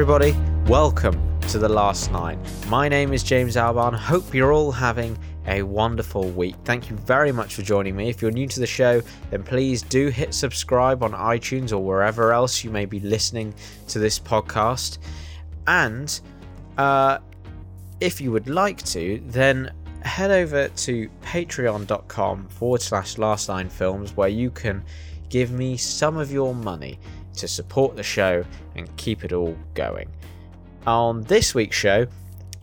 Everybody. 0.00 0.34
Welcome 0.64 1.38
to 1.48 1.58
The 1.58 1.68
Last 1.68 2.10
Line. 2.10 2.42
My 2.68 2.88
name 2.88 3.12
is 3.12 3.22
James 3.22 3.58
Alban. 3.58 3.92
Hope 3.92 4.32
you're 4.32 4.50
all 4.50 4.72
having 4.72 5.18
a 5.46 5.62
wonderful 5.62 6.30
week. 6.30 6.54
Thank 6.64 6.88
you 6.88 6.96
very 6.96 7.32
much 7.32 7.54
for 7.54 7.60
joining 7.60 7.96
me. 7.96 8.08
If 8.08 8.22
you're 8.22 8.30
new 8.30 8.48
to 8.48 8.60
the 8.60 8.66
show, 8.66 9.02
then 9.28 9.42
please 9.42 9.82
do 9.82 10.08
hit 10.08 10.32
subscribe 10.32 11.02
on 11.02 11.12
iTunes 11.12 11.72
or 11.72 11.80
wherever 11.80 12.32
else 12.32 12.64
you 12.64 12.70
may 12.70 12.86
be 12.86 12.98
listening 13.00 13.52
to 13.88 13.98
this 13.98 14.18
podcast. 14.18 14.96
And 15.66 16.18
uh, 16.78 17.18
if 18.00 18.22
you 18.22 18.32
would 18.32 18.48
like 18.48 18.82
to, 18.84 19.22
then 19.26 19.70
head 20.00 20.30
over 20.30 20.68
to 20.68 21.10
patreon.com 21.20 22.48
forward 22.48 22.80
slash 22.80 23.18
last 23.18 23.50
line 23.50 23.68
films 23.68 24.16
where 24.16 24.30
you 24.30 24.50
can 24.50 24.82
give 25.28 25.50
me 25.52 25.76
some 25.76 26.16
of 26.16 26.32
your 26.32 26.54
money 26.54 26.98
to 27.34 27.48
support 27.48 27.96
the 27.96 28.02
show 28.02 28.44
and 28.76 28.94
keep 28.96 29.24
it 29.24 29.32
all 29.32 29.56
going. 29.74 30.08
On 30.86 31.22
this 31.22 31.54
week's 31.54 31.76
show, 31.76 32.06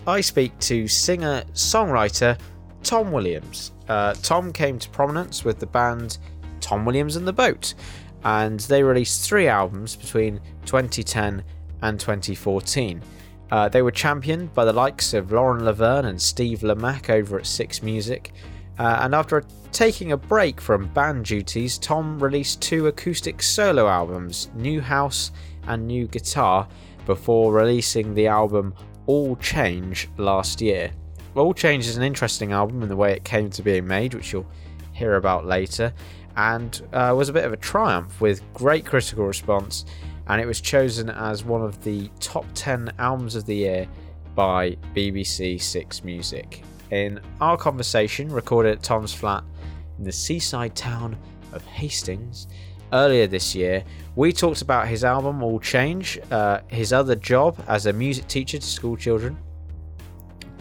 I 0.06 0.22
speak 0.22 0.58
to 0.60 0.88
singer 0.88 1.44
songwriter 1.54 2.40
Tom 2.84 3.12
Williams. 3.12 3.72
Uh, 3.88 4.14
Tom 4.22 4.52
came 4.54 4.80
to 4.80 4.90
prominence 4.90 5.44
with 5.44 5.60
the 5.60 5.66
band 5.66 6.18
Tom 6.62 6.86
Williams 6.86 7.16
and 7.16 7.28
the 7.28 7.34
Boat, 7.34 7.74
and 8.24 8.60
they 8.62 8.84
released 8.84 9.28
three 9.28 9.48
albums 9.48 9.96
between 9.96 10.40
2010 10.66 11.44
and 11.82 12.00
2014. 12.00 13.02
Uh, 13.52 13.70
they 13.70 13.82
were 13.82 13.92
championed 13.92 14.54
by 14.54 14.66
the 14.66 14.74
likes 14.74 15.14
of 15.14 15.32
Lauren 15.32 15.64
Laverne 15.64 16.06
and 16.06 16.22
Steve 16.22 16.60
Lamacq 16.60 17.10
over 17.10 17.40
at 17.40 17.46
Six 17.46 17.82
Music. 17.82 18.34
Uh, 18.80 19.00
and 19.02 19.16
after 19.16 19.44
taking 19.72 20.12
a 20.12 20.18
break 20.18 20.62
from 20.62 20.88
band 20.88 21.26
duties, 21.26 21.78
Tom 21.78 22.20
released 22.20 22.62
two 22.62 22.88
acoustic 22.88 23.42
solo 23.42 23.88
albums, 23.88 24.50
New 24.56 24.82
House 24.82 25.32
and 25.68 25.88
New 25.88 26.08
Guitar, 26.08 26.68
before 27.06 27.54
releasing 27.54 28.14
the 28.14 28.28
album 28.28 28.74
All 29.06 29.36
Change 29.38 30.10
last 30.18 30.62
year. 30.62 30.92
All 31.36 31.54
Change 31.54 31.88
is 31.88 31.98
an 31.98 32.04
interesting 32.04 32.52
album 32.52 32.84
in 32.84 32.90
the 32.90 32.96
way 32.96 33.14
it 33.14 33.24
came 33.24 33.50
to 33.52 33.62
being 33.62 33.88
made, 33.88 34.14
which 34.14 34.34
you'll 34.34 34.50
hear 34.94 35.16
about 35.16 35.46
later, 35.46 35.94
and 36.36 36.82
uh, 36.94 37.14
was 37.16 37.30
a 37.30 37.34
bit 37.34 37.46
of 37.46 37.54
a 37.54 37.58
triumph 37.58 38.20
with 38.22 38.42
great 38.54 38.86
critical 38.86 39.26
response, 39.26 39.86
and 40.28 40.42
it 40.42 40.46
was 40.46 40.62
chosen 40.62 41.10
as 41.10 41.44
one 41.44 41.62
of 41.62 41.84
the 41.84 42.10
top 42.20 42.46
10 42.54 42.92
albums 43.00 43.36
of 43.36 43.46
the 43.46 43.56
year 43.56 43.88
by 44.36 44.72
BBC 44.96 45.62
Six 45.62 46.04
Music. 46.04 46.64
In 46.92 47.20
our 47.42 47.58
conversation, 47.58 48.30
recorded 48.30 48.78
at 48.78 48.84
Tom's 48.84 49.14
flat 49.14 49.44
in 49.98 50.04
the 50.04 50.12
seaside 50.12 50.76
town 50.76 51.18
of 51.52 51.66
Hastings 51.66 52.48
earlier 52.94 53.28
this 53.28 53.54
year, 53.54 53.84
we 54.16 54.32
talked 54.32 54.62
about 54.62 54.88
his 54.88 55.04
album 55.04 55.44
All 55.44 55.60
Change, 55.60 56.20
uh, 56.32 56.62
his 56.68 56.94
other 56.94 57.16
job 57.16 57.62
as 57.68 57.86
a 57.86 57.94
music 57.94 58.28
teacher 58.28 58.58
to 58.58 58.66
school 58.66 58.96
children, 58.96 59.38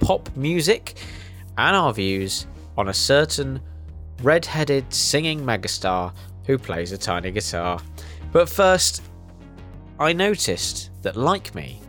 pop 0.00 0.34
music, 0.36 0.98
and 1.58 1.76
our 1.76 1.92
views 1.92 2.46
on 2.76 2.88
a 2.88 2.94
certain 2.94 3.60
red 4.22 4.44
headed 4.44 4.92
singing 4.92 5.40
megastar 5.40 6.12
who 6.44 6.58
plays 6.58 6.92
a 6.92 6.98
tiny 6.98 7.30
guitar. 7.30 7.80
But 8.32 8.48
first, 8.48 9.02
I 9.98 10.12
noticed 10.12 10.90
that, 11.02 11.16
like 11.16 11.54
me, 11.54 11.80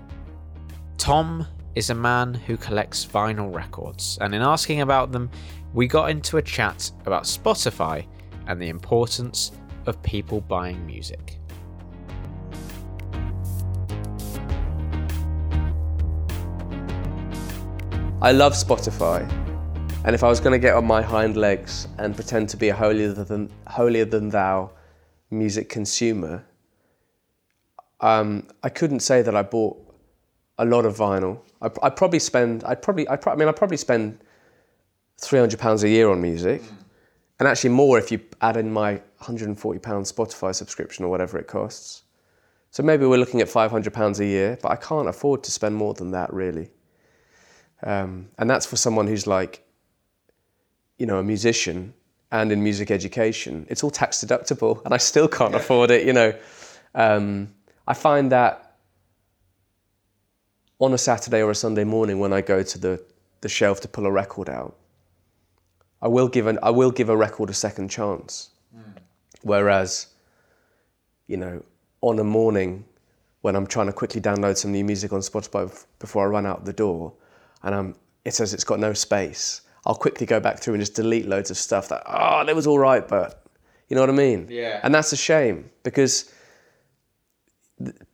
Tom 0.98 1.46
is 1.78 1.92
a 1.92 1.96
man 1.96 2.34
who 2.34 2.58
collects 2.58 3.06
vinyl 3.06 3.54
records, 3.54 4.18
and 4.22 4.34
in 4.34 4.42
asking 4.42 4.82
about 4.82 5.12
them, 5.12 5.30
we 5.76 5.86
got 5.86 6.10
into 6.10 6.38
a 6.38 6.42
chat 6.42 6.90
about 7.06 7.26
Spotify 7.26 8.04
and 8.48 8.60
the 8.60 8.68
importance 8.68 9.52
of 9.86 10.02
people 10.02 10.42
buying 10.42 10.84
music. 10.88 11.38
I 18.24 18.32
love 18.32 18.54
Spotify, 18.54 19.22
and 20.04 20.16
if 20.16 20.24
I 20.24 20.30
was 20.30 20.40
going 20.40 20.54
to 20.54 20.60
get 20.60 20.74
on 20.74 20.88
my 20.88 21.04
hind 21.04 21.38
legs 21.38 21.88
and 22.00 22.16
pretend 22.16 22.50
to 22.50 22.58
be 22.58 22.70
a 22.70 22.76
holier 22.76 23.14
than 23.14 23.52
holier 23.68 24.06
than 24.06 24.30
thou 24.30 24.72
music 25.30 25.70
consumer, 25.70 26.44
um, 28.02 28.48
I 28.64 28.70
couldn't 28.70 29.02
say 29.02 29.22
that 29.22 29.36
I 29.36 29.44
bought 29.44 29.78
a 30.58 30.66
lot 30.66 30.84
of 30.84 30.98
vinyl. 30.98 31.42
I, 31.62 31.70
I 31.84 31.90
probably 31.90 32.20
spend. 32.20 32.64
I 32.64 32.76
probably. 32.76 33.08
I, 33.10 33.16
pro- 33.16 33.34
I 33.34 33.36
mean, 33.36 33.48
I 33.48 33.52
probably 33.52 33.78
spend 33.78 34.20
three 35.20 35.40
hundred 35.40 35.60
pounds 35.60 35.84
a 35.84 35.90
year 35.90 36.10
on 36.10 36.22
music, 36.22 36.62
and 37.40 37.48
actually 37.48 37.72
more 37.72 37.98
if 37.98 38.12
you 38.12 38.20
add 38.42 38.58
in 38.58 38.72
my 38.72 39.02
hundred 39.20 39.48
and 39.48 39.60
forty 39.60 39.80
pound 39.80 40.06
Spotify 40.06 40.54
subscription 40.54 41.06
or 41.06 41.10
whatever 41.10 41.38
it 41.40 41.48
costs. 41.48 42.04
So 42.70 42.84
maybe 42.84 43.06
we're 43.06 43.18
looking 43.18 43.42
at 43.42 43.50
five 43.50 43.72
hundred 43.72 43.94
pounds 43.94 44.20
a 44.20 44.26
year, 44.26 44.58
but 44.62 44.72
I 44.72 44.76
can't 44.76 45.08
afford 45.08 45.44
to 45.46 45.52
spend 45.52 45.76
more 45.76 45.94
than 45.94 46.12
that 46.12 46.32
really. 46.34 46.70
Um, 47.84 48.30
and 48.38 48.50
that's 48.50 48.66
for 48.66 48.76
someone 48.76 49.08
who's 49.08 49.28
like, 49.28 49.64
you 50.98 51.06
know, 51.06 51.20
a 51.20 51.24
musician 51.24 51.94
and 52.32 52.52
in 52.52 52.62
music 52.62 52.92
education. 52.92 53.66
It's 53.70 53.84
all 53.84 53.92
tax 53.92 54.24
deductible, 54.24 54.84
and 54.84 54.94
I 54.94 54.98
still 54.98 55.28
can't 55.28 55.56
afford 55.56 55.92
it. 55.92 56.06
You 56.06 56.14
know, 56.14 56.34
um, 56.94 57.54
I 57.88 57.94
find 57.94 58.32
that 58.32 58.67
on 60.80 60.94
a 60.94 60.98
Saturday 60.98 61.42
or 61.42 61.52
a 61.52 61.56
Sunday 61.56 61.84
morning 61.84 62.20
when 62.20 62.34
I 62.34 62.42
go 62.42 62.64
to 62.64 62.78
the, 62.78 63.04
the 63.42 63.50
shelf 63.50 63.82
to 63.82 63.88
pull 63.88 64.06
a 64.06 64.12
record 64.12 64.50
out, 64.50 64.76
I 66.02 66.08
will 66.08 66.28
give 66.28 66.48
an, 66.48 66.60
I 66.62 66.70
will 66.70 66.92
give 66.92 67.10
a 67.10 67.18
record 67.18 67.50
a 67.50 67.54
second 67.54 67.90
chance. 67.90 68.50
Hmm. 68.74 68.92
Whereas, 69.42 70.08
you 71.28 71.38
know, 71.38 71.64
on 72.02 72.20
a 72.20 72.24
morning 72.24 72.86
when 73.42 73.56
I'm 73.56 73.66
trying 73.68 73.88
to 73.88 73.94
quickly 73.94 74.22
download 74.22 74.58
some 74.58 74.72
new 74.72 74.84
music 74.84 75.14
on 75.14 75.22
Spotify 75.22 75.86
before 76.00 76.26
I 76.26 76.28
run 76.28 76.46
out 76.46 76.66
the 76.66 76.74
door, 76.74 77.14
and 77.64 77.74
I'm, 77.74 77.96
it 78.26 78.34
says 78.34 78.54
it's 78.54 78.64
got 78.64 78.80
no 78.80 78.94
space, 78.94 79.62
I'll 79.86 79.96
quickly 79.96 80.26
go 80.26 80.40
back 80.40 80.60
through 80.60 80.74
and 80.74 80.82
just 80.82 80.96
delete 80.96 81.28
loads 81.28 81.50
of 81.50 81.58
stuff 81.58 81.90
that, 81.90 82.04
oh, 82.06 82.46
that 82.46 82.56
was 82.56 82.68
all 82.68 82.78
right, 82.78 83.08
but 83.08 83.46
you 83.88 83.96
know 83.96 84.02
what 84.02 84.10
I 84.10 84.14
mean? 84.14 84.48
Yeah. 84.50 84.82
And 84.84 84.94
that's 84.94 85.14
a 85.14 85.18
shame 85.18 85.70
because 85.84 86.32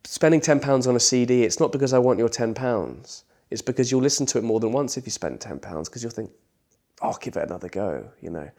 spending 0.03 0.41
£10 0.41 0.87
on 0.87 0.95
a 0.95 0.99
CD, 0.99 1.43
it's 1.43 1.59
not 1.59 1.71
because 1.71 1.93
I 1.93 1.99
want 1.99 2.19
your 2.19 2.29
£10. 2.29 3.23
It's 3.49 3.61
because 3.61 3.91
you'll 3.91 4.01
listen 4.01 4.25
to 4.27 4.37
it 4.37 4.43
more 4.43 4.59
than 4.59 4.71
once 4.71 4.97
if 4.97 5.05
you 5.05 5.11
spend 5.11 5.39
£10 5.39 5.85
because 5.85 6.03
you'll 6.03 6.11
think, 6.11 6.31
oh, 7.01 7.09
I'll 7.09 7.17
give 7.19 7.37
it 7.37 7.43
another 7.43 7.69
go, 7.69 8.09
you 8.21 8.29
know. 8.29 8.49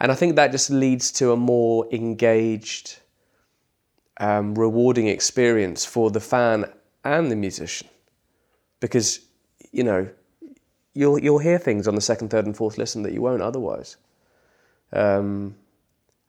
And 0.00 0.10
I 0.10 0.14
think 0.14 0.36
that 0.36 0.50
just 0.50 0.70
leads 0.70 1.12
to 1.12 1.32
a 1.32 1.36
more 1.36 1.86
engaged, 1.92 2.98
um, 4.18 4.54
rewarding 4.54 5.06
experience 5.06 5.84
for 5.84 6.10
the 6.10 6.20
fan 6.20 6.64
and 7.04 7.30
the 7.30 7.36
musician. 7.36 7.88
Because, 8.80 9.20
you 9.70 9.84
know, 9.84 10.08
you'll, 10.94 11.18
you'll 11.18 11.38
hear 11.38 11.58
things 11.58 11.86
on 11.86 11.94
the 11.94 12.00
second, 12.00 12.30
third, 12.30 12.46
and 12.46 12.56
fourth 12.56 12.78
listen 12.78 13.02
that 13.02 13.12
you 13.12 13.22
won't 13.22 13.42
otherwise. 13.42 13.96
Um, 14.92 15.54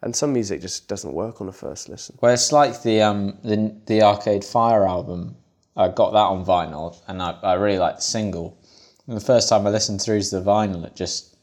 and 0.03 0.15
some 0.15 0.33
music 0.33 0.61
just 0.61 0.87
doesn't 0.87 1.13
work 1.13 1.41
on 1.41 1.47
a 1.47 1.51
first 1.51 1.89
listen. 1.89 2.17
Well, 2.21 2.33
it's 2.33 2.51
like 2.51 2.81
the 2.83 3.01
um 3.01 3.37
the 3.43 3.75
the 3.87 4.01
Arcade 4.03 4.43
Fire 4.43 4.85
album. 4.87 5.35
I 5.75 5.87
got 5.87 6.11
that 6.11 6.19
on 6.19 6.45
vinyl, 6.45 7.01
and 7.07 7.21
I, 7.21 7.31
I 7.41 7.53
really 7.53 7.79
like 7.79 7.95
the 7.97 8.01
single. 8.03 8.57
And 9.07 9.17
the 9.17 9.21
first 9.25 9.49
time 9.49 9.65
I 9.65 9.71
listened 9.71 10.01
through 10.01 10.21
to 10.21 10.39
the 10.39 10.43
vinyl, 10.43 10.85
it 10.85 10.95
just 10.95 11.35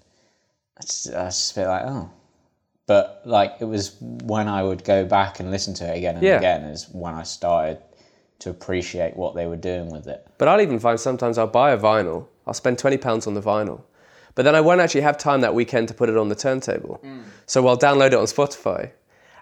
I 0.79 0.83
just, 0.83 1.09
I 1.15 1.25
just 1.27 1.55
bit 1.55 1.67
like 1.67 1.83
oh, 1.85 2.11
but 2.87 3.23
like 3.25 3.55
it 3.61 3.65
was 3.65 3.97
when 4.01 4.47
I 4.49 4.63
would 4.63 4.85
go 4.85 5.05
back 5.05 5.41
and 5.41 5.51
listen 5.51 5.75
to 5.75 5.93
it 5.93 5.99
again 5.99 6.17
and 6.17 6.25
Yeah. 6.25 6.39
again 6.39 6.63
is 6.63 6.89
when 6.93 7.15
I 7.15 7.25
started 7.25 7.79
to 8.41 8.51
appreciate 8.51 9.17
what 9.17 9.35
they 9.35 9.47
were 9.47 9.57
doing 9.57 9.91
with 9.91 10.07
it. 10.07 10.27
But 10.39 10.49
I'll 10.49 10.61
even 10.63 10.79
find 10.79 10.99
sometimes 10.99 11.37
I'll 11.37 11.47
buy 11.47 11.73
a 11.73 11.79
vinyl, 11.79 12.27
I'll 12.47 12.55
spend 12.55 12.79
£20 12.79 13.27
on 13.27 13.35
the 13.35 13.43
vinyl, 13.43 13.83
but 14.35 14.45
then 14.45 14.55
I 14.55 14.61
won't 14.61 14.81
actually 14.81 15.03
have 15.03 15.19
time 15.19 15.41
that 15.43 15.55
weekend 15.55 15.89
to 15.89 15.95
put 15.95 16.09
it 16.09 16.17
on 16.17 16.29
the 16.29 16.35
turntable. 16.35 17.01
Mm. 17.05 17.23
So 17.47 17.67
I'll 17.67 17.79
download 17.79 18.09
it 18.09 18.15
on 18.15 18.25
Spotify. 18.25 18.91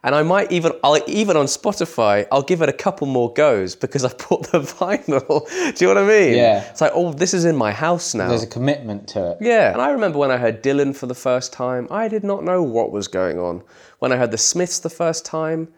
And 0.05 0.15
I 0.15 0.23
might 0.23 0.53
even, 0.53 0.73
I'll, 0.85 1.03
even 1.09 1.37
on 1.37 1.47
Spotify, 1.47 2.27
I'll 2.31 2.43
give 2.43 2.63
it 2.63 2.69
a 2.69 2.73
couple 2.73 3.07
more 3.07 3.33
goes 3.33 3.75
because 3.75 4.05
I've 4.05 4.17
bought 4.29 4.51
the 4.53 4.61
vinyl. 4.61 5.49
Do 5.77 5.85
you 5.85 5.93
know 5.93 6.01
what 6.01 6.11
I 6.11 6.19
mean? 6.19 6.37
Yeah. 6.37 6.63
It's 6.71 6.81
like, 6.81 6.93
oh, 6.95 7.13
this 7.13 7.35
is 7.35 7.45
in 7.45 7.57
my 7.57 7.73
house 7.73 8.15
now. 8.15 8.29
There's 8.29 8.45
a 8.45 8.47
commitment 8.47 9.09
to 9.09 9.33
it. 9.33 9.39
Yeah, 9.41 9.73
and 9.73 9.83
I 9.83 9.91
remember 9.91 10.19
when 10.19 10.31
I 10.31 10.37
heard 10.37 10.63
Dylan 10.63 10.95
for 10.95 11.07
the 11.07 11.15
first 11.15 11.53
time, 11.53 11.89
I 11.91 12.09
did 12.09 12.25
not 12.25 12.45
know 12.45 12.63
what 12.63 12.93
was 12.93 13.09
going 13.09 13.39
on. 13.39 13.63
When 13.99 14.13
I 14.13 14.17
heard 14.17 14.31
the 14.31 14.39
Smiths 14.39 14.79
the 14.79 14.91
first 14.91 15.25
time, 15.25 15.69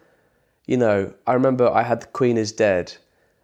you 0.67 0.77
know, 0.77 1.13
I 1.25 1.33
remember 1.33 1.67
I 1.69 1.81
had 1.83 2.01
The 2.01 2.07
Queen 2.07 2.37
is 2.37 2.51
Dead, 2.51 2.95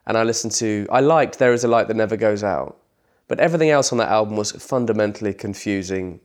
and 0.05 0.17
I 0.17 0.23
listened 0.23 0.53
to, 0.53 0.87
I 0.91 1.01
liked 1.01 1.39
There 1.39 1.53
is 1.53 1.63
a 1.63 1.67
Light 1.67 1.87
That 1.87 1.95
Never 1.95 2.15
Goes 2.15 2.43
Out, 2.43 2.77
but 3.27 3.39
everything 3.39 3.69
else 3.69 3.91
on 3.91 3.97
that 3.97 4.09
album 4.09 4.37
was 4.37 4.51
fundamentally 4.51 5.33
confusing, 5.33 6.19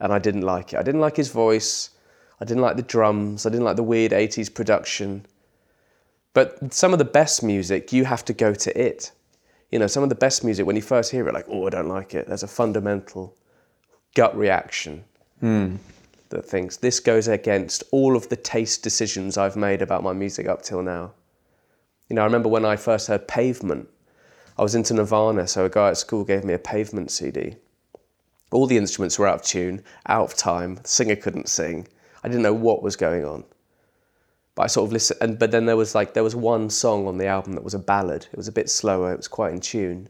and 0.00 0.12
I 0.12 0.18
didn't 0.18 0.42
like 0.42 0.72
it. 0.72 0.78
I 0.78 0.82
didn't 0.82 1.00
like 1.00 1.16
his 1.16 1.30
voice, 1.30 1.90
I 2.40 2.44
didn't 2.44 2.62
like 2.62 2.76
the 2.76 2.82
drums, 2.82 3.46
I 3.46 3.50
didn't 3.50 3.64
like 3.64 3.76
the 3.76 3.82
weird 3.82 4.12
80s 4.12 4.52
production. 4.52 5.26
But 6.32 6.74
some 6.74 6.92
of 6.92 6.98
the 6.98 7.04
best 7.04 7.42
music, 7.42 7.92
you 7.92 8.04
have 8.04 8.24
to 8.26 8.32
go 8.32 8.54
to 8.54 8.80
it. 8.80 9.12
You 9.70 9.78
know, 9.78 9.86
some 9.86 10.02
of 10.02 10.08
the 10.08 10.14
best 10.14 10.44
music, 10.44 10.66
when 10.66 10.76
you 10.76 10.82
first 10.82 11.10
hear 11.10 11.26
it, 11.28 11.34
like, 11.34 11.46
oh, 11.48 11.66
I 11.66 11.70
don't 11.70 11.88
like 11.88 12.14
it, 12.14 12.28
there's 12.28 12.42
a 12.42 12.48
fundamental 12.48 13.36
gut 14.14 14.36
reaction 14.36 15.04
hmm. 15.40 15.76
that 16.28 16.44
thinks 16.44 16.76
this 16.76 17.00
goes 17.00 17.26
against 17.28 17.82
all 17.90 18.16
of 18.16 18.28
the 18.28 18.36
taste 18.36 18.82
decisions 18.82 19.36
I've 19.36 19.56
made 19.56 19.82
about 19.82 20.02
my 20.02 20.12
music 20.12 20.46
up 20.46 20.62
till 20.62 20.82
now. 20.82 21.12
You 22.08 22.16
know, 22.16 22.22
I 22.22 22.26
remember 22.26 22.48
when 22.48 22.64
I 22.64 22.76
first 22.76 23.08
heard 23.08 23.26
Pavement 23.26 23.88
I 24.56 24.62
was 24.62 24.74
into 24.74 24.94
Nirvana, 24.94 25.46
so 25.46 25.64
a 25.64 25.70
guy 25.70 25.88
at 25.88 25.96
school 25.96 26.24
gave 26.24 26.44
me 26.44 26.54
a 26.54 26.58
Pavement 26.58 27.10
CD. 27.10 27.56
All 28.52 28.66
the 28.66 28.76
instruments 28.76 29.18
were 29.18 29.26
out 29.26 29.40
of 29.40 29.42
tune, 29.42 29.82
out 30.06 30.24
of 30.30 30.36
time. 30.36 30.76
The 30.76 30.88
singer 30.88 31.16
couldn't 31.16 31.48
sing. 31.48 31.88
I 32.22 32.28
didn't 32.28 32.42
know 32.42 32.54
what 32.54 32.82
was 32.82 32.94
going 32.94 33.24
on. 33.24 33.44
But 34.54 34.62
I 34.62 34.66
sort 34.68 34.88
of 34.88 34.92
listened, 34.92 35.18
and 35.20 35.38
but 35.38 35.50
then 35.50 35.66
there 35.66 35.76
was 35.76 35.96
like 35.96 36.14
there 36.14 36.22
was 36.22 36.36
one 36.36 36.70
song 36.70 37.08
on 37.08 37.18
the 37.18 37.26
album 37.26 37.54
that 37.54 37.64
was 37.64 37.74
a 37.74 37.78
ballad. 37.80 38.28
It 38.32 38.36
was 38.36 38.46
a 38.46 38.52
bit 38.52 38.70
slower. 38.70 39.12
It 39.12 39.16
was 39.16 39.26
quite 39.26 39.52
in 39.52 39.60
tune. 39.60 40.08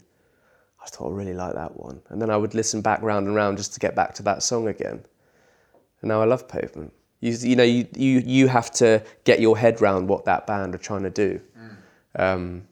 I 0.83 0.87
thought 0.87 1.11
I 1.11 1.15
really 1.15 1.33
like 1.33 1.55
that 1.55 1.75
one, 1.75 2.01
and 2.09 2.21
then 2.21 2.29
I 2.29 2.37
would 2.37 2.53
listen 2.53 2.81
back 2.81 3.01
round 3.01 3.25
and 3.25 3.35
round 3.35 3.57
just 3.57 3.73
to 3.73 3.79
get 3.79 3.95
back 3.95 4.13
to 4.15 4.23
that 4.23 4.43
song 4.43 4.67
again. 4.67 5.03
And 6.01 6.09
now 6.09 6.21
I 6.21 6.25
love 6.25 6.47
Pavement. 6.47 6.93
You, 7.21 7.31
you 7.31 7.55
know, 7.55 7.63
you, 7.63 7.87
you 7.95 8.19
you 8.19 8.47
have 8.47 8.69
to 8.73 9.03
get 9.23 9.39
your 9.39 9.57
head 9.57 9.81
round 9.81 10.07
what 10.07 10.25
that 10.25 10.45
band 10.45 10.75
are 10.75 10.79
trying 10.79 11.03
to 11.03 11.09
do. 11.09 11.41
Um, 12.17 12.67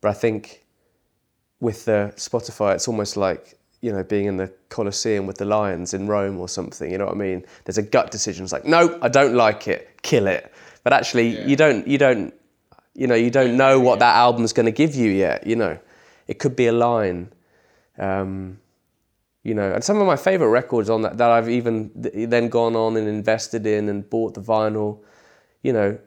but 0.00 0.08
I 0.08 0.14
think 0.14 0.64
with 1.60 1.84
the 1.84 2.12
Spotify, 2.16 2.74
it's 2.74 2.88
almost 2.88 3.16
like 3.16 3.58
you 3.80 3.92
know 3.92 4.02
being 4.02 4.26
in 4.26 4.36
the 4.36 4.52
Colosseum 4.68 5.26
with 5.26 5.38
the 5.38 5.44
lions 5.44 5.94
in 5.94 6.06
Rome 6.06 6.38
or 6.38 6.48
something. 6.48 6.90
You 6.90 6.98
know 6.98 7.06
what 7.06 7.14
I 7.14 7.18
mean? 7.18 7.44
There's 7.64 7.78
a 7.78 7.82
gut 7.82 8.10
decision. 8.10 8.44
It's 8.44 8.52
like, 8.52 8.64
no, 8.64 8.98
I 9.02 9.08
don't 9.08 9.34
like 9.34 9.68
it. 9.68 10.02
Kill 10.02 10.26
it. 10.26 10.52
But 10.84 10.92
actually, 10.92 11.42
you 11.48 11.56
don't. 11.56 11.86
You 11.86 11.98
don't. 11.98 12.34
You 12.94 13.06
know, 13.06 13.14
you 13.14 13.30
don't 13.30 13.56
know 13.56 13.78
what 13.78 13.98
that 13.98 14.14
album's 14.16 14.54
going 14.54 14.66
to 14.66 14.72
give 14.72 14.94
you 14.94 15.10
yet. 15.10 15.46
You 15.46 15.56
know, 15.56 15.78
it 16.28 16.38
could 16.38 16.56
be 16.56 16.66
a 16.66 16.72
line. 16.72 17.30
Um, 17.98 18.58
you 19.42 19.54
know, 19.54 19.72
and 19.72 19.84
some 19.84 20.00
of 20.00 20.06
my 20.06 20.16
favorite 20.16 20.48
records 20.48 20.90
on 20.90 21.02
that 21.02 21.18
that 21.18 21.30
I've 21.30 21.48
even 21.48 21.90
then 21.94 22.48
gone 22.48 22.74
on 22.74 22.96
and 22.96 23.06
invested 23.06 23.66
in 23.66 23.88
and 23.88 24.08
bought 24.08 24.34
the 24.34 24.40
vinyl. 24.40 25.00
You 25.62 25.72
know, 25.72 25.98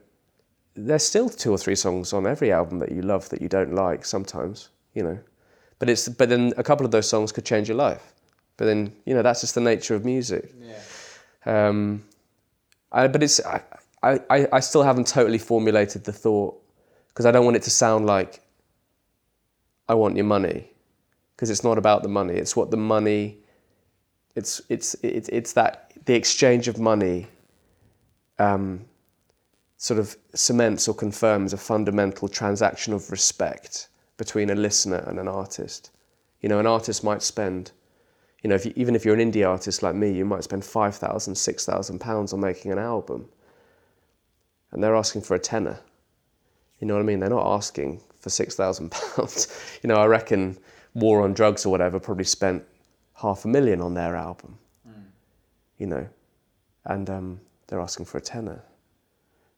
there's 0.76 1.04
still 1.04 1.30
two 1.30 1.52
or 1.52 1.58
three 1.58 1.76
songs 1.76 2.12
on 2.12 2.28
every 2.28 2.52
album 2.52 2.80
that 2.80 2.92
you 2.92 3.02
love 3.02 3.30
that 3.30 3.42
you 3.42 3.50
don't 3.50 3.74
like 3.74 4.04
sometimes. 4.04 4.70
You 4.94 5.04
know, 5.04 5.20
but 5.80 5.90
it's 5.90 6.08
but 6.10 6.30
then 6.30 6.54
a 6.58 6.64
couple 6.64 6.86
of 6.86 6.92
those 6.92 7.10
songs 7.10 7.32
could 7.32 7.46
change 7.46 7.68
your 7.68 7.78
life. 7.78 8.14
But 8.58 8.66
then 8.66 8.94
you 9.06 9.16
know 9.16 9.22
that's 9.22 9.42
just 9.42 9.56
the 9.56 9.62
nature 9.62 9.96
of 9.96 10.06
music. 10.06 10.54
Yeah. 10.62 11.68
Um, 11.68 12.04
I, 12.92 13.08
but 13.08 13.24
it's 13.24 13.40
I, 13.46 13.62
I, 14.04 14.48
I 14.52 14.60
still 14.60 14.84
haven't 14.84 15.08
totally 15.08 15.38
formulated 15.38 16.04
the 16.04 16.14
thought 16.14 16.62
because 17.08 17.26
I 17.26 17.32
don't 17.32 17.46
want 17.46 17.58
it 17.58 17.64
to 17.64 17.70
sound 17.70 18.06
like 18.06 18.42
I 19.88 19.94
want 19.94 20.16
your 20.16 20.26
money 20.26 20.70
because 21.36 21.50
it's 21.50 21.64
not 21.64 21.78
about 21.78 22.04
the 22.04 22.10
money. 22.10 22.36
It's 22.36 22.56
what 22.56 22.72
the 22.72 22.78
money. 22.78 23.38
It's 24.36 24.62
it's 24.70 24.96
it's 25.02 25.30
it's 25.30 25.54
that 25.54 25.94
the 26.06 26.14
exchange 26.14 26.68
of 26.68 26.80
money. 26.80 27.28
Um, 28.38 28.86
sort 29.76 29.98
of 30.00 30.18
cements 30.36 30.90
or 30.90 30.94
confirms 30.94 31.54
a 31.54 31.58
fundamental 31.58 32.28
transaction 32.28 32.94
of 32.94 33.10
respect 33.12 33.88
between 34.20 34.52
a 34.52 34.56
listener 34.56 35.04
and 35.08 35.18
an 35.18 35.28
artist. 35.28 35.90
You 36.42 36.50
know, 36.50 36.60
an 36.60 36.68
artist 36.68 37.04
might 37.04 37.24
spend, 37.24 37.72
you 38.44 38.50
know, 38.50 38.56
if 38.56 38.66
you, 38.66 38.74
even 38.76 38.96
if 38.96 39.04
you're 39.04 39.16
an 39.16 39.32
indie 39.32 39.48
artist 39.48 39.82
like 39.82 39.96
me, 39.96 40.12
you 40.12 40.26
might 40.26 40.44
spend 40.44 40.64
five 40.64 40.96
thousand, 40.96 41.34
six 41.34 41.66
thousand 41.66 42.00
pounds 42.00 42.34
on 42.34 42.42
making 42.42 42.72
an 42.72 42.78
album, 42.78 43.28
and 44.72 44.84
they're 44.84 44.96
asking 44.96 45.22
for 45.22 45.34
a 45.34 45.40
tenner. 45.40 45.80
You 46.80 46.88
know 46.88 46.94
what 46.94 47.02
I 47.02 47.06
mean? 47.06 47.20
They're 47.20 47.30
not 47.30 47.56
asking 47.56 48.02
for 48.20 48.30
six 48.30 48.56
thousand 48.56 48.92
pounds. 49.16 49.48
You 49.82 49.88
know, 49.88 49.96
I 49.96 50.06
reckon 50.06 50.58
War 50.94 51.24
on 51.24 51.34
Drugs 51.34 51.66
or 51.66 51.70
whatever 51.70 52.00
probably 52.00 52.26
spent 52.26 52.64
half 53.16 53.46
a 53.46 53.48
million 53.48 53.82
on 53.82 53.94
their 53.96 54.16
album. 54.16 54.60
You 55.78 55.88
know, 55.88 56.08
and 56.86 57.10
um, 57.10 57.40
they're 57.68 57.80
asking 57.80 58.06
for 58.06 58.18
a 58.18 58.22
tenner. 58.22 58.62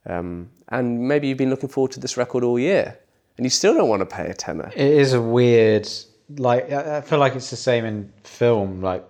Um, 0.05 0.51
and 0.69 1.07
maybe 1.07 1.27
you've 1.27 1.37
been 1.37 1.49
looking 1.49 1.69
forward 1.69 1.91
to 1.93 1.99
this 1.99 2.15
record 2.15 2.43
all 2.43 2.59
year, 2.59 2.99
and 3.41 3.45
you 3.47 3.49
still 3.49 3.73
don't 3.73 3.89
want 3.89 4.01
to 4.01 4.05
pay 4.05 4.29
a 4.29 4.35
tenner. 4.35 4.71
It 4.75 4.91
is 4.91 5.13
a 5.13 5.19
weird, 5.19 5.89
like 6.37 6.71
I 6.71 6.97
I 6.97 7.01
feel 7.01 7.17
like 7.17 7.33
it's 7.33 7.49
the 7.49 7.55
same 7.55 7.85
in 7.85 8.13
film. 8.23 8.83
Like 8.83 9.03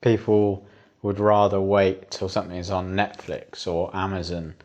people 0.00 0.66
would 1.02 1.20
rather 1.20 1.60
wait 1.60 2.10
till 2.10 2.28
something 2.28 2.56
is 2.56 2.72
on 2.72 2.94
Netflix 2.94 3.68
or 3.68 3.88
Amazon 3.94 4.56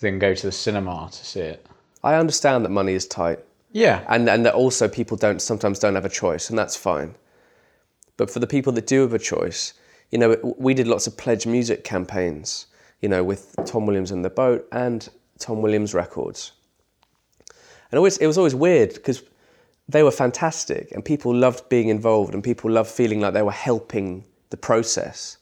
than 0.00 0.18
go 0.18 0.34
to 0.34 0.46
the 0.46 0.52
cinema 0.52 1.08
to 1.10 1.24
see 1.24 1.40
it. 1.40 1.66
I 2.04 2.16
understand 2.16 2.66
that 2.66 2.68
money 2.68 2.92
is 2.92 3.06
tight, 3.06 3.38
Yeah, 3.72 4.04
and 4.10 4.28
and 4.28 4.44
that 4.44 4.52
also 4.52 4.88
people 4.88 5.16
don't 5.16 5.40
sometimes 5.40 5.78
don't 5.78 5.94
have 5.94 6.04
a 6.04 6.10
choice, 6.10 6.50
and 6.50 6.58
that's 6.58 6.76
fine. 6.76 7.14
But 8.18 8.30
for 8.30 8.40
the 8.40 8.46
people 8.46 8.74
that 8.74 8.86
do 8.86 9.00
have 9.00 9.14
a 9.14 9.18
choice, 9.18 9.72
you 10.10 10.18
know, 10.18 10.54
we 10.58 10.74
did 10.74 10.86
lots 10.86 11.06
of 11.06 11.16
pledge 11.16 11.46
music 11.46 11.82
campaigns, 11.82 12.66
you 13.00 13.08
know, 13.08 13.24
with 13.24 13.56
Tom 13.64 13.86
Williams 13.86 14.10
and 14.10 14.22
the 14.22 14.28
Boat 14.42 14.68
and 14.70 15.08
Tom 15.38 15.62
Williams 15.62 15.94
records. 15.94 16.52
And 17.90 17.98
always, 17.98 18.18
it 18.18 18.26
was 18.26 18.38
always 18.38 18.54
weird 18.54 18.94
because 18.94 19.22
they 19.88 20.02
were 20.02 20.10
fantastic, 20.10 20.92
and 20.92 21.04
people 21.04 21.34
loved 21.34 21.68
being 21.68 21.88
involved, 21.88 22.34
and 22.34 22.44
people 22.44 22.70
loved 22.70 22.90
feeling 22.90 23.20
like 23.20 23.32
they 23.32 23.42
were 23.42 23.50
helping 23.50 24.24
the 24.50 24.56
process. 24.56 25.38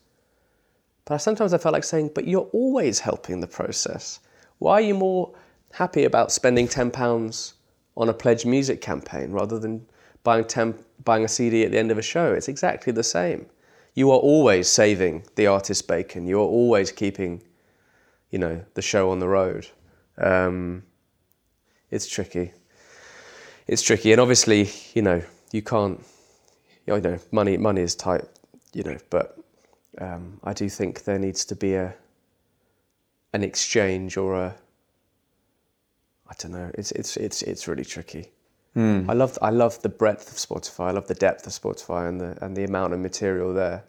But 1.05 1.15
I- 1.15 1.19
sometimes 1.19 1.53
I 1.53 1.59
felt 1.59 1.73
like 1.73 1.85
saying, 1.85 2.11
"But 2.15 2.29
you're 2.29 2.49
always 2.53 3.01
helping 3.01 3.41
the 3.41 3.47
process. 3.47 4.21
Why 4.59 4.75
are 4.75 4.81
you 4.81 4.95
more 4.95 5.33
happy 5.73 6.05
about 6.05 6.33
spending 6.33 6.69
ten 6.69 6.91
pounds 6.91 7.55
on 7.97 8.09
a 8.09 8.15
pledge 8.15 8.47
music 8.47 8.81
campaign 8.81 9.33
rather 9.33 9.59
than 9.59 9.87
buying 10.23 10.45
ten, 10.45 10.75
buying 11.05 11.25
a 11.25 11.29
CD 11.29 11.65
at 11.65 11.73
the 11.73 11.79
end 11.79 11.91
of 11.91 11.99
a 11.99 12.03
show? 12.03 12.33
It's 12.33 12.49
exactly 12.49 12.93
the 12.93 13.03
same. 13.03 13.47
You 13.95 14.11
are 14.11 14.19
always 14.19 14.69
saving 14.69 15.25
the 15.35 15.47
artist's 15.47 15.83
bacon. 15.83 16.27
You 16.27 16.39
are 16.39 16.45
always 16.45 16.93
keeping, 16.93 17.43
you 18.31 18.39
know, 18.39 18.63
the 18.75 18.83
show 18.83 19.11
on 19.11 19.19
the 19.21 19.29
road. 19.29 19.69
Um, 20.19 20.85
it's 21.91 22.07
tricky. 22.07 22.53
It's 23.67 23.83
tricky, 23.83 24.13
and 24.13 24.21
obviously, 24.21 24.71
you 24.95 25.03
know, 25.03 25.23
you 25.53 25.63
can't. 25.63 26.05
You 26.87 27.01
know, 27.01 27.19
money 27.33 27.57
money 27.57 27.81
is 27.81 27.95
tight. 27.95 28.25
You 28.73 28.85
know, 28.85 28.99
but 29.11 29.39
um, 29.99 30.41
I 30.45 30.53
do 30.53 30.69
think 30.69 31.05
there 31.05 31.19
needs 31.19 31.45
to 31.47 31.57
be 31.57 31.75
a 31.75 31.95
an 33.33 33.43
exchange 33.43 34.17
or 34.17 34.35
a 34.35 34.55
I 36.29 36.35
don't 36.39 36.53
know. 36.53 36.71
It's 36.75 36.93
it's 36.93 37.17
it's 37.17 37.43
it's 37.43 37.69
really 37.69 37.85
tricky. 37.85 38.31
I 39.11 39.15
love 39.15 39.39
I 39.41 39.51
love 39.51 39.81
the 39.83 39.89
breadth 39.89 40.31
of 40.31 40.37
Spotify. 40.37 40.89
I 40.89 40.91
love 40.91 41.07
the 41.07 41.15
depth 41.15 41.47
of 41.47 41.53
Spotify 41.53 42.09
and 42.09 42.21
the 42.21 42.37
and 42.45 42.57
the 42.57 42.65
amount 42.65 42.93
of 42.93 43.01
material 43.01 43.55
there. 43.55 43.85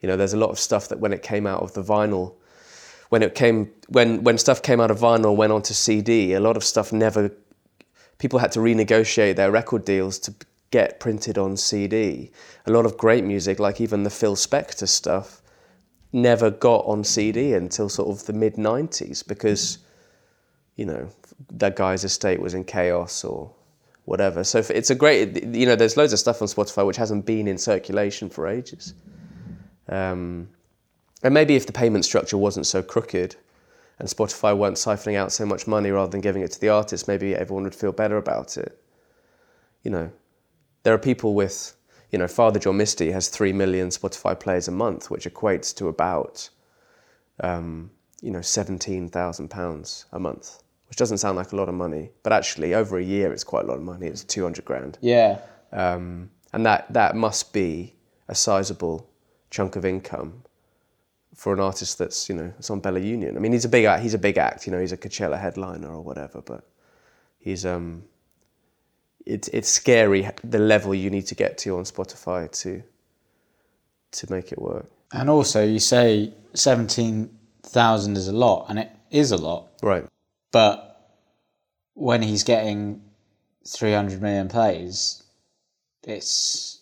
You 0.00 0.08
know, 0.08 0.16
there's 0.16 0.32
a 0.32 0.38
lot 0.38 0.50
of 0.50 0.58
stuff 0.58 0.88
that 0.88 0.98
when 0.98 1.12
it 1.12 1.22
came 1.22 1.46
out 1.46 1.62
of 1.62 1.74
the 1.74 1.82
vinyl, 1.82 2.34
when 3.12 3.22
it 3.22 3.34
came 3.34 3.70
when 3.88 4.24
when 4.24 4.38
stuff 4.38 4.62
came 4.62 4.80
out 4.80 4.90
of 4.90 4.98
vinyl 4.98 5.36
went 5.36 5.52
onto 5.52 5.74
CD, 5.74 6.32
a 6.32 6.40
lot 6.40 6.56
of 6.56 6.64
stuff 6.64 6.94
never. 6.94 7.30
People 8.16 8.38
had 8.38 8.52
to 8.52 8.60
renegotiate 8.60 9.36
their 9.36 9.50
record 9.50 9.84
deals 9.84 10.18
to 10.20 10.34
get 10.70 10.98
printed 10.98 11.36
on 11.36 11.58
CD. 11.58 12.30
A 12.64 12.70
lot 12.70 12.86
of 12.86 12.96
great 12.96 13.22
music, 13.22 13.58
like 13.58 13.82
even 13.82 14.04
the 14.04 14.08
Phil 14.08 14.34
Spector 14.34 14.88
stuff, 14.88 15.42
never 16.14 16.50
got 16.50 16.86
on 16.86 17.04
CD 17.04 17.52
until 17.52 17.90
sort 17.90 18.08
of 18.08 18.24
the 18.24 18.32
mid 18.32 18.54
'90s 18.54 19.28
because 19.28 19.76
you 20.76 20.86
know, 20.86 21.06
that 21.50 21.76
guy's 21.76 22.04
estate 22.04 22.40
was 22.40 22.54
in 22.54 22.64
chaos 22.64 23.24
or 23.24 23.52
whatever. 24.06 24.42
So 24.42 24.60
it's 24.70 24.88
a 24.88 24.94
great, 24.94 25.44
you 25.54 25.66
know, 25.66 25.76
there's 25.76 25.98
loads 25.98 26.14
of 26.14 26.18
stuff 26.18 26.40
on 26.40 26.48
Spotify 26.48 26.86
which 26.86 26.96
hasn't 26.96 27.26
been 27.26 27.46
in 27.46 27.58
circulation 27.58 28.30
for 28.30 28.48
ages. 28.48 28.94
Um, 29.90 30.48
and 31.22 31.34
maybe 31.34 31.56
if 31.56 31.66
the 31.66 31.72
payment 31.72 32.04
structure 32.04 32.36
wasn't 32.36 32.66
so 32.66 32.82
crooked 32.82 33.36
and 33.98 34.08
Spotify 34.08 34.56
weren't 34.56 34.76
siphoning 34.76 35.16
out 35.16 35.32
so 35.32 35.46
much 35.46 35.66
money 35.66 35.90
rather 35.90 36.10
than 36.10 36.20
giving 36.20 36.42
it 36.42 36.50
to 36.52 36.60
the 36.60 36.68
artist, 36.68 37.08
maybe 37.08 37.34
everyone 37.34 37.64
would 37.64 37.74
feel 37.74 37.92
better 37.92 38.16
about 38.16 38.56
it. 38.56 38.82
You 39.82 39.90
know, 39.90 40.12
there 40.82 40.94
are 40.94 40.98
people 40.98 41.34
with, 41.34 41.76
you 42.10 42.18
know, 42.18 42.28
Father 42.28 42.58
John 42.58 42.76
Misty 42.76 43.12
has 43.12 43.28
3 43.28 43.52
million 43.52 43.88
Spotify 43.88 44.38
plays 44.38 44.68
a 44.68 44.72
month, 44.72 45.10
which 45.10 45.24
equates 45.24 45.74
to 45.76 45.88
about 45.88 46.50
um, 47.40 47.90
you 48.20 48.30
know, 48.30 48.40
seventeen 48.40 49.08
thousand 49.08 49.48
pounds 49.48 50.06
a 50.12 50.18
month, 50.18 50.62
which 50.88 50.96
doesn't 50.96 51.18
sound 51.18 51.36
like 51.36 51.52
a 51.52 51.56
lot 51.56 51.68
of 51.68 51.74
money, 51.74 52.10
but 52.22 52.32
actually 52.32 52.74
over 52.74 52.98
a 52.98 53.02
year 53.02 53.32
it's 53.32 53.44
quite 53.44 53.64
a 53.64 53.66
lot 53.66 53.76
of 53.76 53.82
money. 53.82 54.06
It's 54.06 54.24
two 54.24 54.42
hundred 54.42 54.64
grand, 54.64 54.96
yeah. 55.00 55.40
um, 55.72 56.30
and 56.52 56.64
that 56.64 56.90
that 56.92 57.16
must 57.16 57.52
be 57.52 57.94
a 58.28 58.34
sizable 58.34 59.10
chunk 59.50 59.76
of 59.76 59.84
income 59.84 60.44
for 61.34 61.52
an 61.52 61.60
artist 61.60 61.98
that's 61.98 62.28
you 62.28 62.34
know 62.34 62.52
it's 62.58 62.70
on 62.70 62.80
Bella 62.80 63.00
Union. 63.00 63.36
I 63.36 63.40
mean, 63.40 63.52
he's 63.52 63.64
a 63.64 63.68
big 63.68 63.84
act. 63.84 64.02
He's 64.02 64.14
a 64.14 64.18
big 64.18 64.38
act. 64.38 64.66
You 64.66 64.72
know, 64.72 64.80
he's 64.80 64.92
a 64.92 64.96
Coachella 64.96 65.40
headliner 65.40 65.88
or 65.88 66.02
whatever, 66.02 66.42
but 66.42 66.68
he's 67.38 67.64
um. 67.66 68.04
It's 69.24 69.46
it's 69.48 69.68
scary 69.68 70.28
the 70.42 70.58
level 70.58 70.94
you 70.94 71.08
need 71.08 71.26
to 71.26 71.36
get 71.36 71.56
to 71.58 71.78
on 71.78 71.84
Spotify 71.84 72.50
to 72.62 72.82
to 74.12 74.32
make 74.32 74.50
it 74.50 74.60
work. 74.60 74.90
And 75.12 75.30
also, 75.30 75.64
you 75.64 75.78
say 75.78 76.34
seventeen 76.54 77.30
thousand 77.62 78.16
is 78.16 78.28
a 78.28 78.32
lot, 78.32 78.66
and 78.68 78.78
it 78.80 78.90
is 79.10 79.30
a 79.30 79.36
lot. 79.36 79.68
Right. 79.82 80.04
But 80.50 81.08
when 81.94 82.20
he's 82.22 82.42
getting 82.42 83.02
three 83.66 83.92
hundred 83.92 84.20
million 84.20 84.48
plays, 84.48 85.22
it's 86.02 86.80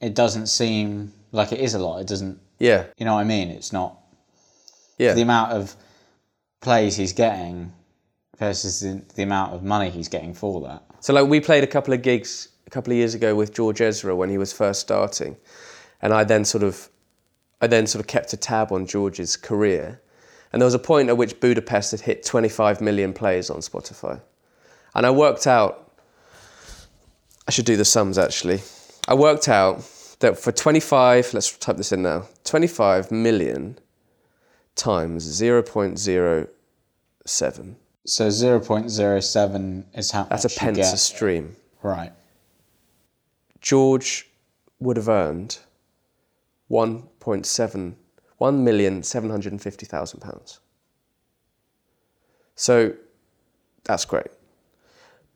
it 0.00 0.14
doesn't 0.14 0.46
seem 0.46 1.12
like 1.30 1.52
it 1.52 1.60
is 1.60 1.74
a 1.74 1.78
lot. 1.78 2.00
It 2.00 2.06
doesn't. 2.06 2.40
Yeah. 2.62 2.84
You 2.96 3.04
know 3.04 3.14
what 3.14 3.22
I 3.22 3.24
mean? 3.24 3.50
It's 3.50 3.72
not 3.72 3.98
Yeah. 4.96 5.14
the 5.14 5.22
amount 5.22 5.50
of 5.52 5.74
plays 6.60 6.94
he's 6.96 7.12
getting 7.12 7.72
versus 8.38 8.78
the, 8.80 9.02
the 9.16 9.24
amount 9.24 9.52
of 9.52 9.64
money 9.64 9.90
he's 9.90 10.06
getting 10.08 10.32
for 10.32 10.60
that. 10.60 10.84
So 11.00 11.12
like 11.12 11.26
we 11.26 11.40
played 11.40 11.64
a 11.64 11.66
couple 11.66 11.92
of 11.92 12.02
gigs 12.02 12.48
a 12.68 12.70
couple 12.70 12.92
of 12.92 12.96
years 12.96 13.14
ago 13.14 13.34
with 13.34 13.52
George 13.52 13.80
Ezra 13.80 14.14
when 14.14 14.30
he 14.30 14.38
was 14.38 14.52
first 14.52 14.80
starting, 14.80 15.36
and 16.00 16.14
I 16.14 16.22
then 16.22 16.44
sort 16.44 16.62
of, 16.62 16.88
I 17.60 17.66
then 17.66 17.88
sort 17.88 18.00
of 18.00 18.06
kept 18.06 18.32
a 18.32 18.36
tab 18.36 18.70
on 18.70 18.86
George's 18.86 19.36
career, 19.36 20.00
and 20.52 20.62
there 20.62 20.66
was 20.66 20.74
a 20.74 20.78
point 20.78 21.08
at 21.08 21.16
which 21.16 21.40
Budapest 21.40 21.90
had 21.90 22.00
hit 22.02 22.24
25 22.24 22.80
million 22.80 23.12
plays 23.12 23.50
on 23.50 23.58
Spotify, 23.58 24.20
and 24.94 25.04
I 25.04 25.10
worked 25.10 25.48
out. 25.48 25.92
I 27.48 27.50
should 27.50 27.64
do 27.64 27.76
the 27.76 27.84
sums 27.84 28.18
actually. 28.18 28.60
I 29.08 29.14
worked 29.14 29.48
out 29.48 29.82
that 30.22 30.38
for 30.38 30.50
25, 30.50 31.34
let's 31.34 31.56
type 31.58 31.76
this 31.76 31.92
in 31.92 32.02
now, 32.02 32.26
25 32.44 33.12
million 33.12 33.78
times 34.74 35.40
0.07. 35.40 36.48
So 38.04 38.28
0.07 38.28 39.84
is 39.94 40.10
how 40.10 40.24
That's 40.24 40.44
much 40.44 40.56
a 40.56 40.58
pence 40.58 40.78
you 40.78 40.84
a 40.84 40.96
stream. 40.96 41.54
Right. 41.82 42.12
George 43.60 44.28
would 44.80 44.96
have 44.96 45.08
earned 45.08 45.58
1.7, 46.70 47.94
1,750,000 48.40 50.20
pounds. 50.20 50.60
So 52.54 52.94
that's 53.84 54.04
great. 54.04 54.28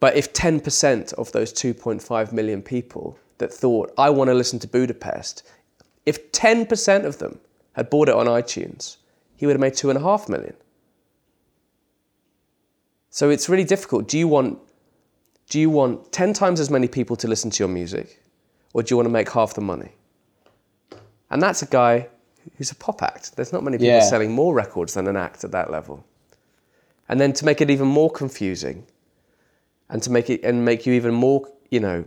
But 0.00 0.16
if 0.16 0.33
10% 0.33 1.12
of 1.14 1.33
those 1.33 1.52
2.5 1.52 2.33
million 2.33 2.62
people 2.62 3.19
that 3.38 3.52
thought, 3.52 3.93
I 3.99 4.11
want 4.11 4.28
to 4.28 4.35
listen 4.35 4.59
to 4.61 4.66
Budapest, 4.69 5.43
if 6.05 6.31
10% 6.33 7.05
of 7.05 7.19
them 7.19 7.38
had 7.73 7.90
bought 7.90 8.09
it 8.09 8.14
on 8.14 8.26
iTunes, 8.26 8.97
he 9.37 9.47
would 9.47 9.52
have 9.52 9.61
made 9.61 9.75
two 9.75 9.90
and 9.90 9.99
a 9.99 10.02
half 10.02 10.28
million. 10.28 10.55
So 13.11 13.31
it's 13.31 13.49
really 13.49 13.64
difficult. 13.64 14.09
Do 14.09 14.19
you 14.19 14.28
want 14.28 14.59
do 15.49 15.61
you 15.61 15.71
want 15.71 16.11
10 16.11 16.33
times 16.33 16.59
as 16.59 16.71
many 16.71 16.88
people 16.88 17.14
to 17.16 17.28
listen 17.28 17.50
to 17.52 17.62
your 17.62 17.69
music 17.69 18.21
or 18.73 18.83
do 18.83 18.93
you 18.93 18.97
want 18.97 19.07
to 19.07 19.12
make 19.12 19.31
half 19.31 19.55
the 19.55 19.61
money? 19.61 19.93
And 21.31 21.40
that's 21.40 21.62
a 21.62 21.66
guy 21.66 22.09
who's 22.59 22.73
a 22.73 22.75
pop 22.75 23.00
act. 23.00 23.37
There's 23.37 23.52
not 23.52 23.62
many 23.62 23.76
people 23.78 23.95
Yeah. 23.95 24.00
selling 24.00 24.33
more 24.33 24.52
records 24.55 24.95
than 24.95 25.07
an 25.07 25.16
act 25.16 25.45
at 25.45 25.52
that 25.52 25.71
level. 25.71 26.05
And 27.09 27.21
then 27.21 27.33
to 27.35 27.45
make 27.45 27.61
it 27.61 27.71
even 27.71 27.87
more 27.87 28.11
confusing 28.11 28.87
and 29.88 30.02
to 30.02 30.11
make 30.11 30.28
it 30.28 30.43
and 30.43 30.64
make 30.64 30.85
you 30.85 30.93
even 30.95 31.14
more, 31.14 31.49
you 31.71 31.78
know, 31.78 32.05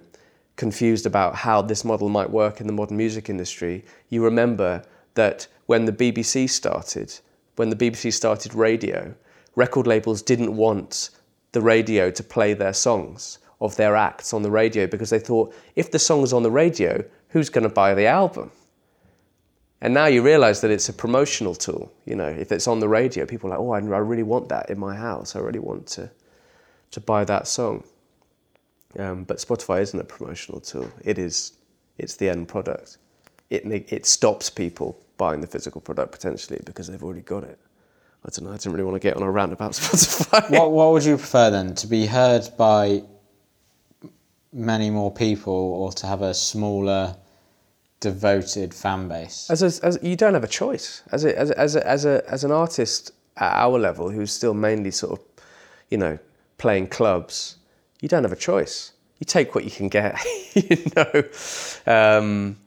confused 0.59 1.05
about 1.05 1.35
how 1.35 1.61
this 1.61 1.85
model 1.85 2.09
might 2.09 2.29
work 2.29 2.59
in 2.59 2.67
the 2.67 2.73
modern 2.73 2.97
music 2.97 3.29
industry, 3.29 3.85
you 4.09 4.21
remember 4.21 4.83
that 5.13 5.47
when 5.67 5.85
the 5.85 5.93
BBC 5.93 6.49
started, 6.49 7.17
when 7.55 7.69
the 7.69 7.77
BBC 7.77 8.11
started 8.11 8.53
radio, 8.53 9.15
record 9.55 9.87
labels 9.87 10.21
didn't 10.21 10.53
want 10.55 11.11
the 11.53 11.61
radio 11.61 12.11
to 12.11 12.21
play 12.21 12.53
their 12.53 12.73
songs 12.73 13.39
of 13.61 13.77
their 13.77 13.95
acts 13.95 14.33
on 14.33 14.41
the 14.41 14.51
radio 14.51 14.85
because 14.85 15.09
they 15.09 15.19
thought 15.19 15.55
if 15.77 15.91
the 15.91 15.99
song's 15.99 16.33
on 16.33 16.43
the 16.43 16.51
radio, 16.51 17.03
who's 17.29 17.49
going 17.49 17.63
to 17.63 17.73
buy 17.73 17.93
the 17.93 18.05
album? 18.05 18.51
And 19.79 19.93
now 19.93 20.07
you 20.07 20.21
realize 20.21 20.59
that 20.59 20.71
it's 20.71 20.89
a 20.89 20.93
promotional 20.93 21.55
tool. 21.55 21.89
You 22.05 22.17
know, 22.17 22.27
if 22.27 22.51
it's 22.51 22.67
on 22.67 22.81
the 22.81 22.89
radio, 22.89 23.25
people 23.25 23.49
are 23.49 23.57
like, 23.57 23.89
oh, 23.89 23.93
I, 23.93 23.99
really 23.99 24.23
want 24.23 24.49
that 24.49 24.69
in 24.69 24.77
my 24.77 24.93
house. 24.93 25.37
I 25.37 25.39
really 25.39 25.59
want 25.59 25.87
to, 25.87 26.11
to 26.91 26.99
buy 26.99 27.23
that 27.23 27.47
song. 27.47 27.85
Um, 28.97 29.23
but 29.23 29.37
Spotify 29.37 29.81
isn't 29.81 29.99
a 29.99 30.03
promotional 30.03 30.59
tool. 30.59 30.89
It 31.03 31.19
is, 31.19 31.53
it's 31.97 32.15
the 32.15 32.29
end 32.29 32.47
product. 32.47 32.97
It, 33.49 33.65
it 33.91 34.05
stops 34.05 34.49
people 34.49 34.99
buying 35.17 35.41
the 35.41 35.47
physical 35.47 35.81
product 35.81 36.11
potentially 36.11 36.59
because 36.65 36.87
they've 36.87 37.03
already 37.03 37.21
got 37.21 37.43
it. 37.43 37.59
I 38.25 38.29
don't 38.29 38.45
know. 38.45 38.51
I 38.51 38.57
didn't 38.57 38.73
really 38.73 38.83
want 38.83 38.95
to 38.95 39.07
get 39.07 39.15
on 39.15 39.23
a 39.23 39.31
rant 39.31 39.53
about 39.53 39.71
Spotify. 39.73 40.49
What 40.49 40.71
What 40.71 40.91
would 40.91 41.05
you 41.05 41.17
prefer 41.17 41.49
then? 41.49 41.75
To 41.75 41.87
be 41.87 42.05
heard 42.05 42.49
by 42.57 43.03
many 44.51 44.89
more 44.89 45.11
people, 45.11 45.53
or 45.53 45.91
to 45.93 46.07
have 46.07 46.21
a 46.21 46.33
smaller, 46.33 47.15
devoted 47.99 48.73
fan 48.73 49.07
base? 49.07 49.49
As, 49.49 49.61
a, 49.61 49.85
as 49.85 49.99
you 50.01 50.15
don't 50.15 50.33
have 50.33 50.43
a 50.43 50.47
choice 50.47 51.03
as 51.11 51.25
a, 51.25 51.37
as 51.37 51.51
a, 51.51 51.59
as 51.59 51.75
a, 51.75 51.87
as 51.87 52.05
a, 52.05 52.29
as 52.29 52.43
an 52.43 52.51
artist 52.51 53.11
at 53.37 53.53
our 53.53 53.77
level 53.77 54.09
who's 54.09 54.31
still 54.31 54.53
mainly 54.53 54.91
sort 54.91 55.19
of, 55.19 55.25
you 55.89 55.97
know, 55.97 56.17
playing 56.57 56.87
clubs. 56.87 57.57
You 58.01 58.09
don't 58.09 58.23
have 58.23 58.31
a 58.31 58.37
choice. 58.37 58.93
You 59.19 59.25
take 59.25 59.55
what 59.55 59.63
you 59.65 59.71
can 59.71 59.89
get. 59.89 60.17
you 60.53 60.77
know, 60.95 61.23
um, 61.85 62.57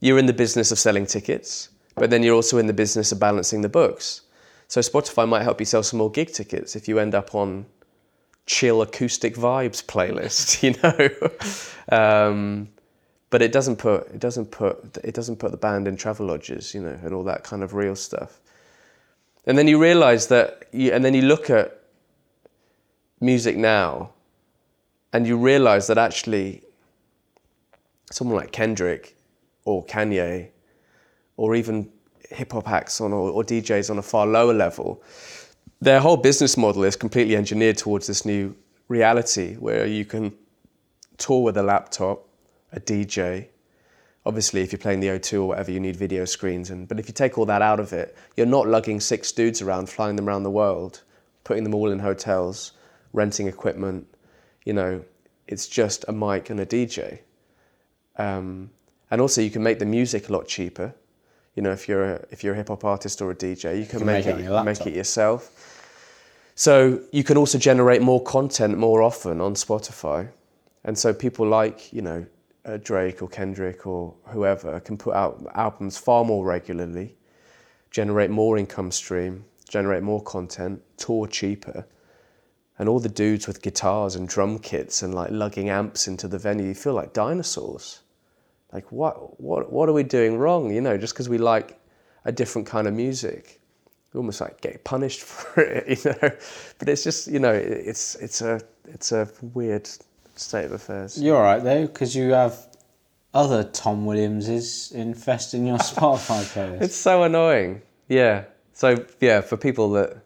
you're 0.00 0.18
in 0.18 0.26
the 0.26 0.32
business 0.32 0.72
of 0.72 0.78
selling 0.78 1.06
tickets, 1.06 1.68
but 1.94 2.10
then 2.10 2.22
you're 2.22 2.34
also 2.34 2.58
in 2.58 2.66
the 2.66 2.72
business 2.72 3.12
of 3.12 3.20
balancing 3.20 3.60
the 3.60 3.68
books. 3.68 4.22
So 4.68 4.80
Spotify 4.80 5.28
might 5.28 5.42
help 5.42 5.60
you 5.60 5.66
sell 5.66 5.82
some 5.82 5.98
more 5.98 6.10
gig 6.10 6.32
tickets 6.32 6.74
if 6.74 6.88
you 6.88 6.98
end 6.98 7.14
up 7.14 7.34
on 7.34 7.66
chill 8.46 8.82
acoustic 8.82 9.36
vibes 9.36 9.84
playlist. 9.84 10.62
You 10.62 10.74
know. 10.82 12.26
um, 12.28 12.68
but 13.30 13.40
it 13.40 13.50
doesn't 13.50 13.76
put 13.76 14.08
it 14.08 14.18
doesn't 14.18 14.50
put 14.50 14.98
it 15.02 15.14
doesn't 15.14 15.36
put 15.36 15.52
the 15.52 15.56
band 15.56 15.88
in 15.88 15.96
travel 15.96 16.26
lodges, 16.26 16.74
you 16.74 16.82
know, 16.82 16.98
and 17.02 17.14
all 17.14 17.24
that 17.24 17.44
kind 17.44 17.62
of 17.62 17.74
real 17.74 17.96
stuff. 17.96 18.40
And 19.46 19.58
then 19.58 19.66
you 19.66 19.80
realise 19.80 20.26
that, 20.26 20.68
you, 20.72 20.92
and 20.92 21.04
then 21.04 21.14
you 21.14 21.22
look 21.22 21.50
at 21.50 21.80
music 23.20 23.56
now, 23.56 24.10
and 25.12 25.26
you 25.26 25.36
realise 25.36 25.86
that 25.86 25.98
actually, 25.98 26.62
someone 28.10 28.36
like 28.36 28.52
Kendrick, 28.52 29.16
or 29.64 29.84
Kanye, 29.84 30.48
or 31.36 31.54
even 31.54 31.88
hip 32.30 32.52
hop 32.52 32.68
acts 32.68 33.00
on 33.00 33.12
or, 33.12 33.30
or 33.30 33.44
DJs 33.44 33.90
on 33.90 33.98
a 33.98 34.02
far 34.02 34.26
lower 34.26 34.54
level, 34.54 35.02
their 35.80 36.00
whole 36.00 36.16
business 36.16 36.56
model 36.56 36.84
is 36.84 36.96
completely 36.96 37.36
engineered 37.36 37.76
towards 37.76 38.06
this 38.06 38.24
new 38.24 38.54
reality 38.88 39.56
where 39.56 39.86
you 39.86 40.04
can 40.04 40.32
tour 41.18 41.42
with 41.42 41.56
a 41.56 41.62
laptop 41.62 42.26
a 42.72 42.80
DJ. 42.80 43.48
Obviously, 44.24 44.62
if 44.62 44.72
you're 44.72 44.78
playing 44.78 45.00
the 45.00 45.08
O2 45.08 45.40
or 45.40 45.48
whatever, 45.48 45.70
you 45.72 45.80
need 45.80 45.96
video 45.96 46.24
screens. 46.24 46.70
And 46.70 46.88
but 46.88 46.98
if 46.98 47.08
you 47.08 47.14
take 47.14 47.38
all 47.38 47.46
that 47.46 47.62
out 47.62 47.80
of 47.80 47.92
it, 47.92 48.16
you're 48.36 48.46
not 48.46 48.68
lugging 48.68 49.00
six 49.00 49.32
dudes 49.32 49.60
around, 49.62 49.88
flying 49.88 50.16
them 50.16 50.28
around 50.28 50.44
the 50.44 50.50
world, 50.50 51.02
putting 51.44 51.64
them 51.64 51.74
all 51.74 51.90
in 51.90 51.98
hotels, 51.98 52.72
renting 53.12 53.46
equipment. 53.46 54.06
You 54.64 54.72
know, 54.72 55.04
it's 55.46 55.66
just 55.66 56.04
a 56.08 56.12
mic 56.12 56.50
and 56.50 56.60
a 56.60 56.66
DJ. 56.66 57.20
Um, 58.16 58.70
and 59.10 59.20
also, 59.20 59.40
you 59.40 59.50
can 59.50 59.62
make 59.62 59.78
the 59.78 59.86
music 59.86 60.28
a 60.28 60.32
lot 60.32 60.48
cheaper. 60.48 60.94
You 61.54 61.62
know, 61.62 61.72
if 61.72 61.88
you're 61.88 62.04
a, 62.04 62.24
if 62.30 62.42
you're 62.42 62.54
a 62.54 62.56
hip 62.56 62.68
hop 62.68 62.84
artist 62.84 63.20
or 63.20 63.30
a 63.30 63.34
DJ, 63.34 63.78
you 63.78 63.84
can, 63.84 63.98
can 63.98 64.06
make, 64.06 64.26
make 64.26 64.36
it 64.36 64.50
on 64.50 64.64
make 64.64 64.86
it 64.86 64.94
yourself. 64.94 65.72
So 66.54 67.00
you 67.12 67.24
can 67.24 67.36
also 67.36 67.58
generate 67.58 68.02
more 68.02 68.22
content 68.22 68.78
more 68.78 69.02
often 69.02 69.40
on 69.40 69.54
Spotify. 69.54 70.28
And 70.84 70.96
so 70.96 71.12
people 71.12 71.46
like, 71.46 71.92
you 71.92 72.02
know, 72.02 72.26
uh, 72.64 72.78
Drake 72.78 73.22
or 73.22 73.28
Kendrick 73.28 73.86
or 73.86 74.14
whoever 74.26 74.80
can 74.80 74.96
put 74.96 75.14
out 75.14 75.44
albums 75.54 75.98
far 75.98 76.24
more 76.24 76.44
regularly, 76.44 77.16
generate 77.90 78.30
more 78.30 78.58
income 78.58 78.90
stream, 78.90 79.44
generate 79.68 80.02
more 80.02 80.22
content, 80.22 80.82
tour 80.96 81.26
cheaper. 81.26 81.86
And 82.82 82.88
all 82.88 82.98
the 82.98 83.08
dudes 83.08 83.46
with 83.46 83.62
guitars 83.62 84.16
and 84.16 84.28
drum 84.28 84.58
kits 84.58 85.04
and 85.04 85.14
like 85.14 85.30
lugging 85.30 85.70
amps 85.70 86.08
into 86.08 86.26
the 86.26 86.36
venue, 86.36 86.66
you 86.66 86.74
feel 86.74 86.94
like 86.94 87.12
dinosaurs. 87.12 88.00
Like 88.72 88.90
what 88.90 89.40
what 89.40 89.72
what 89.72 89.88
are 89.88 89.92
we 89.92 90.02
doing 90.02 90.36
wrong? 90.36 90.68
You 90.74 90.80
know, 90.80 90.98
just 90.98 91.14
because 91.14 91.28
we 91.28 91.38
like 91.38 91.78
a 92.24 92.32
different 92.32 92.66
kind 92.66 92.88
of 92.88 92.92
music. 92.94 93.60
We 94.12 94.18
almost 94.18 94.40
like 94.40 94.60
get 94.60 94.82
punished 94.82 95.20
for 95.32 95.60
it, 95.62 96.04
you 96.04 96.10
know. 96.10 96.30
But 96.80 96.88
it's 96.88 97.04
just, 97.04 97.28
you 97.28 97.38
know, 97.38 97.52
it's 97.52 98.16
it's 98.16 98.42
a 98.42 98.60
it's 98.86 99.12
a 99.12 99.28
weird 99.54 99.88
state 100.34 100.64
of 100.64 100.72
affairs. 100.72 101.22
You're 101.22 101.36
all 101.36 101.42
right 101.44 101.62
though, 101.62 101.86
because 101.86 102.16
you 102.16 102.32
have 102.32 102.66
other 103.32 103.62
Tom 103.62 104.06
Williamses 104.06 104.90
infesting 104.90 105.68
your 105.68 105.78
Spotify 105.92 106.42
playlist. 106.52 106.82
It's 106.82 106.96
so 106.96 107.22
annoying. 107.22 107.82
Yeah. 108.08 108.46
So 108.72 109.06
yeah, 109.20 109.40
for 109.40 109.56
people 109.56 109.92
that 109.92 110.16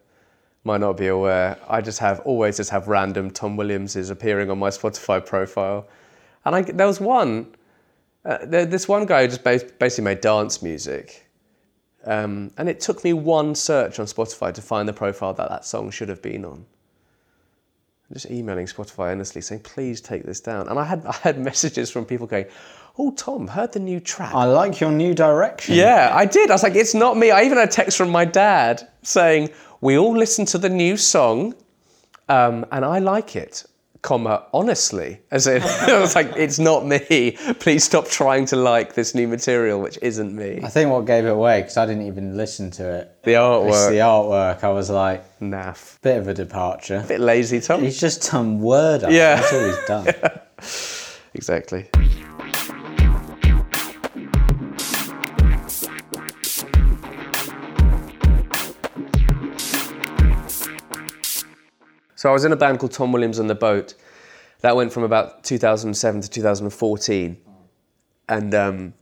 might 0.63 0.81
not 0.81 0.97
be 0.97 1.07
aware, 1.07 1.57
I 1.67 1.81
just 1.81 1.99
have 1.99 2.19
always 2.21 2.57
just 2.57 2.69
have 2.71 2.87
random 2.87 3.31
Tom 3.31 3.55
Williamses 3.55 4.09
appearing 4.09 4.49
on 4.49 4.59
my 4.59 4.69
Spotify 4.69 5.25
profile, 5.25 5.87
and 6.45 6.55
I 6.55 6.61
there 6.61 6.87
was 6.87 6.99
one, 6.99 7.55
uh, 8.25 8.39
there, 8.43 8.65
this 8.65 8.87
one 8.87 9.05
guy 9.05 9.23
who 9.23 9.27
just 9.29 9.43
bas- 9.43 9.63
basically 9.63 10.05
made 10.05 10.21
dance 10.21 10.61
music, 10.61 11.27
um, 12.05 12.51
and 12.57 12.69
it 12.69 12.79
took 12.79 13.03
me 13.03 13.13
one 13.13 13.55
search 13.55 13.99
on 13.99 14.05
Spotify 14.05 14.53
to 14.53 14.61
find 14.61 14.87
the 14.87 14.93
profile 14.93 15.33
that 15.33 15.49
that 15.49 15.65
song 15.65 15.89
should 15.91 16.09
have 16.09 16.21
been 16.21 16.45
on. 16.45 16.65
I'm 18.09 18.13
just 18.13 18.31
emailing 18.31 18.67
Spotify 18.67 19.11
endlessly 19.11 19.41
saying, 19.41 19.61
please 19.61 19.99
take 19.99 20.23
this 20.23 20.39
down. 20.39 20.69
And 20.69 20.79
I 20.79 20.85
had 20.85 21.05
I 21.05 21.13
had 21.13 21.39
messages 21.39 21.91
from 21.91 22.05
people 22.05 22.27
going, 22.27 22.45
Oh 22.99 23.11
Tom, 23.11 23.47
heard 23.47 23.73
the 23.73 23.79
new 23.79 23.99
track. 23.99 24.33
I 24.33 24.45
like 24.45 24.79
your 24.79 24.91
new 24.91 25.13
direction. 25.13 25.75
Yeah, 25.75 26.11
I 26.13 26.25
did. 26.25 26.49
I 26.49 26.55
was 26.55 26.63
like, 26.63 26.75
it's 26.75 26.95
not 26.95 27.15
me. 27.15 27.29
I 27.29 27.43
even 27.43 27.57
had 27.57 27.69
a 27.69 27.71
text 27.71 27.97
from 27.97 28.09
my 28.09 28.25
dad 28.25 28.87
saying, 29.03 29.49
we 29.81 29.97
all 29.97 30.15
listen 30.15 30.45
to 30.47 30.57
the 30.57 30.69
new 30.69 30.97
song 30.97 31.53
um, 32.29 32.65
and 32.71 32.83
I 32.83 32.99
like 32.99 33.35
it, 33.35 33.63
comma, 34.01 34.43
honestly. 34.53 35.19
As 35.31 35.47
in, 35.47 35.61
I 35.65 35.99
was 35.99 36.13
like, 36.15 36.33
it's 36.35 36.59
not 36.59 36.85
me. 36.85 37.37
Please 37.59 37.83
stop 37.85 38.07
trying 38.09 38.45
to 38.47 38.55
like 38.57 38.95
this 38.95 39.15
new 39.15 39.27
material, 39.27 39.79
which 39.79 39.97
isn't 40.01 40.35
me. 40.35 40.59
I 40.63 40.67
think 40.69 40.91
what 40.91 41.05
gave 41.05 41.25
it 41.25 41.29
away, 41.29 41.61
because 41.61 41.77
I 41.77 41.85
didn't 41.85 42.05
even 42.07 42.35
listen 42.35 42.69
to 42.71 42.89
it. 42.99 43.23
The 43.23 43.31
It's 43.31 43.37
artwork, 43.39 43.89
the 43.89 43.97
artwork. 43.99 44.63
I 44.63 44.69
was 44.71 44.89
like, 44.89 45.39
naff. 45.39 46.01
bit 46.01 46.17
of 46.17 46.27
a 46.27 46.33
departure. 46.33 47.01
a 47.03 47.07
Bit 47.07 47.21
lazy, 47.21 47.61
Tom. 47.61 47.81
He's 47.81 47.99
just 47.99 48.29
done 48.29 48.59
word 48.59 49.03
art. 49.03 49.13
Yeah. 49.13 49.35
That's 49.35 49.53
all 49.53 49.65
he's 49.67 49.85
done. 49.87 51.23
exactly. 51.33 51.89
So 62.27 62.31
I 62.31 62.33
was 62.33 62.43
in 62.43 62.51
a 62.51 62.57
band 62.57 62.79
called 62.79 62.91
Tom 62.91 63.13
Williams 63.13 63.39
and 63.39 63.49
the 63.49 63.55
Boat. 63.55 63.93
That 64.59 64.75
went 64.75 64.91
from 64.91 65.03
about 65.03 65.45
2007 65.45 66.23
to 66.23 66.29
2014, 66.29 67.37
and 68.27 68.53
um, 68.53 68.93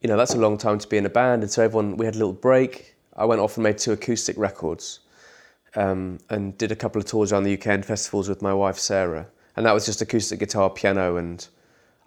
you 0.00 0.08
know 0.08 0.16
that's 0.16 0.34
a 0.34 0.36
long 0.36 0.58
time 0.58 0.80
to 0.80 0.88
be 0.88 0.96
in 0.96 1.06
a 1.06 1.10
band. 1.10 1.42
And 1.44 1.52
so 1.52 1.62
everyone, 1.62 1.96
we 1.96 2.06
had 2.06 2.16
a 2.16 2.18
little 2.18 2.32
break. 2.32 2.96
I 3.16 3.24
went 3.24 3.40
off 3.40 3.56
and 3.56 3.62
made 3.62 3.78
two 3.78 3.92
acoustic 3.92 4.36
records, 4.36 4.98
um, 5.76 6.18
and 6.28 6.58
did 6.58 6.72
a 6.72 6.74
couple 6.74 7.00
of 7.00 7.06
tours 7.06 7.32
around 7.32 7.44
the 7.44 7.54
UK 7.54 7.68
and 7.68 7.86
festivals 7.86 8.28
with 8.28 8.42
my 8.42 8.52
wife 8.52 8.78
Sarah. 8.78 9.28
And 9.54 9.64
that 9.64 9.72
was 9.72 9.86
just 9.86 10.02
acoustic 10.02 10.40
guitar, 10.40 10.70
piano, 10.70 11.18
and 11.18 11.46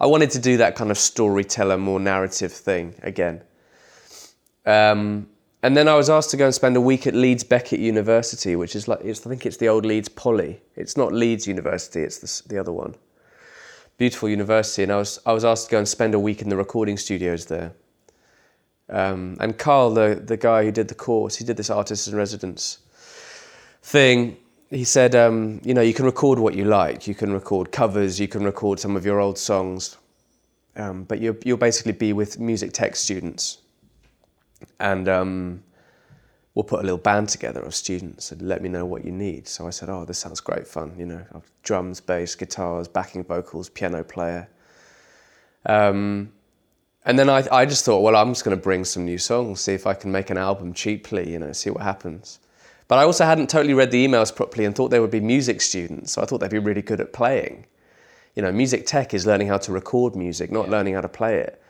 I 0.02 0.08
wanted 0.08 0.32
to 0.32 0.40
do 0.40 0.58
that 0.58 0.76
kind 0.76 0.92
of 0.92 0.98
storyteller, 0.98 1.78
more 1.78 2.02
narrative 2.02 2.52
thing 2.52 2.96
again. 3.02 3.44
Um, 4.66 5.30
and 5.64 5.78
then 5.78 5.88
I 5.88 5.96
was 5.96 6.10
asked 6.10 6.32
to 6.32 6.38
go 6.38 6.46
and 6.46 6.56
spend 6.56 6.76
a 6.76 6.82
week 6.82 7.06
at 7.06 7.14
Leeds 7.14 7.44
Beckett 7.44 7.80
University, 7.80 8.56
which 8.56 8.76
is 8.76 8.88
like, 8.88 9.06
I 9.06 9.14
think 9.14 9.46
it's 9.46 9.58
the 9.58 9.68
old 9.68 9.86
Leeds 9.86 10.10
Poly. 10.10 10.60
It's 10.76 10.98
not 10.98 11.14
Leeds 11.14 11.48
University, 11.48 12.02
it's 12.02 12.18
the, 12.18 12.50
the 12.50 12.60
other 12.60 12.72
one. 12.72 12.96
Beautiful 13.98 14.30
university. 14.30 14.84
And 14.84 14.92
I 14.92 14.98
was, 14.98 15.20
I 15.24 15.34
was 15.34 15.46
asked 15.46 15.66
to 15.66 15.72
go 15.72 15.78
and 15.78 15.88
spend 15.88 16.16
a 16.16 16.20
week 16.20 16.42
in 16.42 16.50
the 16.50 16.58
recording 16.58 16.98
studios 16.98 17.46
there. 17.46 17.74
Um, 18.90 19.38
and 19.40 19.58
Carl, 19.58 19.92
the, 19.94 20.20
the 20.26 20.36
guy 20.36 20.64
who 20.64 20.72
did 20.72 20.88
the 20.88 20.96
course, 20.96 21.36
he 21.36 21.46
did 21.46 21.58
this 21.58 21.70
artist 21.70 22.08
in 22.08 22.16
residence 22.16 22.80
thing. 23.84 24.38
He 24.72 24.84
said, 24.84 25.14
um, 25.14 25.62
you 25.64 25.76
know, 25.76 25.82
you 25.82 25.94
can 25.94 26.06
record 26.06 26.40
what 26.40 26.56
you 26.56 26.66
like. 26.66 27.08
You 27.08 27.14
can 27.14 27.32
record 27.32 27.72
covers, 27.72 28.20
you 28.20 28.28
can 28.28 28.44
record 28.44 28.80
some 28.80 28.96
of 28.96 29.06
your 29.06 29.20
old 29.20 29.38
songs. 29.38 29.98
Um, 30.76 31.04
but 31.04 31.20
you'll, 31.20 31.38
you'll 31.46 31.58
basically 31.58 31.92
be 31.92 32.14
with 32.14 32.40
music 32.40 32.74
tech 32.74 32.96
students 32.96 33.61
and 34.80 35.08
um, 35.08 35.64
we'll 36.56 36.64
put 36.64 36.80
a 36.80 36.84
little 36.84 36.98
band 36.98 37.30
together 37.30 37.62
of 37.62 37.74
students 37.74 38.32
and 38.32 38.42
let 38.42 38.62
me 38.62 38.70
know 38.70 38.86
what 38.86 39.06
you 39.06 39.12
need. 39.12 39.48
So 39.48 39.68
I 39.68 39.70
said, 39.70 39.90
oh, 39.90 40.06
this 40.06 40.20
sounds 40.20 40.40
great 40.40 40.68
fun, 40.68 40.94
you 40.98 41.06
know, 41.06 41.24
drums, 41.64 42.02
bass, 42.02 42.36
guitars, 42.36 42.88
backing 42.88 43.24
vocals, 43.24 43.70
piano 43.70 44.04
player. 44.04 44.50
Um, 45.66 46.32
and 47.06 47.18
then 47.18 47.30
I, 47.30 47.48
I 47.52 47.66
just 47.66 47.86
thought, 47.86 48.02
well, 48.02 48.16
I'm 48.16 48.30
just 48.30 48.44
going 48.44 48.56
to 48.56 48.62
bring 48.62 48.86
some 48.86 49.06
new 49.06 49.18
songs, 49.18 49.62
see 49.62 49.74
if 49.74 49.88
I 49.88 49.94
can 49.94 50.12
make 50.12 50.30
an 50.30 50.38
album 50.38 50.74
cheaply, 50.74 51.32
you 51.32 51.40
know, 51.40 51.52
see 51.52 51.70
what 51.70 51.82
happens. 51.82 52.40
But 52.88 53.00
I 53.00 53.04
also 53.04 53.26
hadn't 53.26 53.50
totally 53.50 53.74
read 53.74 53.90
the 53.90 54.06
emails 54.06 54.36
properly 54.36 54.66
and 54.66 54.76
thought 54.76 54.90
they 54.90 55.00
would 55.00 55.12
be 55.12 55.22
music 55.22 55.62
students, 55.62 56.12
so 56.12 56.22
I 56.22 56.26
thought 56.26 56.40
they'd 56.40 56.52
be 56.52 56.60
really 56.60 56.82
good 56.82 57.00
at 57.00 57.14
playing. 57.14 57.66
You 58.36 58.42
know, 58.42 58.52
music 58.52 58.86
tech 58.86 59.14
is 59.14 59.26
learning 59.26 59.48
how 59.48 59.58
to 59.60 59.72
record 59.72 60.16
music, 60.16 60.52
not 60.52 60.70
learning 60.70 60.96
how 60.96 61.02
to 61.02 61.08
play 61.08 61.38
it. 61.38 61.62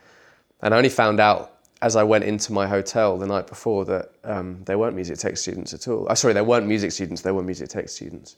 And 0.62 0.74
I 0.74 0.78
only 0.78 0.90
found 0.90 1.20
out 1.20 1.51
as 1.82 1.96
I 1.96 2.04
went 2.04 2.24
into 2.24 2.54
my 2.54 2.68
hotel 2.68 3.18
the 3.18 3.26
night 3.26 3.48
before 3.48 3.86
that 3.86 4.12
um, 4.24 4.64
they 4.66 4.76
weren't 4.76 4.96
music 4.96 5.18
tech 5.18 5.38
students 5.38 5.74
at 5.74 5.88
all. 5.88 6.08
Oh, 6.10 6.14
sorry, 6.14 6.34
they 6.34 6.42
weren't 6.42 6.68
music 6.68 6.92
students, 6.92 7.22
they 7.22 7.32
were 7.32 7.42
music 7.44 7.70
tech 7.70 7.90
students. 7.90 8.36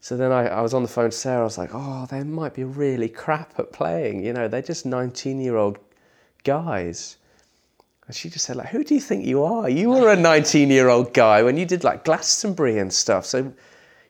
So 0.00 0.16
then 0.16 0.32
I, 0.32 0.48
I 0.48 0.60
was 0.60 0.74
on 0.74 0.82
the 0.82 0.88
phone 0.88 1.10
to 1.10 1.16
Sarah, 1.16 1.40
I 1.40 1.44
was 1.44 1.58
like, 1.58 1.70
oh, 1.72 2.06
they 2.10 2.22
might 2.22 2.54
be 2.54 2.64
really 2.64 3.08
crap 3.08 3.58
at 3.58 3.72
playing. 3.72 4.24
You 4.24 4.32
know, 4.32 4.48
they're 4.48 4.62
just 4.62 4.86
19 4.86 5.40
year 5.40 5.56
old 5.56 5.78
guys. 6.44 7.16
And 8.06 8.14
she 8.14 8.28
just 8.28 8.44
said, 8.44 8.56
like, 8.56 8.68
who 8.68 8.84
do 8.84 8.94
you 8.94 9.00
think 9.00 9.24
you 9.24 9.42
are? 9.42 9.68
You 9.68 9.90
were 9.90 10.12
a 10.12 10.16
19 10.20 10.70
year 10.70 10.88
old 10.88 11.12
guy 11.12 11.42
when 11.42 11.56
you 11.56 11.64
did 11.64 11.82
like 11.82 12.04
Glastonbury 12.04 12.78
and 12.78 12.92
stuff. 12.92 13.26
So, 13.26 13.38
you 13.38 13.54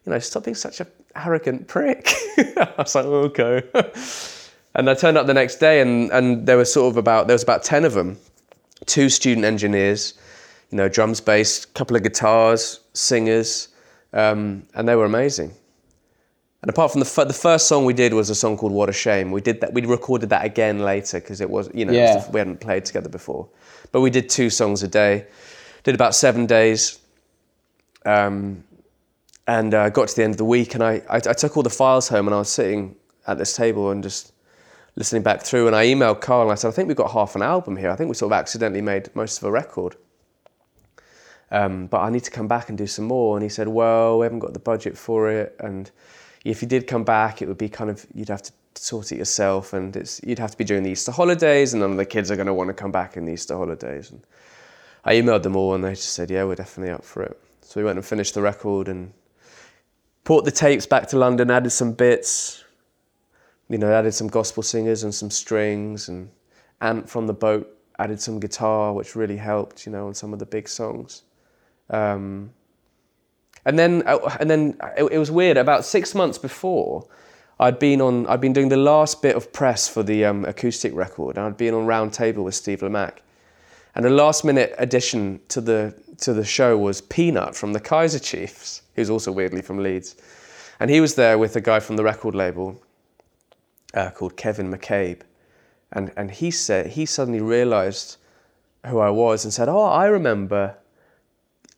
know, 0.05 0.19
stop 0.19 0.45
being 0.45 0.55
such 0.55 0.81
an 0.81 0.87
arrogant 1.15 1.67
prick. 1.69 2.13
I 2.39 2.75
was 2.79 2.95
like, 2.95 3.07
okay. 3.07 3.63
And 4.77 4.91
I 4.91 4.95
turned 4.95 5.17
up 5.17 5.27
the 5.27 5.35
next 5.35 5.57
day, 5.57 5.81
and, 5.81 6.11
and 6.13 6.47
there 6.47 6.59
was 6.59 6.71
sort 6.71 6.93
of 6.93 6.99
about 6.99 7.27
there 7.27 7.35
was 7.35 7.43
about 7.43 7.65
ten 7.65 7.85
of 7.87 7.95
them, 7.95 8.19
two 8.85 9.09
student 9.09 9.47
engineers, 9.47 10.15
you 10.71 10.77
know, 10.77 10.87
drums, 10.87 11.19
bass, 11.19 11.65
couple 11.65 11.97
of 11.97 12.03
guitars, 12.03 12.81
singers, 12.93 13.69
um, 14.13 14.63
and 14.75 14.87
they 14.87 14.95
were 14.95 15.07
amazing. 15.07 15.51
And 16.61 16.69
apart 16.69 16.93
from 16.93 17.01
the 17.01 17.07
f- 17.07 17.27
the 17.27 17.33
first 17.35 17.69
song 17.69 17.87
we 17.87 17.95
did 17.95 18.13
was 18.13 18.29
a 18.29 18.35
song 18.35 18.59
called 18.59 18.73
"What 18.73 18.91
a 18.91 18.93
Shame." 18.93 19.31
We 19.31 19.41
did 19.41 19.63
that. 19.63 19.73
We 19.73 19.81
recorded 19.87 20.29
that 20.29 20.45
again 20.45 20.81
later 20.81 21.21
because 21.21 21.41
it 21.41 21.49
was 21.49 21.71
you 21.73 21.87
know 21.87 21.95
Yeah. 21.95 22.31
we 22.31 22.39
hadn't 22.39 22.61
played 22.61 22.85
together 22.85 23.09
before, 23.09 23.49
but 23.93 24.03
we 24.03 24.11
did 24.11 24.29
two 24.29 24.51
songs 24.51 24.83
a 24.83 24.89
day. 24.89 25.27
Did 25.85 25.95
about 25.95 26.15
seven 26.15 26.45
days. 26.45 26.99
Um, 28.05 28.63
and 29.49 29.75
I 29.75 29.87
uh, 29.87 29.89
got 29.89 30.09
to 30.09 30.17
the 30.17 30.25
end 30.25 30.35
of 30.35 30.39
the 30.39 30.45
week, 30.45 30.75
and 30.75 30.83
I, 30.83 31.01
I, 31.09 31.17
I 31.17 31.33
took 31.33 31.57
all 31.57 31.63
the 31.63 31.71
files 31.71 32.09
home, 32.09 32.27
and 32.27 32.35
I 32.35 32.39
was 32.39 32.49
sitting 32.53 32.97
at 33.27 33.39
this 33.39 33.55
table 33.57 33.91
and 33.91 34.03
just 34.03 34.33
listening 34.97 35.23
back 35.23 35.43
through, 35.43 35.67
and 35.67 35.77
I 35.77 35.87
emailed 35.87 36.21
Carl 36.21 36.43
and 36.43 36.53
I 36.53 36.55
said, 36.55 36.69
I 36.69 36.71
think 36.73 36.89
we've 36.89 36.97
got 36.97 37.13
half 37.13 37.37
an 37.37 37.43
album 37.43 37.77
here. 37.77 37.91
I 37.91 37.97
think 37.97 38.09
we 38.09 38.15
sort 38.15 38.33
of 38.33 38.39
accidentally 38.39 38.83
made 38.83 39.15
most 39.15 39.39
of 39.39 39.45
a 39.45 39.51
record. 39.51 39.97
Um, 41.51 41.87
but 41.87 42.01
I 42.01 42.11
need 42.11 42.25
to 42.25 42.31
come 42.31 42.49
back 42.49 42.71
and 42.71 42.77
do 42.77 42.87
some 42.87 43.05
more. 43.05 43.37
And 43.37 43.43
he 43.43 43.49
said, 43.49 43.69
Well, 43.69 44.19
we 44.19 44.25
haven't 44.25 44.41
got 44.41 44.53
the 44.53 44.59
budget 44.59 44.99
for 44.99 45.31
it. 45.31 45.55
And 45.61 45.91
if 46.45 46.63
you 46.63 46.69
did 46.69 46.87
come 46.87 47.05
back, 47.05 47.41
it 47.41 47.49
would 47.49 47.59
be 47.59 47.69
kind 47.69 47.91
of, 47.91 48.05
you'd 48.15 48.29
have 48.29 48.43
to 48.43 48.53
sort 48.75 49.13
it 49.13 49.19
yourself. 49.19 49.73
And 49.73 49.95
it's, 49.95 50.21
you'd 50.25 50.39
have 50.39 50.51
to 50.51 50.57
be 50.57 50.65
during 50.65 50.83
the 50.83 50.91
Easter 50.91 51.13
holidays, 51.13 51.73
and 51.73 51.83
none 51.83 51.93
of 51.93 51.97
the 51.99 52.05
kids 52.05 52.31
are 52.31 52.37
going 52.37 52.47
to 52.47 52.55
want 52.55 52.69
to 52.69 52.75
come 52.75 52.91
back 52.91 53.17
in 53.17 53.27
the 53.27 53.33
Easter 53.33 53.57
holidays. 53.57 54.11
And 54.11 54.23
I 55.05 55.15
emailed 55.15 55.45
them 55.45 55.55
all, 55.55 55.75
and 55.75 55.85
they 55.85 55.91
just 55.91 56.15
said, 56.15 56.31
Yeah, 56.31 56.45
we're 56.45 56.57
definitely 56.57 56.93
up 56.93 57.05
for 57.05 57.23
it. 57.23 57.39
So 57.61 57.81
we 57.81 57.85
went 57.85 57.99
and 57.99 58.05
finished 58.05 58.35
the 58.35 58.43
record 58.43 58.89
and 58.89 59.13
brought 60.25 60.45
the 60.45 60.51
tapes 60.51 60.87
back 60.87 61.07
to 61.09 61.19
London, 61.19 61.51
added 61.51 61.71
some 61.71 61.93
bits, 61.93 62.65
you 63.69 63.79
know, 63.79 63.93
added 63.93 64.13
some 64.13 64.29
gospel 64.29 64.63
singers 64.63 65.03
and 65.03 65.15
some 65.15 65.31
strings, 65.31 66.09
and 66.09 66.31
Ant 66.81 67.09
from 67.09 67.27
the 67.27 67.35
boat 67.35 67.73
added 67.99 68.21
some 68.21 68.39
guitar, 68.39 68.93
which 68.93 69.17
really 69.17 69.37
helped, 69.37 69.87
you 69.87 69.93
know, 69.93 70.07
on 70.07 70.15
some 70.15 70.33
of 70.33 70.39
the 70.39 70.47
big 70.47 70.69
songs. 70.69 71.23
Um, 71.91 72.51
and 73.65 73.79
then, 73.79 74.03
uh, 74.07 74.37
and 74.39 74.49
then 74.49 74.77
it, 74.97 75.05
it 75.05 75.19
was 75.19 75.31
weird. 75.31 75.57
About 75.57 75.85
six 75.85 76.15
months 76.15 76.39
before, 76.39 77.07
I'd 77.59 77.79
been 77.79 78.01
on, 78.01 78.27
I'd 78.27 78.41
been 78.41 78.53
doing 78.53 78.69
the 78.69 78.77
last 78.77 79.23
bit 79.23 79.35
of 79.35 79.53
press 79.53 79.89
for 79.89 80.03
the 80.03 80.25
um, 80.25 80.45
acoustic 80.45 80.95
record, 80.95 81.37
and 81.37 81.47
I'd 81.47 81.57
been 81.57 81.75
on 81.75 81.87
Round 81.87 82.13
Table 82.13 82.45
with 82.45 82.55
Steve 82.55 82.81
Lamacq. 82.81 83.19
And 83.95 84.05
the 84.05 84.11
last 84.11 84.45
minute 84.45 84.75
addition 84.79 85.41
to 85.49 85.61
the 85.61 85.95
to 86.19 86.33
the 86.33 86.45
show 86.45 86.77
was 86.79 87.01
Peanut 87.01 87.57
from 87.57 87.73
the 87.73 87.81
Kaiser 87.81 88.19
Chiefs, 88.19 88.83
who's 88.95 89.11
also 89.11 89.33
weirdly 89.33 89.63
from 89.63 89.83
Leeds, 89.83 90.17
and 90.81 90.91
he 90.91 91.01
was 91.01 91.15
there 91.15 91.39
with 91.39 91.57
a 91.57 91.61
guy 91.61 91.81
from 91.81 91.97
the 91.97 92.05
record 92.05 92.35
label, 92.35 92.81
uh, 93.95 94.11
called 94.11 94.37
Kevin 94.37 94.73
McCabe, 94.73 95.21
and 95.93 96.13
and 96.17 96.31
he 96.31 96.51
said 96.51 96.89
he 96.89 97.07
suddenly 97.07 97.41
realised 97.41 98.17
who 98.87 98.99
I 98.99 99.11
was 99.11 99.45
and 99.45 99.53
said, 99.53 99.69
"Oh, 99.69 99.85
I 99.85 100.07
remember 100.07 100.77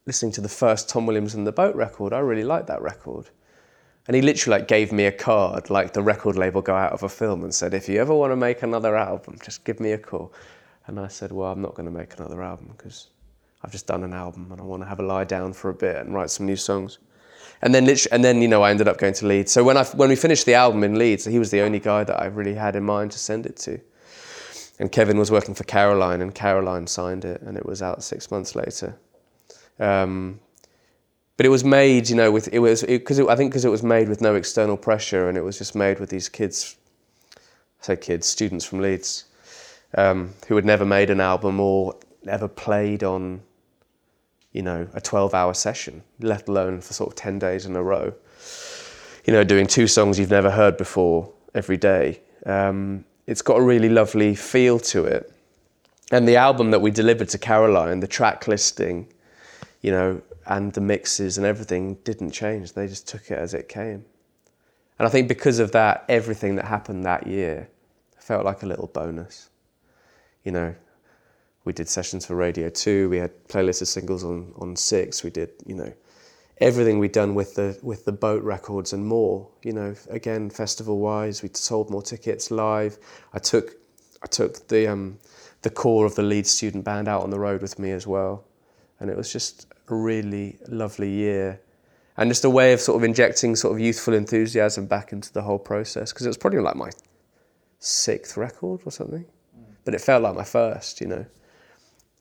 listening 0.07 0.33
to 0.33 0.41
the 0.41 0.49
first 0.49 0.89
Tom 0.89 1.07
Williams 1.07 1.35
and 1.35 1.47
the 1.47 1.53
Boat 1.53 1.75
record. 1.75 2.13
I 2.13 2.19
really 2.21 2.45
liked 2.45 2.67
that 2.69 2.83
record." 2.83 3.31
And 4.07 4.15
he 4.15 4.23
literally 4.23 4.59
like 4.59 4.69
gave 4.69 4.91
me 4.91 5.05
a 5.05 5.13
card, 5.13 5.69
like 5.69 5.93
the 5.93 6.03
record 6.03 6.37
label 6.37 6.63
guy 6.63 6.87
out 6.87 6.93
of 6.93 7.03
a 7.03 7.09
film, 7.09 7.45
and 7.45 7.55
said, 7.55 7.75
"If 7.75 7.89
you 7.89 8.01
ever 8.01 8.15
want 8.15 8.33
to 8.33 8.37
make 8.37 8.63
another 8.63 8.97
album, 8.97 9.39
just 9.43 9.65
give 9.65 9.81
me 9.81 9.93
a 9.93 9.99
call." 9.99 10.33
And 10.87 10.99
I 10.99 11.09
said, 11.09 11.31
"Well, 11.33 11.53
I'm 11.53 11.61
not 11.61 11.75
going 11.75 11.87
to 11.87 11.99
make 11.99 12.15
another 12.19 12.43
album 12.43 12.69
because 12.77 13.09
I've 13.63 13.73
just 13.73 13.87
done 13.87 14.05
an 14.05 14.15
album 14.15 14.51
and 14.51 14.61
I 14.61 14.65
want 14.65 14.83
to 14.83 14.89
have 14.89 15.01
a 15.01 15.03
lie 15.03 15.25
down 15.25 15.53
for 15.53 15.69
a 15.69 15.75
bit 15.75 15.97
and 15.97 16.15
write 16.15 16.31
some 16.31 16.47
new 16.47 16.57
songs." 16.57 16.99
And 17.63 17.75
then 17.75 17.85
literally, 17.87 18.13
and 18.13 18.25
then 18.25 18.41
you 18.43 18.49
know 18.49 18.63
I 18.63 18.71
ended 18.71 18.89
up 18.89 18.99
going 18.99 19.15
to 19.15 19.27
Leeds. 19.27 19.53
So 19.53 19.65
when 19.65 19.77
I 19.77 19.85
when 19.85 20.09
we 20.09 20.17
finished 20.17 20.47
the 20.47 20.55
album 20.55 20.85
in 20.85 20.99
Leeds, 20.99 21.25
he 21.25 21.39
was 21.39 21.51
the 21.51 21.61
only 21.61 21.81
guy 21.81 22.05
that 22.05 22.21
I 22.21 22.27
really 22.27 22.55
had 22.55 22.77
in 22.77 22.85
mind 22.85 23.13
to 23.13 23.19
send 23.19 23.47
it 23.47 23.57
to. 23.59 23.81
And 24.81 24.93
Kevin 24.93 25.19
was 25.19 25.31
working 25.31 25.55
for 25.55 25.65
Caroline, 25.65 26.23
and 26.23 26.35
Caroline 26.35 26.87
signed 26.87 27.25
it, 27.25 27.43
and 27.43 27.57
it 27.57 27.67
was 27.67 27.83
out 27.83 28.03
six 28.03 28.31
months 28.31 28.55
later. 28.55 28.97
Um, 29.81 30.41
but 31.37 31.47
it 31.47 31.51
was 31.51 31.65
made, 31.65 32.09
you 32.09 32.17
know, 32.17 32.31
with 32.31 32.49
it 32.53 32.61
was 32.61 32.83
because 32.83 33.21
I 33.21 33.37
think 33.37 33.51
because 33.51 33.65
it 33.65 33.71
was 33.71 33.83
made 33.83 34.09
with 34.09 34.21
no 34.21 34.35
external 34.35 34.77
pressure, 34.77 35.29
and 35.29 35.37
it 35.37 35.43
was 35.43 35.59
just 35.59 35.75
made 35.75 35.99
with 35.99 36.11
these 36.11 36.29
kids, 36.29 36.77
I 37.37 37.41
say 37.81 37.97
kids, 37.97 38.27
students 38.27 38.65
from 38.65 38.81
Leeds, 38.81 39.25
um, 39.97 40.35
who 40.47 40.57
had 40.57 40.65
never 40.65 40.85
made 40.85 41.11
an 41.11 41.21
album 41.21 41.61
or 41.61 41.97
ever 42.29 42.49
played 42.49 43.03
on 43.03 43.41
you 44.53 44.63
know, 44.63 44.89
a 44.95 45.01
12 45.01 45.35
hour 45.35 45.55
session, 45.55 46.03
let 46.21 46.49
alone 46.49 46.81
for 46.81 46.93
sort 46.93 47.11
of 47.11 47.17
10 47.17 47.39
days 47.39 47.67
in 47.67 47.77
a 47.77 47.83
row. 47.83 48.13
You 49.25 49.33
know, 49.33 49.45
doing 49.45 49.67
two 49.67 49.87
songs 49.87 50.19
you've 50.19 50.31
never 50.31 50.51
heard 50.51 50.77
before 50.77 51.33
every 51.55 51.77
day. 51.77 52.21
Um, 52.47 53.05
it's 53.27 53.43
got 53.43 53.59
a 53.59 53.63
really 53.63 53.89
lovely 53.91 54.35
feel 54.35 54.79
to 54.81 55.05
it. 55.05 55.33
And 56.11 56.27
the 56.27 56.37
album 56.37 56.71
that 56.71 56.81
we 56.81 56.91
delivered 56.91 57.29
to 57.31 57.39
Caroline, 57.39 58.01
the 58.01 58.07
track 58.07 58.49
listing, 58.49 59.13
you 59.83 59.91
know, 59.91 60.23
and 60.47 60.73
the 60.73 60.81
mixes 60.81 61.37
and 61.37 61.47
everything 61.47 61.95
didn't 62.05 62.31
change. 62.31 62.73
They 62.73 62.87
just 62.87 63.07
took 63.07 63.31
it 63.31 63.39
as 63.39 63.53
it 63.53 63.69
came. 63.69 64.05
And 64.99 65.07
I 65.07 65.11
think 65.11 65.29
because 65.29 65.59
of 65.59 65.73
that, 65.73 66.05
everything 66.09 66.57
that 66.57 66.65
happened 66.65 67.05
that 67.05 67.27
year 67.27 67.69
felt 68.17 68.45
like 68.45 68.63
a 68.63 68.67
little 68.67 68.87
bonus. 68.87 69.51
You 70.45 70.53
know, 70.53 70.75
we 71.69 71.75
did 71.75 71.87
sessions 71.87 72.25
for 72.25 72.35
Radio 72.35 72.71
2, 72.71 73.11
we 73.11 73.19
had 73.19 73.31
playlists 73.47 73.83
of 73.83 73.89
singles 73.89 74.25
on, 74.25 74.55
on 74.57 74.75
6, 74.75 75.23
we 75.23 75.29
did, 75.29 75.51
you 75.67 75.75
know, 75.75 75.93
everything 76.63 76.99
we'd 76.99 77.13
done 77.13 77.35
with 77.35 77.55
the 77.57 77.79
with 77.83 78.07
the 78.07 78.13
boat 78.27 78.43
records 78.43 78.95
and 78.95 79.07
more. 79.07 79.47
You 79.63 79.75
know, 79.75 79.95
again, 80.09 80.49
festival 80.49 80.99
wise, 80.99 81.43
we 81.43 81.51
sold 81.53 81.91
more 81.91 82.01
tickets 82.01 82.51
live. 82.51 82.97
I 83.35 83.39
took 83.39 83.77
I 84.23 84.29
took 84.29 84.67
the 84.69 84.89
um, 84.89 85.19
the 85.61 85.69
core 85.69 86.07
of 86.07 86.15
the 86.15 86.23
lead 86.23 86.47
student 86.47 86.85
band 86.85 87.07
out 87.07 87.23
on 87.23 87.29
the 87.29 87.39
road 87.39 87.61
with 87.61 87.79
me 87.79 87.91
as 87.91 88.07
well, 88.07 88.45
and 88.99 89.11
it 89.11 89.17
was 89.17 89.31
just 89.31 89.67
a 89.89 89.95
really 89.95 90.59
lovely 90.69 91.11
year, 91.11 91.61
and 92.17 92.31
just 92.31 92.47
a 92.47 92.51
way 92.51 92.73
of 92.73 92.81
sort 92.81 92.97
of 92.97 93.05
injecting 93.05 93.55
sort 93.55 93.75
of 93.75 93.79
youthful 93.79 94.15
enthusiasm 94.15 94.87
back 94.87 95.13
into 95.13 95.31
the 95.35 95.43
whole 95.43 95.59
process 95.59 96.15
because 96.15 96.25
it 96.25 96.31
was 96.31 96.39
probably 96.39 96.61
like 96.61 96.77
my 96.77 96.91
sixth 97.79 98.39
record 98.39 98.81
or 98.87 98.91
something, 98.91 99.27
but 99.85 99.95
it 99.95 100.01
felt 100.01 100.23
like 100.23 100.35
my 100.35 100.45
first. 100.45 101.03
You 101.03 101.09
know 101.09 101.27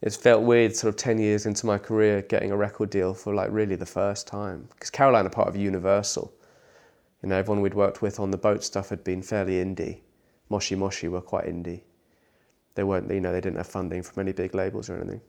it 0.01 0.13
felt 0.13 0.43
weird 0.43 0.75
sort 0.75 0.93
of 0.93 0.97
10 0.97 1.19
years 1.19 1.45
into 1.45 1.65
my 1.65 1.77
career 1.77 2.21
getting 2.21 2.51
a 2.51 2.57
record 2.57 2.89
deal 2.89 3.13
for 3.13 3.33
like 3.33 3.49
really 3.51 3.75
the 3.75 3.86
first 3.86 4.27
time 4.27 4.67
because 4.71 4.89
caroline 4.89 5.25
are 5.25 5.29
part 5.29 5.47
of 5.47 5.55
universal 5.55 6.33
you 7.23 7.29
know 7.29 7.36
everyone 7.36 7.62
we'd 7.62 7.73
worked 7.73 8.01
with 8.01 8.19
on 8.19 8.31
the 8.31 8.38
boat 8.38 8.63
stuff 8.63 8.89
had 8.89 9.03
been 9.03 9.21
fairly 9.21 9.63
indie. 9.63 10.01
Moshi 10.49 10.75
moshi 10.75 11.07
were 11.07 11.21
quite 11.21 11.45
indie. 11.45 11.81
They 12.75 12.83
weren't 12.83 13.12
you 13.12 13.21
know 13.21 13.31
they 13.31 13.41
didn't 13.41 13.57
have 13.57 13.67
funding 13.67 14.03
from 14.03 14.21
any 14.21 14.33
big 14.33 14.53
labels 14.53 14.89
or 14.89 14.97
anything. 14.97 15.21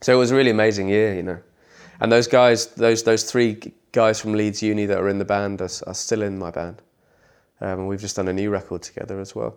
So 0.00 0.12
it 0.12 0.18
was 0.18 0.30
a 0.30 0.36
really 0.36 0.50
amazing 0.50 0.88
year 0.88 1.14
you 1.14 1.22
know. 1.22 1.40
And 2.00 2.10
those 2.10 2.26
guys 2.26 2.66
those 2.74 3.04
those 3.04 3.30
three 3.30 3.72
guys 3.92 4.20
from 4.20 4.32
leeds 4.32 4.62
uni 4.62 4.86
that 4.86 4.98
are 4.98 5.08
in 5.08 5.18
the 5.18 5.24
band 5.24 5.60
are, 5.60 5.70
are 5.86 5.94
still 5.94 6.22
in 6.22 6.38
my 6.38 6.50
band. 6.50 6.82
Um, 7.60 7.80
and 7.80 7.88
we've 7.88 8.00
just 8.00 8.16
done 8.16 8.26
a 8.26 8.32
new 8.32 8.50
record 8.50 8.82
together 8.82 9.20
as 9.20 9.34
well. 9.34 9.56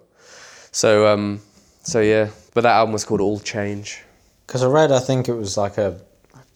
So 0.72 1.08
um, 1.08 1.42
so 1.88 2.02
yeah, 2.02 2.30
but 2.54 2.62
that 2.62 2.76
album 2.76 2.92
was 2.92 3.06
called 3.06 3.22
All 3.22 3.40
Change. 3.40 4.04
Because 4.46 4.62
I 4.62 4.68
read, 4.68 4.92
I 4.92 5.00
think 5.00 5.30
it 5.30 5.34
was 5.36 5.56
like 5.58 5.78
a 5.78 6.00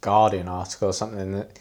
Guardian 0.02 0.48
article 0.50 0.90
or 0.90 0.94
something 0.94 1.32
that 1.34 1.58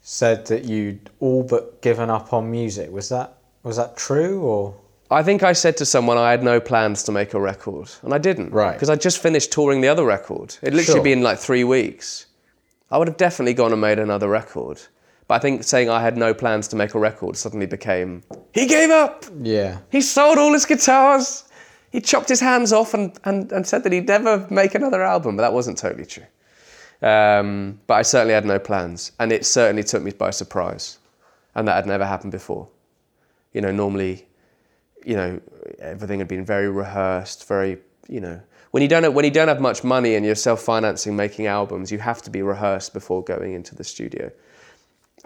said 0.00 0.46
that 0.46 0.64
you'd 0.64 1.10
all 1.20 1.42
but 1.42 1.82
given 1.82 2.08
up 2.08 2.32
on 2.32 2.50
music. 2.50 2.90
Was 2.90 3.10
that 3.10 3.34
was 3.62 3.76
that 3.76 3.96
true 3.96 4.40
or? 4.42 4.74
I 5.10 5.22
think 5.22 5.42
I 5.42 5.52
said 5.52 5.76
to 5.76 5.84
someone 5.84 6.16
I 6.16 6.30
had 6.30 6.42
no 6.42 6.58
plans 6.58 7.02
to 7.02 7.12
make 7.12 7.34
a 7.34 7.40
record, 7.40 7.90
and 8.02 8.14
I 8.14 8.18
didn't. 8.18 8.50
Right. 8.50 8.72
Because 8.72 8.88
I 8.88 8.96
just 8.96 9.18
finished 9.18 9.52
touring 9.52 9.82
the 9.82 9.88
other 9.88 10.06
record. 10.06 10.56
It 10.62 10.72
literally 10.72 11.00
Sure. 11.00 11.04
been 11.04 11.22
like 11.22 11.38
three 11.38 11.64
weeks. 11.64 12.26
I 12.90 12.96
would 12.96 13.08
have 13.08 13.18
definitely 13.18 13.52
gone 13.52 13.72
and 13.72 13.80
made 13.80 13.98
another 13.98 14.28
record. 14.28 14.80
But 15.28 15.34
I 15.34 15.38
think 15.38 15.64
saying 15.64 15.90
I 15.90 16.00
had 16.00 16.16
no 16.16 16.32
plans 16.32 16.66
to 16.68 16.76
make 16.76 16.94
a 16.94 16.98
record 16.98 17.36
suddenly 17.36 17.66
became 17.66 18.22
he 18.54 18.66
gave 18.66 18.90
up. 18.90 19.26
Yeah. 19.42 19.78
He 19.90 20.00
sold 20.00 20.38
all 20.38 20.52
his 20.54 20.64
guitars. 20.64 21.44
He 21.92 22.00
chopped 22.00 22.30
his 22.30 22.40
hands 22.40 22.72
off 22.72 22.94
and, 22.94 23.12
and, 23.24 23.52
and 23.52 23.66
said 23.66 23.84
that 23.84 23.92
he'd 23.92 24.08
never 24.08 24.46
make 24.50 24.74
another 24.74 25.02
album, 25.02 25.36
but 25.36 25.42
that 25.42 25.52
wasn't 25.52 25.76
totally 25.76 26.06
true. 26.06 26.24
Um, 27.02 27.80
but 27.86 27.94
I 27.94 28.02
certainly 28.02 28.32
had 28.32 28.46
no 28.46 28.58
plans, 28.58 29.12
and 29.20 29.30
it 29.30 29.44
certainly 29.44 29.84
took 29.84 30.02
me 30.02 30.12
by 30.12 30.30
surprise, 30.30 30.98
and 31.54 31.68
that 31.68 31.74
had 31.74 31.86
never 31.86 32.06
happened 32.06 32.32
before. 32.32 32.66
You 33.52 33.60
know, 33.60 33.72
normally, 33.72 34.26
you 35.04 35.16
know, 35.16 35.40
everything 35.80 36.20
had 36.20 36.28
been 36.28 36.46
very 36.46 36.70
rehearsed, 36.70 37.46
very, 37.46 37.76
you 38.08 38.20
know, 38.20 38.40
when 38.70 38.82
you 38.82 38.88
don't 38.88 39.02
have, 39.02 39.12
when 39.12 39.26
you 39.26 39.30
don't 39.30 39.48
have 39.48 39.60
much 39.60 39.84
money 39.84 40.14
and 40.14 40.24
you're 40.24 40.34
self-financing 40.34 41.14
making 41.14 41.46
albums, 41.46 41.92
you 41.92 41.98
have 41.98 42.22
to 42.22 42.30
be 42.30 42.40
rehearsed 42.40 42.94
before 42.94 43.22
going 43.22 43.52
into 43.52 43.74
the 43.74 43.84
studio. 43.84 44.32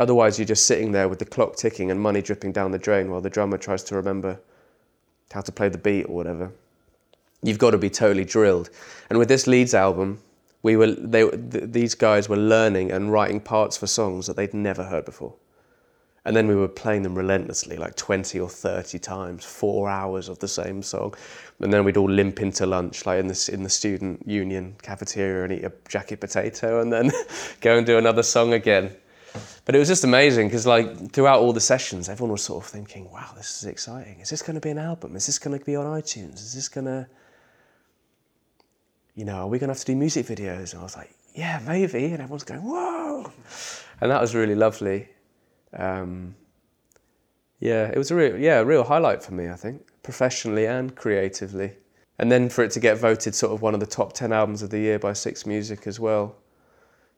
Otherwise, 0.00 0.36
you're 0.36 0.46
just 0.46 0.66
sitting 0.66 0.90
there 0.90 1.08
with 1.08 1.20
the 1.20 1.24
clock 1.24 1.54
ticking 1.54 1.92
and 1.92 2.00
money 2.00 2.20
dripping 2.20 2.50
down 2.50 2.72
the 2.72 2.78
drain 2.78 3.08
while 3.08 3.20
the 3.20 3.30
drummer 3.30 3.56
tries 3.56 3.84
to 3.84 3.94
remember 3.94 4.40
how 5.32 5.40
to 5.40 5.52
play 5.52 5.68
the 5.68 5.78
beat 5.78 6.04
or 6.04 6.14
whatever. 6.14 6.52
You've 7.42 7.58
got 7.58 7.72
to 7.72 7.78
be 7.78 7.90
totally 7.90 8.24
drilled. 8.24 8.70
And 9.10 9.18
with 9.18 9.28
this 9.28 9.46
Leeds 9.46 9.74
album, 9.74 10.20
we 10.62 10.76
were 10.76 10.92
they 10.92 11.28
th- 11.28 11.70
these 11.70 11.94
guys 11.94 12.28
were 12.28 12.36
learning 12.36 12.90
and 12.90 13.12
writing 13.12 13.40
parts 13.40 13.76
for 13.76 13.86
songs 13.86 14.26
that 14.26 14.36
they'd 14.36 14.54
never 14.54 14.84
heard 14.84 15.04
before. 15.04 15.34
And 16.24 16.34
then 16.34 16.48
we 16.48 16.56
were 16.56 16.66
playing 16.66 17.02
them 17.02 17.14
relentlessly, 17.14 17.76
like 17.76 17.94
20 17.94 18.40
or 18.40 18.48
30 18.48 18.98
times, 18.98 19.44
four 19.44 19.88
hours 19.88 20.28
of 20.28 20.40
the 20.40 20.48
same 20.48 20.82
song. 20.82 21.14
And 21.60 21.72
then 21.72 21.84
we'd 21.84 21.96
all 21.96 22.10
limp 22.10 22.40
into 22.40 22.66
lunch, 22.66 23.06
like 23.06 23.20
in 23.20 23.28
the, 23.28 23.50
in 23.52 23.62
the 23.62 23.70
student 23.70 24.26
union 24.26 24.74
cafeteria, 24.82 25.44
and 25.44 25.52
eat 25.52 25.64
a 25.64 25.72
jacket 25.88 26.20
potato, 26.20 26.80
and 26.80 26.92
then 26.92 27.12
go 27.60 27.78
and 27.78 27.86
do 27.86 27.96
another 27.96 28.24
song 28.24 28.54
again. 28.54 28.90
But 29.66 29.74
it 29.74 29.80
was 29.80 29.88
just 29.88 30.04
amazing 30.04 30.46
because, 30.46 30.64
like, 30.64 31.10
throughout 31.10 31.40
all 31.40 31.52
the 31.52 31.60
sessions, 31.60 32.08
everyone 32.08 32.30
was 32.30 32.42
sort 32.44 32.64
of 32.64 32.70
thinking, 32.70 33.10
wow, 33.10 33.32
this 33.36 33.58
is 33.58 33.64
exciting. 33.64 34.20
Is 34.20 34.30
this 34.30 34.40
going 34.40 34.54
to 34.54 34.60
be 34.60 34.70
an 34.70 34.78
album? 34.78 35.16
Is 35.16 35.26
this 35.26 35.40
going 35.40 35.58
to 35.58 35.64
be 35.64 35.74
on 35.74 35.86
iTunes? 36.00 36.34
Is 36.34 36.54
this 36.54 36.68
going 36.68 36.84
to, 36.84 37.08
you 39.16 39.24
know, 39.24 39.38
are 39.38 39.48
we 39.48 39.58
going 39.58 39.66
to 39.66 39.72
have 39.72 39.80
to 39.80 39.86
do 39.86 39.96
music 39.96 40.26
videos? 40.26 40.72
And 40.72 40.80
I 40.80 40.84
was 40.84 40.96
like, 40.96 41.12
yeah, 41.34 41.60
maybe. 41.66 42.04
And 42.04 42.22
everyone's 42.22 42.44
going, 42.44 42.62
whoa. 42.62 43.32
And 44.00 44.08
that 44.12 44.20
was 44.20 44.36
really 44.36 44.54
lovely. 44.54 45.08
Um, 45.72 46.36
yeah, 47.58 47.88
it 47.88 47.98
was 47.98 48.12
a 48.12 48.14
real, 48.14 48.38
yeah, 48.38 48.60
a 48.60 48.64
real 48.64 48.84
highlight 48.84 49.20
for 49.20 49.34
me, 49.34 49.48
I 49.48 49.56
think, 49.56 49.84
professionally 50.04 50.66
and 50.66 50.94
creatively. 50.94 51.72
And 52.20 52.30
then 52.30 52.50
for 52.50 52.62
it 52.62 52.70
to 52.70 52.80
get 52.80 52.98
voted 52.98 53.34
sort 53.34 53.52
of 53.52 53.62
one 53.62 53.74
of 53.74 53.80
the 53.80 53.86
top 53.86 54.12
10 54.12 54.32
albums 54.32 54.62
of 54.62 54.70
the 54.70 54.78
year 54.78 55.00
by 55.00 55.12
Six 55.12 55.44
Music 55.44 55.88
as 55.88 55.98
well 55.98 56.36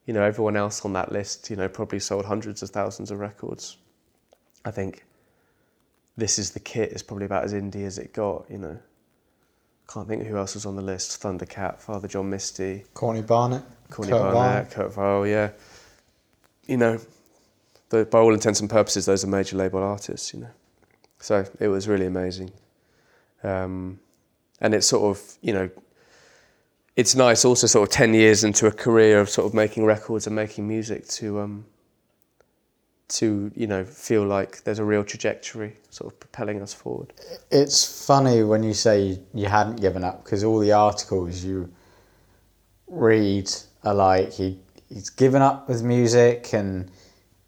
you 0.09 0.15
know, 0.15 0.23
everyone 0.23 0.57
else 0.57 0.87
on 0.87 0.95
that 0.95 1.13
list, 1.13 1.51
you 1.51 1.57
know, 1.57 1.69
probably 1.69 2.01
sold 2.01 2.25
hundreds 2.25 2.63
of 2.63 2.71
thousands 2.71 3.11
of 3.11 3.19
records. 3.19 3.77
I 4.65 4.71
think 4.71 5.05
This 6.17 6.39
Is 6.39 6.53
the 6.53 6.61
Kit 6.61 6.93
is 6.93 7.03
probably 7.03 7.27
about 7.27 7.45
as 7.45 7.53
indie 7.53 7.85
as 7.85 7.99
it 7.99 8.15
got, 8.15 8.47
you 8.51 8.57
know. 8.57 8.79
Can't 9.87 10.09
think 10.09 10.25
who 10.25 10.39
else 10.39 10.55
was 10.55 10.65
on 10.65 10.77
the 10.77 10.83
list. 10.83 11.23
Thundercat, 11.23 11.79
Father 11.79 12.09
John 12.09 12.31
Misty, 12.31 12.85
Courtney 12.95 13.21
Barnett. 13.21 13.65
Corny 13.91 14.11
Kurt 14.11 14.33
Barnett, 14.33 14.71
Kurt 14.71 14.95
Vile, 14.95 15.27
yeah. 15.27 15.51
You 16.67 16.79
know, 16.79 16.99
the, 17.91 18.07
by 18.07 18.19
all 18.19 18.33
intents 18.33 18.61
and 18.61 18.71
purposes, 18.71 19.05
those 19.05 19.25
are 19.25 19.27
major 19.27 19.59
label 19.59 19.83
artists, 19.83 20.33
you 20.33 20.41
know. 20.41 20.51
So 21.19 21.45
it 21.61 21.69
was 21.69 21.87
really 21.87 22.07
amazing. 22.07 22.51
Um, 23.43 24.01
and 24.59 24.75
it's 24.75 24.87
sort 24.87 25.15
of, 25.15 25.37
you 25.43 25.53
know, 25.53 25.69
it's 26.99 27.15
nice 27.15 27.45
also 27.45 27.69
sort 27.69 27.89
of 27.89 27.95
10 27.95 28.13
years 28.13 28.43
into 28.43 28.67
a 28.67 28.73
career 28.73 29.21
of 29.21 29.31
sort 29.31 29.47
of 29.47 29.55
making 29.55 29.85
records 29.85 30.27
and 30.27 30.35
making 30.35 30.67
music 30.67 31.07
to, 31.07 31.39
um, 31.39 31.65
to 33.07 33.53
you 33.55 33.69
know, 33.69 33.85
feel 33.85 34.27
like 34.27 34.65
there's 34.65 34.81
a 34.81 34.85
real 34.85 35.05
trajectory 35.05 35.77
sort 35.91 36.13
of 36.13 36.19
propelling 36.19 36.61
us 36.61 36.75
forward. 36.75 37.13
It's 37.53 38.05
funny 38.05 38.43
when 38.43 38.65
you 38.65 38.75
say 38.75 39.21
you 39.33 39.47
hadn't 39.47 39.81
given 39.81 40.03
up 40.03 40.25
because 40.25 40.43
all 40.43 40.59
the 40.59 40.73
articles 40.73 41.45
you 41.45 41.73
read 42.89 43.49
are 43.85 43.95
like 43.95 44.33
he 44.33 44.59
he's 44.89 45.09
given 45.09 45.41
up 45.41 45.69
with 45.69 45.85
music 45.85 46.53
and 46.53 46.91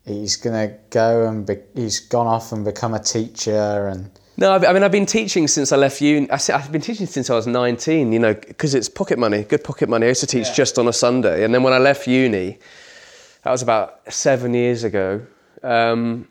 he's 0.05 0.37
gonna 0.37 0.77
go 0.91 1.27
and 1.27 1.45
be, 1.45 1.57
he's 1.75 1.99
gone 1.99 2.29
off 2.29 2.53
and 2.53 2.65
become 2.65 2.95
a 2.95 3.03
teacher 3.03 3.89
and 3.89 4.13
No, 4.41 4.53
I've- 4.53 4.67
mean 4.67 4.83
I've 4.83 4.91
been 4.91 5.05
teaching 5.05 5.47
since 5.47 5.71
I 5.71 5.77
left 5.77 6.01
uni. 6.01 6.27
I 6.31 6.39
I've 6.55 6.73
been 6.73 6.81
teaching 6.81 7.07
since 7.07 7.29
I 7.29 7.35
was 7.35 7.47
19. 7.47 8.11
You 8.11 8.19
know, 8.19 8.33
because 8.33 8.75
it's 8.75 8.89
pocket 8.89 9.19
money, 9.19 9.45
good 9.45 9.63
pocket 9.63 9.87
money. 9.91 10.07
I 10.07 10.09
used 10.09 10.23
to 10.23 10.27
teach 10.27 10.55
just 10.55 10.79
on 10.79 10.89
a 10.89 10.95
Sunday, 10.95 11.45
and 11.45 11.55
then 11.55 11.63
when 11.63 11.75
I 11.75 11.79
left 11.79 12.07
uni, 12.07 12.59
that 13.43 13.51
was 13.51 13.61
about 13.61 14.01
seven 14.11 14.55
years 14.55 14.83
ago. 14.83 15.21
Um, 15.63 16.27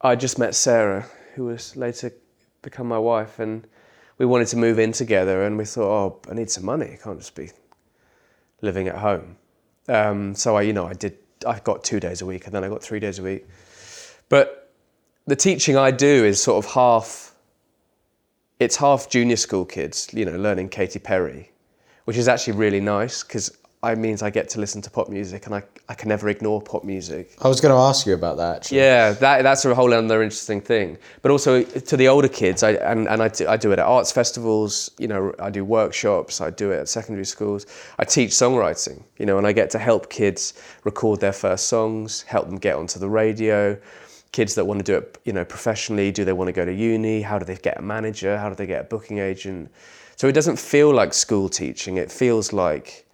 I 0.00 0.14
just 0.14 0.38
met 0.38 0.54
Sarah, 0.54 1.04
who 1.34 1.46
was 1.46 1.74
later 1.76 2.12
become 2.62 2.86
my 2.86 2.98
wife, 2.98 3.40
and 3.40 3.66
we 4.18 4.24
wanted 4.26 4.46
to 4.48 4.56
move 4.56 4.78
in 4.78 4.92
together. 4.92 5.42
And 5.42 5.58
we 5.58 5.64
thought, 5.64 5.90
oh, 5.90 6.30
I 6.30 6.34
need 6.34 6.48
some 6.48 6.64
money. 6.64 6.92
I 6.92 6.96
can't 6.96 7.18
just 7.18 7.34
be 7.34 7.50
living 8.60 8.86
at 8.86 8.98
home. 8.98 9.36
Um, 9.88 10.36
so 10.36 10.54
I, 10.56 10.62
you 10.62 10.72
know, 10.72 10.86
I 10.86 10.92
did. 10.92 11.18
I 11.44 11.58
got 11.58 11.82
two 11.82 11.98
days 11.98 12.22
a 12.22 12.26
week, 12.26 12.46
and 12.46 12.54
then 12.54 12.62
I 12.62 12.68
got 12.68 12.84
three 12.84 13.00
days 13.00 13.18
a 13.18 13.22
week. 13.24 13.48
But 14.28 14.61
the 15.26 15.36
teaching 15.36 15.76
I 15.76 15.90
do 15.90 16.24
is 16.24 16.42
sort 16.42 16.64
of 16.64 16.72
half. 16.72 17.34
It's 18.58 18.76
half 18.76 19.10
junior 19.10 19.36
school 19.36 19.64
kids, 19.64 20.08
you 20.12 20.24
know, 20.24 20.36
learning 20.36 20.68
Katy 20.68 21.00
Perry, 21.00 21.50
which 22.04 22.16
is 22.16 22.28
actually 22.28 22.54
really 22.54 22.80
nice 22.80 23.24
because 23.24 23.56
it 23.84 23.98
means 23.98 24.22
I 24.22 24.30
get 24.30 24.48
to 24.50 24.60
listen 24.60 24.80
to 24.82 24.90
pop 24.90 25.08
music, 25.08 25.46
and 25.46 25.54
I 25.54 25.62
I 25.92 25.94
can 25.94 26.08
never 26.08 26.30
ignore 26.30 26.62
pop 26.62 26.84
music. 26.84 27.34
I 27.42 27.48
was 27.48 27.60
going 27.60 27.74
to 27.74 27.78
ask 27.78 28.06
you 28.06 28.14
about 28.14 28.38
that 28.38 28.56
actually. 28.56 28.78
Yeah, 28.78 29.12
that, 29.12 29.42
that's 29.42 29.62
a 29.64 29.74
whole 29.74 29.92
other 29.92 30.22
interesting 30.22 30.60
thing. 30.60 30.96
But 31.20 31.32
also 31.32 31.62
to 31.62 31.96
the 31.98 32.08
older 32.08 32.28
kids, 32.28 32.62
I, 32.62 32.72
and, 32.72 33.08
and 33.08 33.22
I, 33.22 33.28
do, 33.28 33.46
I 33.46 33.58
do 33.58 33.72
it 33.72 33.78
at 33.78 33.84
arts 33.84 34.10
festivals, 34.10 34.92
you 34.98 35.06
know, 35.08 35.34
I 35.38 35.50
do 35.50 35.66
workshops, 35.66 36.40
I 36.40 36.48
do 36.48 36.70
it 36.70 36.78
at 36.78 36.88
secondary 36.88 37.26
schools. 37.26 37.66
I 37.98 38.04
teach 38.04 38.30
songwriting, 38.30 39.02
you 39.18 39.26
know, 39.26 39.36
and 39.36 39.46
I 39.46 39.52
get 39.52 39.68
to 39.70 39.78
help 39.78 40.08
kids 40.08 40.54
record 40.84 41.20
their 41.20 41.34
first 41.34 41.66
songs, 41.66 42.22
help 42.22 42.46
them 42.46 42.56
get 42.56 42.76
onto 42.76 42.98
the 42.98 43.10
radio. 43.10 43.76
Kids 44.32 44.54
that 44.54 44.64
want 44.64 44.78
to 44.80 44.84
do 44.84 44.96
it, 44.98 45.18
you 45.24 45.32
know, 45.32 45.44
professionally, 45.44 46.10
do 46.10 46.24
they 46.24 46.32
want 46.32 46.48
to 46.48 46.52
go 46.52 46.64
to 46.64 46.72
uni? 46.72 47.22
How 47.22 47.38
do 47.38 47.44
they 47.44 47.56
get 47.56 47.78
a 47.78 47.82
manager? 47.82 48.38
How 48.38 48.48
do 48.48 48.54
they 48.54 48.66
get 48.66 48.80
a 48.80 48.84
booking 48.84 49.18
agent? 49.18 49.70
So 50.16 50.26
it 50.26 50.32
doesn't 50.32 50.58
feel 50.58 50.92
like 50.92 51.12
school 51.12 51.48
teaching. 51.48 51.98
It 51.98 52.10
feels 52.10 52.52
like 52.52 53.06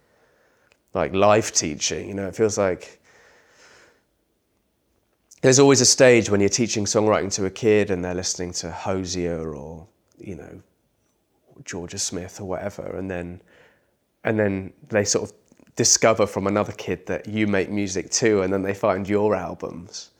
like 0.93 1.13
life 1.13 1.53
teaching, 1.53 2.07
you 2.07 2.15
know, 2.15 2.27
it 2.27 2.35
feels 2.35 2.57
like 2.57 2.99
there's 5.41 5.59
always 5.59 5.81
a 5.81 5.85
stage 5.85 6.29
when 6.29 6.41
you're 6.41 6.49
teaching 6.49 6.85
songwriting 6.85 7.31
to 7.33 7.45
a 7.45 7.49
kid 7.49 7.91
and 7.91 8.03
they're 8.03 8.15
listening 8.15 8.51
to 8.53 8.71
Hozier 8.71 9.55
or 9.55 9.87
you 10.17 10.35
know 10.35 10.61
Jorja 11.63 11.99
Smith 11.99 12.41
or 12.41 12.45
whatever, 12.45 12.97
and 12.97 13.09
then 13.09 13.41
and 14.23 14.39
then 14.39 14.73
they 14.89 15.03
sort 15.03 15.29
of 15.29 15.35
discover 15.75 16.27
from 16.27 16.47
another 16.47 16.73
kid 16.73 17.05
that 17.05 17.27
you 17.27 17.47
make 17.47 17.69
music 17.69 18.09
too, 18.11 18.41
and 18.41 18.51
then 18.51 18.63
they 18.63 18.73
find 18.73 19.07
your 19.07 19.35
albums, 19.35 20.11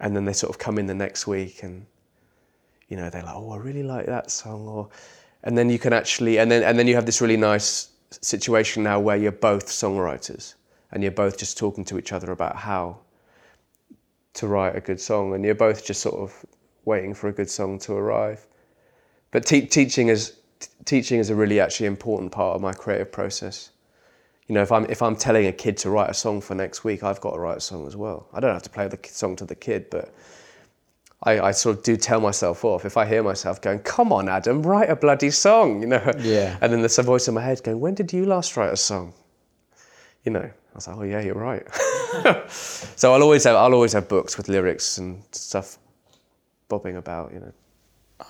and 0.00 0.14
then 0.14 0.24
they 0.24 0.32
sort 0.32 0.50
of 0.50 0.58
come 0.58 0.78
in 0.78 0.86
the 0.86 0.94
next 0.94 1.26
week 1.26 1.62
and 1.62 1.86
you 2.88 2.96
know 2.96 3.10
they're 3.10 3.22
like, 3.22 3.34
oh, 3.34 3.50
I 3.50 3.56
really 3.58 3.82
like 3.82 4.06
that 4.06 4.30
song, 4.30 4.66
or 4.66 4.88
and 5.44 5.56
then 5.56 5.70
you 5.70 5.78
can 5.78 5.92
actually 5.92 6.38
and 6.38 6.50
then 6.50 6.62
and 6.62 6.78
then 6.78 6.86
you 6.86 6.94
have 6.94 7.06
this 7.06 7.20
really 7.20 7.36
nice 7.36 7.90
situation 8.10 8.82
now 8.82 8.98
where 8.98 9.16
you're 9.16 9.32
both 9.32 9.66
songwriters 9.66 10.54
and 10.92 11.02
you're 11.02 11.12
both 11.12 11.36
just 11.36 11.58
talking 11.58 11.84
to 11.84 11.98
each 11.98 12.12
other 12.12 12.32
about 12.32 12.56
how 12.56 12.98
to 14.34 14.46
write 14.46 14.76
a 14.76 14.80
good 14.80 15.00
song, 15.00 15.34
and 15.34 15.44
you're 15.44 15.54
both 15.54 15.84
just 15.84 16.00
sort 16.00 16.14
of 16.16 16.46
waiting 16.84 17.12
for 17.12 17.28
a 17.28 17.32
good 17.32 17.50
song 17.50 17.78
to 17.80 17.92
arrive. 17.92 18.46
But 19.30 19.44
te- 19.44 19.66
teaching 19.66 20.08
is 20.08 20.38
t- 20.60 20.68
teaching 20.84 21.18
is 21.18 21.28
a 21.28 21.34
really 21.34 21.60
actually 21.60 21.86
important 21.86 22.32
part 22.32 22.54
of 22.56 22.62
my 22.62 22.72
creative 22.72 23.12
process. 23.12 23.70
You 24.48 24.54
know, 24.54 24.62
if 24.62 24.72
I'm 24.72 24.86
if 24.86 25.02
I'm 25.02 25.14
telling 25.14 25.46
a 25.46 25.52
kid 25.52 25.76
to 25.78 25.90
write 25.90 26.08
a 26.08 26.14
song 26.14 26.40
for 26.40 26.54
next 26.54 26.82
week, 26.82 27.02
I've 27.02 27.20
got 27.20 27.32
to 27.32 27.38
write 27.38 27.58
a 27.58 27.60
song 27.60 27.86
as 27.86 27.96
well. 27.96 28.28
I 28.32 28.40
don't 28.40 28.52
have 28.52 28.62
to 28.62 28.70
play 28.70 28.88
the 28.88 28.98
song 29.04 29.36
to 29.36 29.44
the 29.44 29.54
kid, 29.54 29.90
but 29.90 30.14
I, 31.22 31.40
I 31.40 31.50
sort 31.50 31.76
of 31.76 31.82
do 31.82 31.96
tell 31.96 32.20
myself 32.20 32.64
off 32.64 32.84
if 32.86 32.96
I 32.96 33.04
hear 33.04 33.22
myself 33.22 33.60
going, 33.60 33.80
"Come 33.80 34.10
on, 34.10 34.28
Adam, 34.28 34.62
write 34.62 34.88
a 34.88 34.96
bloody 34.96 35.30
song," 35.30 35.82
you 35.82 35.88
know. 35.88 36.12
Yeah. 36.18 36.56
And 36.62 36.72
then 36.72 36.80
there's 36.80 36.98
a 36.98 37.02
voice 37.02 37.28
in 37.28 37.34
my 37.34 37.42
head 37.42 37.62
going, 37.62 37.78
"When 37.78 37.94
did 37.94 38.12
you 38.12 38.24
last 38.24 38.56
write 38.56 38.72
a 38.72 38.76
song?" 38.76 39.12
You 40.24 40.32
know. 40.32 40.40
I 40.40 40.74
was 40.74 40.88
like, 40.88 40.96
"Oh 40.96 41.02
yeah, 41.02 41.20
you're 41.20 41.34
right." 41.34 41.66
so 42.50 43.12
I'll 43.12 43.22
always 43.22 43.44
have 43.44 43.56
I'll 43.56 43.74
always 43.74 43.92
have 43.92 44.08
books 44.08 44.38
with 44.38 44.48
lyrics 44.48 44.96
and 44.96 45.22
stuff 45.32 45.78
bobbing 46.68 46.96
about, 46.96 47.32
you 47.32 47.40
know. 47.40 47.52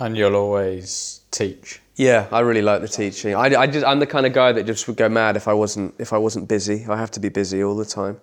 And 0.00 0.16
you'll 0.16 0.36
always 0.36 1.20
teach. 1.30 1.80
Yeah, 1.98 2.28
I 2.30 2.40
really 2.40 2.62
like 2.62 2.80
the 2.80 2.86
teaching. 2.86 3.34
I, 3.34 3.46
I 3.60 3.66
just, 3.66 3.84
I'm 3.84 3.98
the 3.98 4.06
kind 4.06 4.24
of 4.24 4.32
guy 4.32 4.52
that 4.52 4.64
just 4.64 4.86
would 4.86 4.96
go 4.96 5.08
mad 5.08 5.36
if 5.36 5.48
I 5.48 5.52
wasn't 5.52 5.96
if 5.98 6.12
I 6.12 6.18
wasn't 6.18 6.46
busy. 6.46 6.86
I 6.88 6.96
have 6.96 7.10
to 7.10 7.20
be 7.20 7.28
busy 7.28 7.60
all 7.64 7.74
the 7.74 7.84
time. 7.84 8.20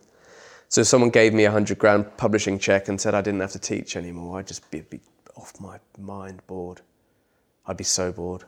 So 0.69 0.81
if 0.81 0.87
someone 0.87 1.09
gave 1.09 1.33
me 1.33 1.43
a 1.43 1.51
hundred 1.51 1.77
grand 1.77 2.15
publishing 2.15 2.57
check 2.57 2.87
and 2.87 2.99
said 2.99 3.13
I 3.13 3.19
didn't 3.19 3.41
have 3.41 3.51
to 3.51 3.59
teach 3.59 3.97
anymore, 3.97 4.39
I'd 4.39 4.47
just 4.47 4.71
be, 4.71 4.79
be 4.79 5.01
off 5.35 5.59
my 5.59 5.77
mind, 5.99 6.41
bored. 6.47 6.79
I'd 7.67 7.75
be 7.75 7.83
so 7.83 8.13
bored. 8.13 8.45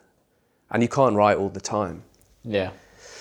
And 0.71 0.81
you 0.81 0.87
can't 0.87 1.17
write 1.17 1.37
all 1.37 1.49
the 1.49 1.59
time. 1.59 2.03
Yeah. 2.45 2.71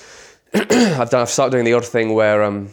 I've 0.55 1.11
done. 1.11 1.23
I've 1.23 1.29
started 1.29 1.51
doing 1.51 1.65
the 1.65 1.73
odd 1.73 1.85
thing 1.85 2.15
where 2.15 2.45
um, 2.45 2.71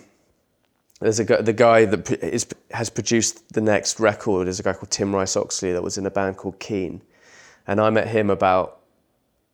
there's 0.99 1.19
a 1.19 1.23
the 1.23 1.53
guy 1.53 1.85
that 1.85 2.53
has 2.69 2.91
produced 2.91 3.51
the 3.51 3.61
next 3.61 3.99
record 3.99 4.47
is 4.47 4.59
a 4.59 4.63
guy 4.63 4.73
called 4.73 4.91
Tim 4.91 5.15
Rice 5.15 5.35
Oxley 5.35 5.71
that 5.71 5.81
was 5.81 5.97
in 5.97 6.05
a 6.05 6.11
band 6.11 6.37
called 6.37 6.59
Keane, 6.59 7.01
and 7.65 7.81
I 7.81 7.89
met 7.89 8.09
him 8.09 8.29
about 8.29 8.81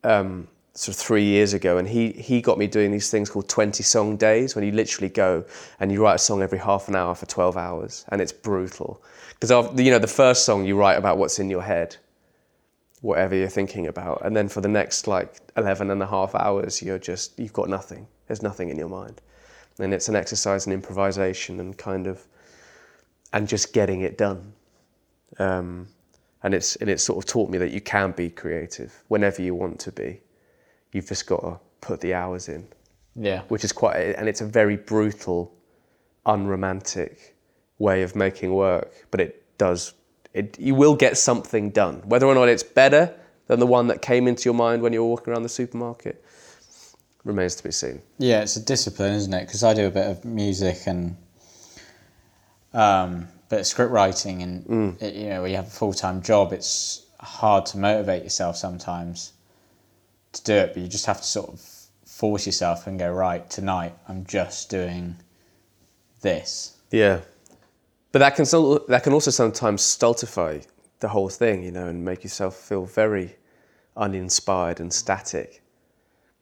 um, 0.04 0.48
sort 0.74 0.96
of 0.96 1.02
three 1.02 1.24
years 1.24 1.54
ago, 1.54 1.78
and 1.78 1.88
he 1.88 2.12
he 2.12 2.42
got 2.42 2.58
me 2.58 2.68
doing 2.68 2.92
these 2.92 3.10
things 3.10 3.30
called 3.30 3.50
twenty 3.50 3.84
song 3.84 4.18
days, 4.18 4.56
when 4.56 4.64
you 4.64 4.72
literally 4.72 5.10
go 5.10 5.46
and 5.80 5.92
you 5.92 6.04
write 6.04 6.16
a 6.16 6.20
song 6.20 6.42
every 6.42 6.60
half 6.60 6.88
an 6.88 6.96
hour 6.96 7.16
for 7.16 7.26
twelve 7.26 7.58
hours, 7.58 8.06
and 8.10 8.22
it's 8.22 8.32
brutal. 8.32 9.02
Because 9.40 9.52
you 9.80 9.92
know 9.92 10.00
the 10.00 10.08
first 10.08 10.46
song 10.46 10.66
you 10.66 10.76
write 10.76 10.98
about 10.98 11.18
what's 11.18 11.40
in 11.40 11.50
your 11.50 11.62
head 11.62 11.96
whatever 13.02 13.36
you're 13.36 13.48
thinking 13.48 13.88
about 13.88 14.22
and 14.26 14.36
then 14.36 14.50
for 14.50 14.62
the 14.62 14.68
next 14.68 15.08
like 15.08 15.40
11 15.56 15.90
and 15.90 16.04
a 16.04 16.08
half 16.08 16.36
hours 16.36 16.82
you're 16.82 17.00
just 17.00 17.38
you've 17.40 17.54
got 17.54 17.70
nothing. 17.70 18.08
There's 18.28 18.42
nothing 18.42 18.70
in 18.70 18.78
your 18.78 18.90
mind. 18.90 19.22
And 19.80 19.94
it's 19.94 20.10
an 20.10 20.16
exercise 20.16 20.68
in 20.68 20.74
improvisation 20.74 21.60
and 21.60 21.78
kind 21.78 22.08
of 22.08 22.26
and 23.32 23.48
just 23.48 23.74
getting 23.74 24.02
it 24.02 24.18
done. 24.18 24.54
Um, 25.38 25.88
and 26.44 26.54
it's 26.54 26.76
and 26.78 26.90
it's 26.90 27.04
sort 27.04 27.18
of 27.24 27.26
taught 27.30 27.50
me 27.50 27.58
that 27.58 27.72
you 27.72 27.82
can 27.82 28.12
be 28.12 28.30
creative 28.30 29.04
whenever 29.08 29.42
you 29.42 29.54
want 29.56 29.80
to 29.80 29.92
be 29.92 30.22
you've 30.92 31.08
just 31.08 31.28
got 31.28 31.42
to 31.42 31.60
put 31.82 32.00
the 32.02 32.14
hours 32.14 32.48
in 32.50 32.68
Yeah. 33.16 33.42
which 33.50 33.64
is 33.64 33.72
quite 33.72 33.98
and 33.98 34.28
it's 34.30 34.42
a 34.42 34.46
very 34.46 34.78
brutal 34.78 35.54
unromantic 36.26 37.36
way 37.78 38.02
of 38.04 38.16
making 38.16 38.54
work 38.54 38.92
but 39.12 39.20
it 39.20 39.44
does 39.58 39.94
it 40.34 40.60
you 40.60 40.76
will 40.76 40.96
get 40.96 41.18
something 41.18 41.70
done 41.72 42.02
whether 42.06 42.26
or 42.26 42.36
not 42.36 42.48
it's 42.50 42.64
better 42.64 43.14
than 43.48 43.60
the 43.60 43.66
one 43.68 43.88
that 43.88 44.02
came 44.02 44.28
into 44.28 44.44
your 44.46 44.54
mind 44.54 44.82
when 44.82 44.94
you 44.94 45.02
were 45.04 45.10
walking 45.10 45.34
around 45.34 45.44
the 45.44 45.50
supermarket 45.50 46.24
remains 47.26 47.56
to 47.56 47.64
be 47.64 47.72
seen 47.72 48.02
Yeah, 48.18 48.42
it's 48.42 48.56
a 48.56 48.62
discipline, 48.64 49.14
isn't 49.14 49.34
it? 49.34 49.46
Because 49.46 49.64
I 49.64 49.74
do 49.74 49.88
a 49.88 49.92
bit 49.92 50.08
of 50.08 50.24
music 50.24 50.78
and 50.88 51.18
um, 52.74 53.28
bit 53.50 53.60
of 53.60 53.68
script 53.68 53.92
writing, 53.92 54.42
and 54.42 54.66
mm. 54.66 55.02
it, 55.02 55.16
you 55.16 55.30
know, 55.30 55.42
when 55.42 55.52
you 55.52 55.58
have 55.58 55.68
a 55.68 55.72
full 55.72 55.94
time 55.94 56.22
job, 56.22 56.54
it's 56.54 57.06
hard 57.20 57.66
to 57.68 57.78
motivate 57.78 58.24
yourself 58.24 58.56
sometimes 58.56 59.34
to 60.32 60.44
do 60.44 60.54
it, 60.54 60.74
but 60.74 60.82
you 60.82 60.88
just 60.88 61.06
have 61.06 61.18
to 61.18 61.24
sort 61.24 61.50
of 61.50 61.62
force 62.06 62.46
yourself 62.46 62.88
and 62.88 63.00
go 63.00 63.12
right 63.12 63.50
tonight. 63.50 63.94
I'm 64.08 64.26
just 64.26 64.70
doing 64.70 65.16
this. 66.22 66.78
yeah 66.92 67.22
but 68.12 68.20
that 68.20 68.36
can 68.36 68.46
still, 68.46 68.84
that 68.88 69.04
can 69.04 69.14
also 69.14 69.32
sometimes 69.32 69.82
stultify 69.82 70.60
the 71.00 71.08
whole 71.08 71.30
thing 71.30 71.64
you 71.64 71.72
know 71.72 71.88
and 71.88 72.04
make 72.04 72.24
yourself 72.24 72.56
feel 72.56 72.84
very 72.86 73.38
uninspired 73.96 74.80
and 74.82 74.92
static 74.92 75.62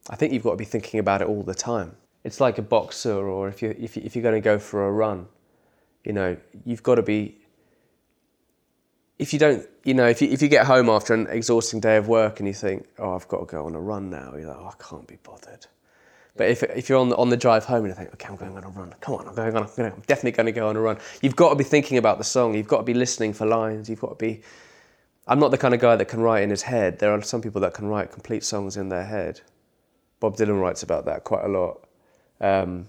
I 0.10 0.15
think 0.15 0.34
you've 0.34 0.43
got 0.43 0.52
to 0.52 0.58
be 0.58 0.65
thinking 0.65 1.00
about 1.00 1.22
it 1.22 1.28
all 1.28 1.43
the 1.43 1.54
time. 1.54 1.96
It's 2.24 2.39
like 2.39 2.58
a 2.58 2.62
boxer, 2.62 3.13
or 3.13 3.48
if 3.48 3.62
you 3.62 3.76
if 3.78 3.96
you, 3.96 4.04
if 4.06 4.15
you're 4.15 4.24
going 4.24 4.36
to 4.36 4.41
go 4.41 4.58
for 4.58 4.88
a 4.88 4.91
run, 4.91 5.28
you 6.04 6.14
know, 6.14 6.38
you've 6.66 6.84
got 6.84 6.96
to 6.96 7.04
be. 7.04 7.38
If 9.20 9.34
you 9.34 9.40
don't, 9.40 9.68
you 9.84 9.94
know, 9.96 10.08
if 10.08 10.22
you 10.22 10.30
if 10.30 10.42
you 10.42 10.48
get 10.48 10.68
home 10.68 10.90
after 10.90 11.14
an 11.14 11.28
exhausting 11.28 11.80
day 11.80 11.98
of 11.98 12.08
work 12.08 12.40
and 12.40 12.48
you 12.48 12.54
think, 12.54 12.88
oh, 13.00 13.16
I've 13.16 13.28
got 13.28 13.40
to 13.40 13.46
go 13.46 13.66
on 13.66 13.76
a 13.76 13.80
run 13.80 14.10
now, 14.10 14.36
you're 14.36 14.48
like, 14.48 14.58
oh, 14.58 14.68
I 14.68 14.84
can't 14.84 15.08
be 15.08 15.18
bothered. 15.24 15.66
But 16.38 16.50
if, 16.50 16.62
if 16.64 16.88
you're 16.88 17.00
on 17.00 17.10
the, 17.10 17.18
on 17.18 17.30
the 17.30 17.38
drive 17.38 17.66
home 17.66 17.86
and 17.86 17.88
you 17.88 17.94
think, 17.96 18.14
okay, 18.14 18.28
I'm 18.30 18.36
going 18.36 18.56
on 18.56 18.64
a 18.64 18.70
run. 18.70 18.94
Come 19.02 19.16
on, 19.16 19.28
I'm 19.28 19.34
going 19.34 19.58
on. 19.58 19.64
I'm, 19.64 19.70
going, 19.76 19.92
I'm 19.92 20.04
definitely 20.06 20.32
going 20.32 20.46
to 20.46 20.52
go 20.52 20.70
on 20.70 20.76
a 20.76 20.80
run. 20.80 21.00
You've 21.22 21.36
got 21.36 21.50
to 21.50 21.56
be 21.56 21.64
thinking 21.64 21.98
about 21.98 22.20
the 22.20 22.24
song. 22.24 22.54
You've 22.54 22.68
got 22.68 22.78
to 22.78 22.84
be 22.84 22.94
listening 22.94 23.34
for 23.34 23.48
lines. 23.48 23.90
You've 23.90 24.00
got 24.00 24.20
to 24.20 24.24
be. 24.24 24.42
I'm 25.28 25.40
not 25.40 25.50
the 25.50 25.58
kind 25.58 25.74
of 25.74 25.82
guy 25.82 25.96
that 25.96 26.06
can 26.06 26.22
write 26.22 26.44
in 26.44 26.52
his 26.52 26.62
head. 26.62 27.00
There 27.00 27.12
are 27.12 27.22
some 27.24 27.42
people 27.42 27.60
that 27.62 27.74
can 27.74 27.88
write 27.88 28.12
complete 28.12 28.44
songs 28.44 28.78
in 28.78 28.90
their 28.90 29.04
head. 29.04 29.42
Bob 30.20 30.38
Dylan 30.38 30.62
writes 30.62 30.84
about 30.84 31.06
that 31.06 31.24
quite 31.24 31.44
a 31.44 31.48
lot. 31.48 31.88
Um, 32.40 32.88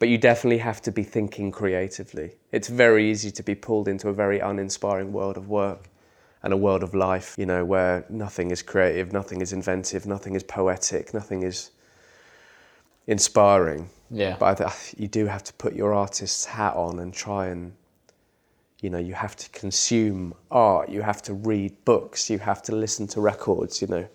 but 0.00 0.08
you 0.08 0.18
definitely 0.18 0.58
have 0.58 0.80
to 0.82 0.90
be 0.90 1.04
thinking 1.04 1.52
creatively. 1.52 2.32
It's 2.50 2.68
very 2.68 3.08
easy 3.10 3.30
to 3.32 3.42
be 3.42 3.54
pulled 3.54 3.86
into 3.86 4.08
a 4.08 4.14
very 4.14 4.40
uninspiring 4.40 5.12
world 5.12 5.36
of 5.36 5.48
work 5.48 5.88
and 6.42 6.54
a 6.54 6.56
world 6.56 6.82
of 6.82 6.94
life, 6.94 7.34
you 7.36 7.44
know, 7.44 7.66
where 7.66 8.06
nothing 8.08 8.50
is 8.50 8.62
creative, 8.62 9.12
nothing 9.12 9.42
is 9.42 9.52
inventive, 9.52 10.06
nothing 10.06 10.34
is 10.34 10.42
poetic, 10.42 11.12
nothing 11.12 11.42
is 11.42 11.70
inspiring. 13.06 13.90
Yeah. 14.10 14.36
But 14.38 14.62
I 14.62 14.70
th- 14.70 14.94
you 14.96 15.06
do 15.06 15.26
have 15.26 15.44
to 15.44 15.52
put 15.52 15.74
your 15.74 15.92
artist's 15.92 16.46
hat 16.46 16.74
on 16.76 16.98
and 16.98 17.12
try 17.12 17.48
and, 17.48 17.74
you 18.80 18.88
know, 18.88 18.98
you 18.98 19.12
have 19.12 19.36
to 19.36 19.50
consume 19.50 20.32
art. 20.50 20.88
You 20.88 21.02
have 21.02 21.20
to 21.24 21.34
read 21.34 21.84
books. 21.84 22.30
You 22.30 22.38
have 22.38 22.62
to 22.62 22.74
listen 22.74 23.06
to 23.08 23.20
records. 23.20 23.82
You 23.82 23.88
know, 23.88 24.08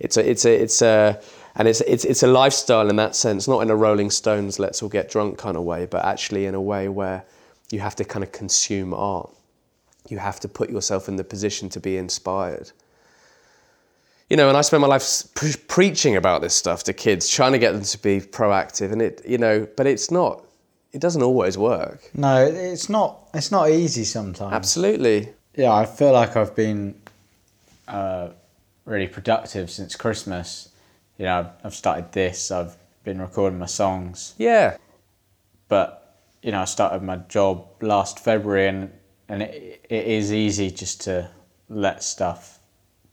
it's 0.00 0.16
a, 0.16 0.28
it's 0.28 0.44
a, 0.44 0.62
it's 0.62 0.82
a, 0.82 1.20
and 1.56 1.68
it's 1.68 1.80
it's 1.82 2.04
it's 2.04 2.22
a 2.22 2.26
lifestyle 2.26 2.88
in 2.88 2.96
that 2.96 3.14
sense, 3.14 3.46
not 3.46 3.60
in 3.60 3.70
a 3.70 3.76
Rolling 3.76 4.10
Stones 4.10 4.58
let's 4.58 4.82
all 4.82 4.88
get 4.88 5.10
drunk 5.10 5.38
kind 5.38 5.56
of 5.56 5.64
way, 5.64 5.86
but 5.86 6.04
actually 6.04 6.46
in 6.46 6.54
a 6.54 6.60
way 6.60 6.88
where 6.88 7.24
you 7.70 7.80
have 7.80 7.96
to 7.96 8.04
kind 8.04 8.22
of 8.22 8.32
consume 8.32 8.92
art. 8.94 9.30
You 10.08 10.18
have 10.18 10.40
to 10.40 10.48
put 10.48 10.70
yourself 10.70 11.08
in 11.08 11.16
the 11.16 11.24
position 11.24 11.68
to 11.70 11.80
be 11.80 11.96
inspired 11.96 12.72
you 14.32 14.36
know, 14.36 14.48
and 14.48 14.56
I 14.56 14.62
spend 14.62 14.80
my 14.80 14.86
life 14.86 15.24
pre- 15.34 15.52
preaching 15.68 16.16
about 16.16 16.40
this 16.40 16.54
stuff 16.54 16.84
to 16.84 16.94
kids, 16.94 17.28
trying 17.28 17.52
to 17.52 17.58
get 17.58 17.72
them 17.72 17.82
to 17.82 17.98
be 18.00 18.18
proactive, 18.18 18.90
and 18.90 19.02
it, 19.02 19.20
you 19.28 19.36
know, 19.36 19.68
but 19.76 19.86
it's 19.86 20.10
not. 20.10 20.42
It 20.92 21.02
doesn't 21.02 21.22
always 21.22 21.58
work. 21.58 22.10
No, 22.14 22.42
it's 22.42 22.88
not. 22.88 23.28
It's 23.34 23.52
not 23.52 23.68
easy 23.68 24.04
sometimes. 24.04 24.54
Absolutely. 24.54 25.28
Yeah, 25.54 25.74
I 25.74 25.84
feel 25.84 26.12
like 26.12 26.34
I've 26.34 26.56
been 26.56 26.94
uh, 27.86 28.30
really 28.86 29.06
productive 29.06 29.70
since 29.70 29.94
Christmas. 29.96 30.70
You 31.18 31.26
know, 31.26 31.38
I've, 31.40 31.50
I've 31.64 31.74
started 31.74 32.10
this. 32.12 32.50
I've 32.50 32.76
been 33.04 33.20
recording 33.20 33.58
my 33.58 33.66
songs, 33.66 34.34
Yeah. 34.38 34.76
but 35.68 35.98
you 36.42 36.50
know, 36.50 36.60
I 36.62 36.64
started 36.64 37.02
my 37.02 37.16
job 37.28 37.66
last 37.80 38.18
February, 38.18 38.68
and 38.68 38.90
and 39.28 39.42
it, 39.42 39.86
it 39.88 40.06
is 40.06 40.32
easy 40.32 40.70
just 40.70 41.00
to 41.02 41.30
let 41.68 42.02
stuff 42.02 42.58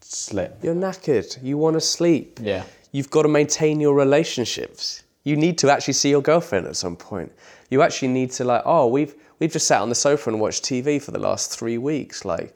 slip. 0.02 0.58
You're 0.64 0.76
knackered. 0.76 1.42
You 1.44 1.58
want 1.58 1.76
to 1.76 1.82
sleep. 1.82 2.40
Yeah. 2.42 2.64
You've 2.92 3.12
got 3.12 3.22
to 3.24 3.28
maintain 3.30 3.80
your 3.80 3.94
relationships. 3.94 5.04
You 5.24 5.36
need 5.36 5.58
to 5.60 5.70
actually 5.70 5.94
see 5.94 6.10
your 6.10 6.22
girlfriend 6.24 6.66
at 6.66 6.76
some 6.76 6.96
point. 6.96 7.32
You 7.70 7.84
actually 7.84 8.08
need 8.08 8.32
to 8.32 8.44
like, 8.44 8.64
oh, 8.66 8.88
we've 8.88 9.14
we've 9.40 9.52
just 9.52 9.68
sat 9.68 9.82
on 9.82 9.90
the 9.90 9.96
sofa 9.96 10.30
and 10.32 10.40
watched 10.40 10.64
TV 10.64 11.02
for 11.02 11.12
the 11.12 11.20
last 11.20 11.58
three 11.58 11.78
weeks. 11.78 12.26
Like, 12.26 12.56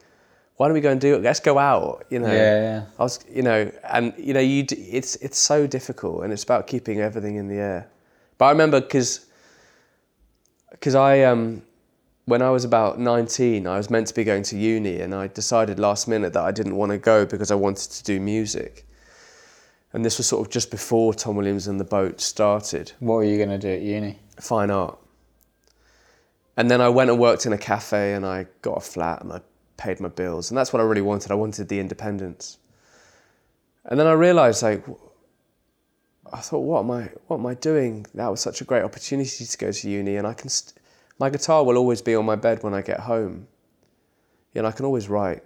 why 0.56 0.68
don't 0.68 0.74
we 0.74 0.80
go 0.80 0.90
and 0.90 1.00
do 1.00 1.14
it? 1.16 1.22
Let's 1.22 1.40
go 1.40 1.58
out. 1.58 2.04
You 2.10 2.20
know. 2.20 2.32
Yeah, 2.32 2.60
yeah. 2.60 2.84
I 2.98 3.02
was, 3.02 3.24
you 3.30 3.42
know, 3.42 3.70
and 3.84 4.12
you 4.16 4.34
know, 4.34 4.40
you. 4.40 4.62
d- 4.62 4.76
It's 4.76 5.16
it's 5.16 5.38
so 5.38 5.66
difficult, 5.66 6.22
and 6.24 6.32
it's 6.32 6.44
about 6.44 6.66
keeping 6.66 7.00
everything 7.00 7.36
in 7.36 7.48
the 7.48 7.56
air. 7.56 7.88
But 8.38 8.46
I 8.46 8.50
remember 8.50 8.80
because 8.80 9.26
because 10.70 10.94
I 10.94 11.22
um 11.22 11.62
when 12.26 12.40
I 12.40 12.50
was 12.50 12.64
about 12.64 12.98
19, 12.98 13.66
I 13.66 13.76
was 13.76 13.90
meant 13.90 14.06
to 14.06 14.14
be 14.14 14.24
going 14.24 14.42
to 14.44 14.56
uni, 14.56 15.00
and 15.00 15.14
I 15.14 15.26
decided 15.28 15.78
last 15.78 16.08
minute 16.08 16.32
that 16.32 16.42
I 16.42 16.52
didn't 16.52 16.76
want 16.76 16.90
to 16.92 16.98
go 16.98 17.26
because 17.26 17.50
I 17.50 17.54
wanted 17.54 17.90
to 17.90 18.02
do 18.04 18.18
music. 18.20 18.86
And 19.92 20.04
this 20.04 20.18
was 20.18 20.26
sort 20.26 20.44
of 20.46 20.52
just 20.52 20.70
before 20.70 21.14
Tom 21.14 21.36
Williams 21.36 21.68
and 21.68 21.78
the 21.78 21.84
Boat 21.84 22.20
started, 22.20 22.92
What 22.98 23.14
were 23.16 23.24
you 23.24 23.36
going 23.36 23.50
to 23.50 23.58
do 23.58 23.68
at 23.68 23.80
uni? 23.82 24.18
fine 24.40 24.70
art. 24.70 24.98
And 26.56 26.68
then 26.70 26.80
I 26.80 26.88
went 26.88 27.10
and 27.10 27.18
worked 27.20 27.46
in 27.46 27.52
a 27.52 27.58
cafe 27.58 28.14
and 28.14 28.24
I 28.26 28.46
got 28.62 28.78
a 28.78 28.80
flat 28.80 29.22
and 29.22 29.32
I 29.32 29.40
paid 29.76 30.00
my 30.00 30.08
bills. 30.08 30.50
And 30.50 30.58
that's 30.58 30.72
what 30.72 30.80
I 30.80 30.84
really 30.84 31.02
wanted. 31.02 31.30
I 31.30 31.34
wanted 31.34 31.68
the 31.68 31.80
independence. 31.80 32.58
And 33.86 33.98
then 34.00 34.06
I 34.06 34.12
realized, 34.12 34.62
like, 34.62 34.84
I 36.32 36.38
thought, 36.38 36.60
what 36.60 36.80
am 36.80 36.90
I, 36.90 37.10
what 37.26 37.38
am 37.38 37.46
I 37.46 37.54
doing? 37.54 38.06
That 38.14 38.28
was 38.28 38.40
such 38.40 38.60
a 38.60 38.64
great 38.64 38.82
opportunity 38.82 39.44
to 39.44 39.58
go 39.58 39.70
to 39.72 39.90
uni, 39.90 40.16
and 40.16 40.26
I 40.26 40.32
can, 40.34 40.48
st- 40.48 40.74
my 41.18 41.28
guitar 41.30 41.64
will 41.64 41.76
always 41.76 42.00
be 42.00 42.14
on 42.14 42.24
my 42.24 42.34
bed 42.36 42.62
when 42.62 42.74
I 42.74 42.80
get 42.82 43.00
home. 43.00 43.46
You 44.54 44.62
know, 44.62 44.68
I 44.68 44.72
can 44.72 44.86
always 44.86 45.08
write 45.08 45.42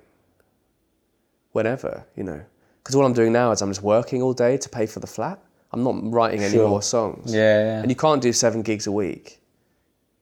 whenever, 1.53 2.05
you 2.17 2.25
know. 2.25 2.41
Because 2.83 2.95
all 2.95 3.05
I'm 3.05 3.13
doing 3.13 3.33
now 3.33 3.51
is 3.51 3.61
I'm 3.61 3.71
just 3.71 3.83
working 3.83 4.23
all 4.23 4.33
day 4.33 4.57
to 4.57 4.69
pay 4.69 4.87
for 4.87 5.01
the 5.01 5.07
flat. 5.07 5.39
I'm 5.73 5.83
not 5.83 5.97
writing 6.13 6.41
any 6.43 6.55
Sure. 6.55 6.69
more 6.69 6.81
songs. 6.83 7.35
Yeah, 7.35 7.59
yeah. 7.65 7.81
And 7.83 7.91
you 7.91 7.97
can't 7.97 8.23
do 8.23 8.33
seven 8.33 8.63
gigs 8.63 8.87
a 8.87 8.93
week 8.93 9.41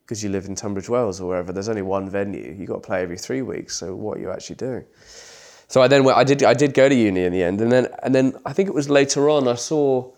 because 0.07 0.23
you 0.23 0.31
live 0.31 0.47
in 0.47 0.55
Tunbridge 0.55 0.89
Wells 0.89 1.21
or 1.21 1.27
wherever. 1.27 1.53
There's 1.53 1.69
only 1.69 1.83
one 1.83 2.09
venue. 2.09 2.55
You've 2.57 2.69
got 2.69 2.77
to 2.77 2.87
play 2.87 3.03
every 3.03 3.19
three 3.19 3.43
weeks. 3.43 3.75
So 3.75 3.93
what 3.97 4.19
are 4.19 4.21
you 4.21 4.31
actually 4.31 4.55
doing? 4.55 4.85
So 5.67 5.83
I 5.83 5.89
then 5.89 6.05
went, 6.05 6.17
I 6.17 6.23
did 6.23 6.45
I 6.45 6.55
did 6.55 6.75
go 6.75 6.89
to 6.89 6.95
uni 6.95 7.25
in 7.25 7.33
the 7.33 7.43
end, 7.43 7.61
and 7.61 7.73
then 7.73 7.89
and 8.05 8.15
then 8.15 8.37
I 8.47 8.53
think 8.53 8.69
it 8.69 8.75
was 8.75 8.89
later 8.89 9.29
on 9.29 9.49
I 9.49 9.57
saw 9.57 10.09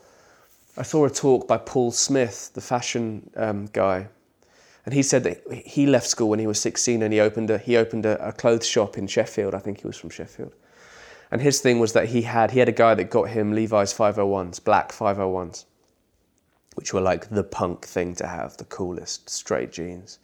I 0.76 0.82
saw 0.82 1.06
a 1.06 1.10
talk 1.10 1.48
by 1.48 1.56
Paul 1.56 1.90
Smith, 1.90 2.50
the 2.52 2.60
fashion 2.60 3.30
um, 3.34 3.66
guy, 3.72 4.08
and 4.84 4.92
he 4.92 5.02
said 5.02 5.24
that 5.24 5.42
he 5.50 5.86
left 5.86 6.06
school 6.06 6.28
when 6.28 6.38
he 6.38 6.46
was 6.46 6.60
16 6.60 7.02
and 7.02 7.12
he 7.12 7.20
opened 7.20 7.48
a 7.48 7.56
he 7.56 7.78
opened 7.78 8.04
a, 8.04 8.28
a 8.28 8.32
clothes 8.32 8.66
shop 8.66 8.98
in 8.98 9.06
Sheffield. 9.06 9.54
I 9.54 9.58
think 9.58 9.80
he 9.80 9.86
was 9.86 9.96
from 9.96 10.10
Sheffield. 10.10 10.52
And 11.30 11.40
his 11.40 11.60
thing 11.60 11.78
was 11.78 11.94
that 11.94 12.10
he 12.10 12.22
had 12.22 12.50
he 12.50 12.58
had 12.58 12.68
a 12.68 12.72
guy 12.72 12.94
that 12.94 13.10
got 13.10 13.30
him 13.30 13.54
Levi's 13.54 13.94
501s, 13.94 14.62
black 14.62 14.92
501s, 14.92 15.64
which 16.78 16.94
were 16.94 17.00
like 17.00 17.28
the 17.28 17.42
punk 17.42 17.84
thing 17.84 18.14
to 18.14 18.24
have, 18.24 18.56
the 18.56 18.64
coolest 18.64 19.28
straight 19.28 19.72
jeans. 19.72 20.20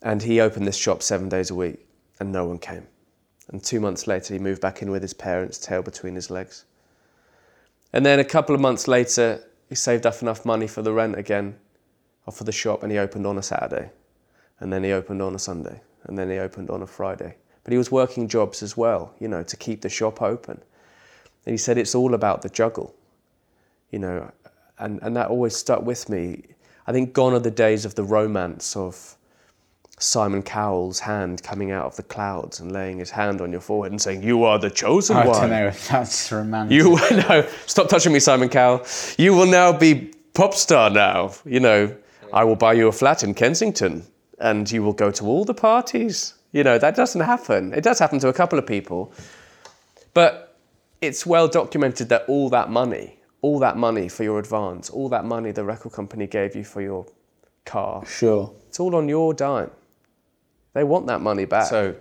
And 0.00 0.22
he 0.22 0.40
opened 0.40 0.68
this 0.68 0.76
shop 0.76 1.02
seven 1.02 1.28
days 1.28 1.50
a 1.50 1.54
week, 1.56 1.84
and 2.20 2.30
no 2.30 2.46
one 2.46 2.60
came. 2.60 2.86
And 3.48 3.60
two 3.60 3.80
months 3.80 4.06
later, 4.06 4.34
he 4.34 4.38
moved 4.38 4.60
back 4.60 4.82
in 4.82 4.90
with 4.92 5.02
his 5.02 5.14
parents, 5.14 5.58
tail 5.58 5.82
between 5.82 6.14
his 6.14 6.30
legs. 6.30 6.64
And 7.92 8.06
then 8.06 8.20
a 8.20 8.24
couple 8.24 8.54
of 8.54 8.60
months 8.60 8.86
later, 8.86 9.42
he 9.68 9.74
saved 9.74 10.06
up 10.06 10.22
enough 10.22 10.44
money 10.44 10.68
for 10.68 10.80
the 10.80 10.92
rent 10.92 11.18
again, 11.18 11.56
or 12.24 12.32
for 12.32 12.44
the 12.44 12.52
shop, 12.52 12.84
and 12.84 12.92
he 12.92 12.98
opened 12.98 13.26
on 13.26 13.36
a 13.36 13.42
Saturday. 13.42 13.90
And 14.60 14.72
then 14.72 14.84
he 14.84 14.92
opened 14.92 15.20
on 15.20 15.34
a 15.34 15.40
Sunday. 15.40 15.80
And 16.04 16.16
then 16.16 16.30
he 16.30 16.38
opened 16.38 16.70
on 16.70 16.82
a 16.82 16.86
Friday. 16.86 17.34
But 17.64 17.72
he 17.72 17.78
was 17.78 17.90
working 17.90 18.28
jobs 18.28 18.62
as 18.62 18.76
well, 18.76 19.12
you 19.18 19.26
know, 19.26 19.42
to 19.42 19.56
keep 19.56 19.80
the 19.80 19.88
shop 19.88 20.22
open. 20.22 20.62
And 21.44 21.52
he 21.52 21.58
said 21.58 21.78
it's 21.78 21.96
all 21.96 22.14
about 22.14 22.42
the 22.42 22.48
juggle, 22.48 22.94
you 23.90 23.98
know, 23.98 24.30
and, 24.82 24.98
and 25.02 25.16
that 25.16 25.28
always 25.28 25.56
stuck 25.56 25.82
with 25.82 26.08
me. 26.08 26.42
I 26.86 26.92
think 26.92 27.12
gone 27.12 27.32
are 27.32 27.38
the 27.38 27.50
days 27.50 27.84
of 27.84 27.94
the 27.94 28.02
romance 28.02 28.76
of 28.76 29.16
Simon 29.98 30.42
Cowell's 30.42 30.98
hand 30.98 31.42
coming 31.44 31.70
out 31.70 31.86
of 31.86 31.96
the 31.96 32.02
clouds 32.02 32.58
and 32.58 32.72
laying 32.72 32.98
his 32.98 33.10
hand 33.10 33.40
on 33.40 33.52
your 33.52 33.60
forehead 33.60 33.92
and 33.92 34.02
saying, 34.02 34.24
You 34.24 34.42
are 34.42 34.58
the 34.58 34.70
chosen 34.70 35.16
oh, 35.16 35.20
I 35.20 35.26
one. 35.26 35.40
don't 35.42 35.50
know 35.50 35.66
if 35.68 35.88
that's 35.88 36.32
romantic. 36.32 36.74
You 36.74 36.96
no, 37.28 37.48
stop 37.66 37.88
touching 37.88 38.12
me, 38.12 38.18
Simon 38.18 38.48
Cowell. 38.48 38.84
You 39.16 39.34
will 39.34 39.46
now 39.46 39.72
be 39.72 40.12
pop 40.34 40.54
star 40.54 40.90
now. 40.90 41.32
You 41.44 41.60
know, 41.60 41.96
I 42.32 42.42
will 42.42 42.56
buy 42.56 42.72
you 42.72 42.88
a 42.88 42.92
flat 42.92 43.22
in 43.22 43.34
Kensington, 43.34 44.04
and 44.40 44.70
you 44.70 44.82
will 44.82 44.92
go 44.92 45.12
to 45.12 45.24
all 45.24 45.44
the 45.44 45.54
parties. 45.54 46.34
You 46.50 46.64
know, 46.64 46.78
that 46.78 46.96
doesn't 46.96 47.20
happen. 47.20 47.72
It 47.72 47.84
does 47.84 48.00
happen 48.00 48.18
to 48.20 48.28
a 48.28 48.32
couple 48.32 48.58
of 48.58 48.66
people, 48.66 49.12
but 50.14 50.58
it's 51.00 51.24
well 51.24 51.46
documented 51.46 52.08
that 52.08 52.24
all 52.26 52.50
that 52.50 52.70
money, 52.70 53.18
all 53.42 53.58
that 53.58 53.76
money 53.76 54.08
for 54.08 54.22
your 54.24 54.38
advance, 54.38 54.88
all 54.88 55.08
that 55.10 55.24
money 55.24 55.50
the 55.52 55.64
record 55.64 55.92
company 55.92 56.26
gave 56.26 56.56
you 56.56 56.64
for 56.64 56.80
your 56.80 57.04
car, 57.64 58.04
Sure. 58.06 58.52
it's 58.68 58.80
all 58.80 58.94
on 58.96 59.08
your 59.08 59.34
dime. 59.34 59.70
They 60.72 60.84
want 60.84 61.06
that 61.08 61.20
money 61.20 61.44
back. 61.44 61.66
So, 61.66 61.94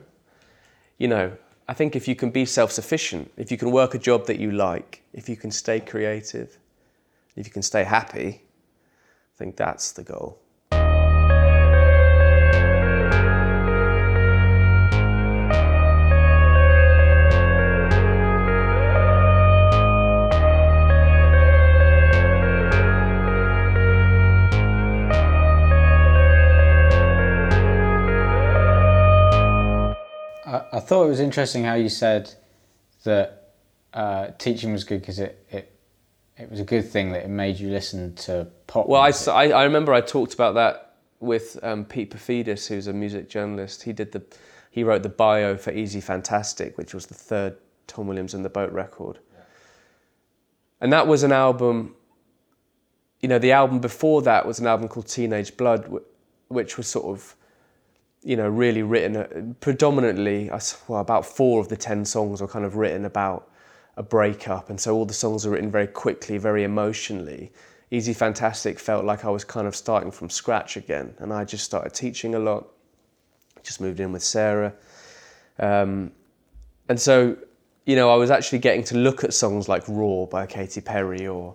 you 0.97 1.07
know, 1.07 1.33
I 1.67 1.73
think 1.73 1.95
if 1.95 2.07
you 2.07 2.15
can 2.15 2.31
be 2.31 2.45
self 2.45 2.71
sufficient, 2.71 3.31
if 3.37 3.51
you 3.51 3.57
can 3.57 3.71
work 3.71 3.93
a 3.93 3.97
job 3.97 4.27
that 4.27 4.39
you 4.39 4.51
like, 4.51 5.03
if 5.13 5.27
you 5.27 5.35
can 5.35 5.51
stay 5.51 5.79
creative, 5.79 6.57
if 7.35 7.45
you 7.47 7.51
can 7.51 7.61
stay 7.63 7.83
happy, 7.83 8.43
I 9.33 9.37
think 9.37 9.55
that's 9.57 9.91
the 9.91 10.03
goal. 10.03 10.37
Thought 30.91 31.05
it 31.05 31.07
was 31.07 31.21
interesting 31.21 31.63
how 31.63 31.75
you 31.75 31.87
said 31.87 32.33
that 33.05 33.53
uh, 33.93 34.31
teaching 34.37 34.73
was 34.73 34.83
good 34.83 34.99
because 34.99 35.19
it, 35.19 35.41
it 35.49 35.71
it 36.37 36.51
was 36.51 36.59
a 36.59 36.65
good 36.65 36.83
thing 36.83 37.13
that 37.13 37.23
it 37.23 37.29
made 37.29 37.57
you 37.61 37.69
listen 37.69 38.13
to 38.15 38.45
pop. 38.67 38.89
Well, 38.89 38.99
I, 38.99 39.13
I- 39.31 39.51
I 39.53 39.63
remember 39.63 39.93
I 39.93 40.01
talked 40.01 40.33
about 40.33 40.55
that 40.55 40.95
with 41.21 41.57
um, 41.63 41.85
Pete 41.85 42.11
Paphides, 42.11 42.67
who's 42.67 42.87
a 42.87 42.91
music 42.91 43.29
journalist. 43.29 43.83
He 43.83 43.93
did 43.93 44.11
the, 44.11 44.21
he 44.69 44.83
wrote 44.83 45.01
the 45.03 45.07
bio 45.07 45.55
for 45.55 45.71
Easy 45.71 46.01
Fantastic, 46.01 46.77
which 46.77 46.93
was 46.93 47.05
the 47.05 47.13
third 47.13 47.55
Tom 47.87 48.07
Williams 48.07 48.33
and 48.33 48.43
the 48.43 48.49
Boat 48.49 48.73
record. 48.73 49.19
And 50.81 50.91
that 50.91 51.07
was 51.07 51.23
an 51.23 51.31
album. 51.31 51.95
You 53.21 53.29
know, 53.29 53.39
the 53.39 53.53
album 53.53 53.79
before 53.79 54.23
that 54.23 54.45
was 54.45 54.59
an 54.59 54.67
album 54.67 54.89
called 54.89 55.07
Teenage 55.07 55.55
Blood, 55.55 55.89
which 56.49 56.75
was 56.75 56.87
sort 56.87 57.05
of, 57.05 57.37
you 58.23 58.35
know, 58.35 58.47
really 58.47 58.83
written 58.83 59.17
uh, 59.17 59.53
predominantly. 59.59 60.49
Well, 60.87 61.01
about 61.01 61.25
four 61.25 61.59
of 61.59 61.69
the 61.69 61.77
ten 61.77 62.05
songs 62.05 62.41
were 62.41 62.47
kind 62.47 62.65
of 62.65 62.75
written 62.75 63.05
about 63.05 63.49
a 63.97 64.03
breakup, 64.03 64.69
and 64.69 64.79
so 64.79 64.95
all 64.95 65.05
the 65.05 65.13
songs 65.13 65.45
are 65.45 65.49
written 65.49 65.71
very 65.71 65.87
quickly, 65.87 66.37
very 66.37 66.63
emotionally. 66.63 67.51
Easy 67.89 68.13
Fantastic 68.13 68.79
felt 68.79 69.03
like 69.03 69.25
I 69.25 69.29
was 69.29 69.43
kind 69.43 69.67
of 69.67 69.75
starting 69.75 70.11
from 70.11 70.29
scratch 70.29 70.77
again, 70.77 71.13
and 71.19 71.33
I 71.33 71.43
just 71.43 71.65
started 71.65 71.93
teaching 71.93 72.35
a 72.35 72.39
lot. 72.39 72.67
Just 73.63 73.81
moved 73.81 73.99
in 73.99 74.11
with 74.11 74.23
Sarah, 74.23 74.73
um, 75.59 76.11
and 76.89 76.99
so 76.99 77.37
you 77.85 77.95
know 77.95 78.11
I 78.11 78.15
was 78.15 78.31
actually 78.31 78.59
getting 78.59 78.83
to 78.85 78.97
look 78.97 79.23
at 79.23 79.33
songs 79.33 79.67
like 79.67 79.87
Roar 79.87 80.27
by 80.27 80.45
Katy 80.45 80.81
Perry, 80.81 81.27
or 81.27 81.53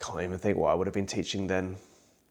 can't 0.00 0.22
even 0.22 0.38
think 0.38 0.56
what 0.56 0.70
I 0.70 0.74
would 0.74 0.86
have 0.86 0.94
been 0.94 1.06
teaching 1.06 1.46
then, 1.46 1.76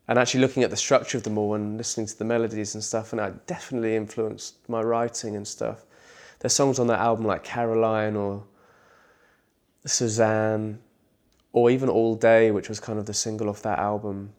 and 0.08 0.20
actually 0.20 0.42
looking 0.42 0.64
at 0.64 0.70
the 0.70 0.78
structure 0.78 1.18
of 1.18 1.24
them 1.24 1.38
all 1.38 1.56
and 1.56 1.78
listening 1.78 2.06
to 2.06 2.18
the 2.18 2.26
melodies 2.26 2.76
and 2.76 2.84
stuff, 2.84 3.12
and 3.12 3.20
that 3.20 3.48
definitely 3.48 3.96
influenced 3.96 4.56
my 4.70 4.82
writing 4.82 5.36
and 5.36 5.48
stuff. 5.48 5.86
There's 6.40 6.54
songs 6.54 6.80
on 6.80 6.88
that 6.88 7.00
album 7.00 7.26
like 7.26 7.44
Caroline 7.44 8.16
or 8.16 8.44
Suzanne, 9.86 10.80
or 11.54 11.72
even 11.72 11.90
All 11.90 12.16
Day, 12.16 12.52
which 12.52 12.70
was 12.70 12.80
kind 12.80 13.00
of 13.00 13.06
the 13.06 13.14
single 13.14 13.50
off 13.50 13.62
that 13.62 13.80
album, 13.80 14.34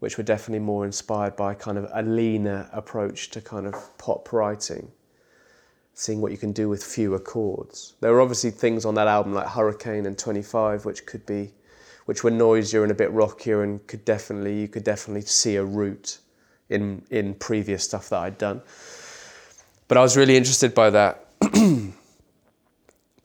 which 0.00 0.18
were 0.18 0.24
definitely 0.24 0.64
more 0.64 0.84
inspired 0.84 1.36
by 1.36 1.54
kind 1.54 1.78
of 1.78 1.88
a 1.92 2.02
leaner 2.02 2.68
approach 2.72 3.30
to 3.30 3.40
kind 3.40 3.66
of 3.66 3.96
pop 3.98 4.32
writing, 4.32 4.90
seeing 5.94 6.20
what 6.20 6.32
you 6.32 6.38
can 6.38 6.52
do 6.52 6.68
with 6.68 6.82
fewer 6.82 7.18
chords. 7.18 7.94
There 8.00 8.12
were 8.12 8.20
obviously 8.20 8.50
things 8.50 8.84
on 8.84 8.94
that 8.94 9.08
album 9.08 9.34
like 9.34 9.46
Hurricane 9.46 10.04
and 10.06 10.18
25, 10.18 10.84
which 10.84 11.06
could 11.06 11.24
be, 11.26 11.52
which 12.08 12.24
were 12.24 12.30
noisier 12.30 12.82
and 12.82 12.90
a 12.90 12.94
bit 12.94 13.10
rockier, 13.12 13.62
and 13.62 13.86
could 13.86 14.02
definitely 14.04 14.62
you 14.62 14.68
could 14.68 14.82
definitely 14.82 15.20
see 15.20 15.56
a 15.56 15.64
root 15.64 16.18
in 16.70 17.02
in 17.10 17.34
previous 17.34 17.84
stuff 17.84 18.08
that 18.08 18.20
I'd 18.20 18.38
done. 18.38 18.62
But 19.88 19.98
I 19.98 20.00
was 20.00 20.16
really 20.16 20.36
interested 20.36 20.74
by 20.74 20.88
that 20.88 21.26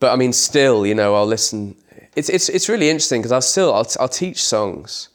but 0.03 0.11
I 0.11 0.17
mean, 0.17 0.33
still, 0.33 0.85
you 0.85 0.95
know, 0.95 1.15
I'll 1.15 1.25
listen. 1.25 1.77
It's 2.13 2.27
it's 2.27 2.49
it's 2.49 2.67
really 2.67 2.89
interesting 2.89 3.21
because 3.21 3.31
I'll 3.31 3.41
still 3.41 3.73
I'll, 3.73 3.87
I'll 4.01 4.09
teach 4.09 4.43
songs, 4.43 5.07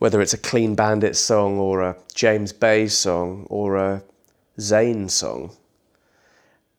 whether 0.00 0.20
it's 0.20 0.34
a 0.34 0.38
Clean 0.38 0.74
Bandit 0.74 1.14
song 1.14 1.60
or 1.60 1.82
a 1.82 1.96
James 2.12 2.52
Bay 2.52 2.88
song 2.88 3.46
or 3.48 3.76
a 3.76 4.02
Zayn 4.58 5.08
song, 5.08 5.52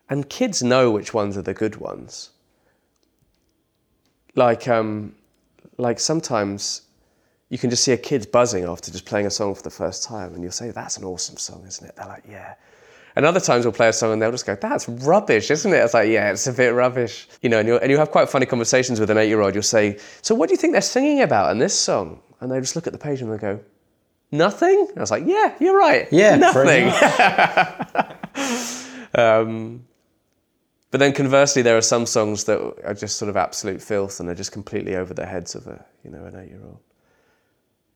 and 0.10 0.30
kids 0.30 0.62
know 0.62 0.92
which 0.92 1.14
ones 1.14 1.38
are 1.38 1.42
the 1.42 1.54
good 1.54 1.78
ones. 1.78 2.32
Like 4.36 4.68
um, 4.68 5.16
like 5.78 6.00
sometimes 6.00 6.82
you 7.50 7.58
can 7.58 7.70
just 7.70 7.84
see 7.84 7.94
a 7.94 7.98
kid 7.98 8.32
buzzing 8.32 8.66
after 8.66 8.92
just 8.92 9.06
playing 9.06 9.26
a 9.26 9.32
song 9.32 9.56
for 9.56 9.62
the 9.62 9.70
first 9.70 10.04
time, 10.04 10.34
and 10.34 10.44
you'll 10.44 10.52
say, 10.52 10.72
"That's 10.72 10.98
an 10.98 11.06
awesome 11.06 11.38
song, 11.38 11.64
isn't 11.68 11.88
it?" 11.88 11.96
They're 11.96 12.08
like, 12.08 12.24
"Yeah." 12.30 12.56
And 13.16 13.26
other 13.26 13.40
times 13.40 13.66
we'll 13.66 13.74
play 13.74 13.90
a 13.90 13.94
song 13.94 14.14
and 14.14 14.22
they'll 14.22 14.32
just 14.32 14.46
go, 14.46 14.56
"That's 14.56 14.88
rubbish, 14.88 15.50
isn't 15.50 15.74
it?" 15.74 15.78
It's 15.78 15.94
like, 15.94 16.10
"Yeah, 16.10 16.32
it's 16.32 16.46
a 16.46 16.54
bit 16.54 16.74
rubbish," 16.74 17.28
you 17.42 17.50
know. 17.50 17.60
And 17.60 17.68
you'll, 17.68 17.80
and 17.80 17.90
you 17.90 17.98
have 17.98 18.12
quite 18.12 18.30
funny 18.30 18.46
conversations 18.46 19.00
with 19.00 19.10
an 19.10 19.18
eight-year-old. 19.18 19.56
You'll 19.56 19.64
say, 19.64 19.98
"So 20.22 20.36
what 20.36 20.50
do 20.50 20.54
you 20.54 20.58
think 20.58 20.74
they're 20.74 20.82
singing 20.82 21.22
about 21.22 21.52
in 21.52 21.58
this 21.58 21.78
song?" 21.78 22.22
And 22.42 22.52
they 22.52 22.60
just 22.60 22.76
look 22.76 22.86
at 22.86 22.94
the 22.94 23.00
page 23.00 23.22
and 23.22 23.32
they 23.32 23.38
go, 23.38 23.60
"Nothing." 24.32 24.88
And 24.90 24.98
I 24.98 25.02
was 25.02 25.12
like, 25.12 25.24
"Yeah, 25.26 25.56
you're 25.60 25.78
right. 25.78 26.08
Yeah, 26.12 26.36
nothing." 26.36 26.90
um, 29.16 29.87
But 30.90 31.00
then 31.00 31.14
conversely, 31.14 31.62
there 31.62 31.78
are 31.78 31.82
some 31.82 32.06
songs 32.06 32.46
that 32.46 32.60
are 32.86 32.94
just 32.94 33.18
sort 33.18 33.30
of 33.30 33.36
absolute 33.36 33.82
filth 33.82 34.20
and 34.20 34.28
they're 34.28 34.36
just 34.36 34.52
completely 34.52 34.96
over 34.96 35.14
the 35.14 35.26
heads 35.26 35.54
of 35.56 35.68
a 35.68 35.86
you 36.04 36.12
know 36.12 36.26
an 36.26 36.36
eight 36.36 36.50
year 36.50 36.62
old. 36.64 36.80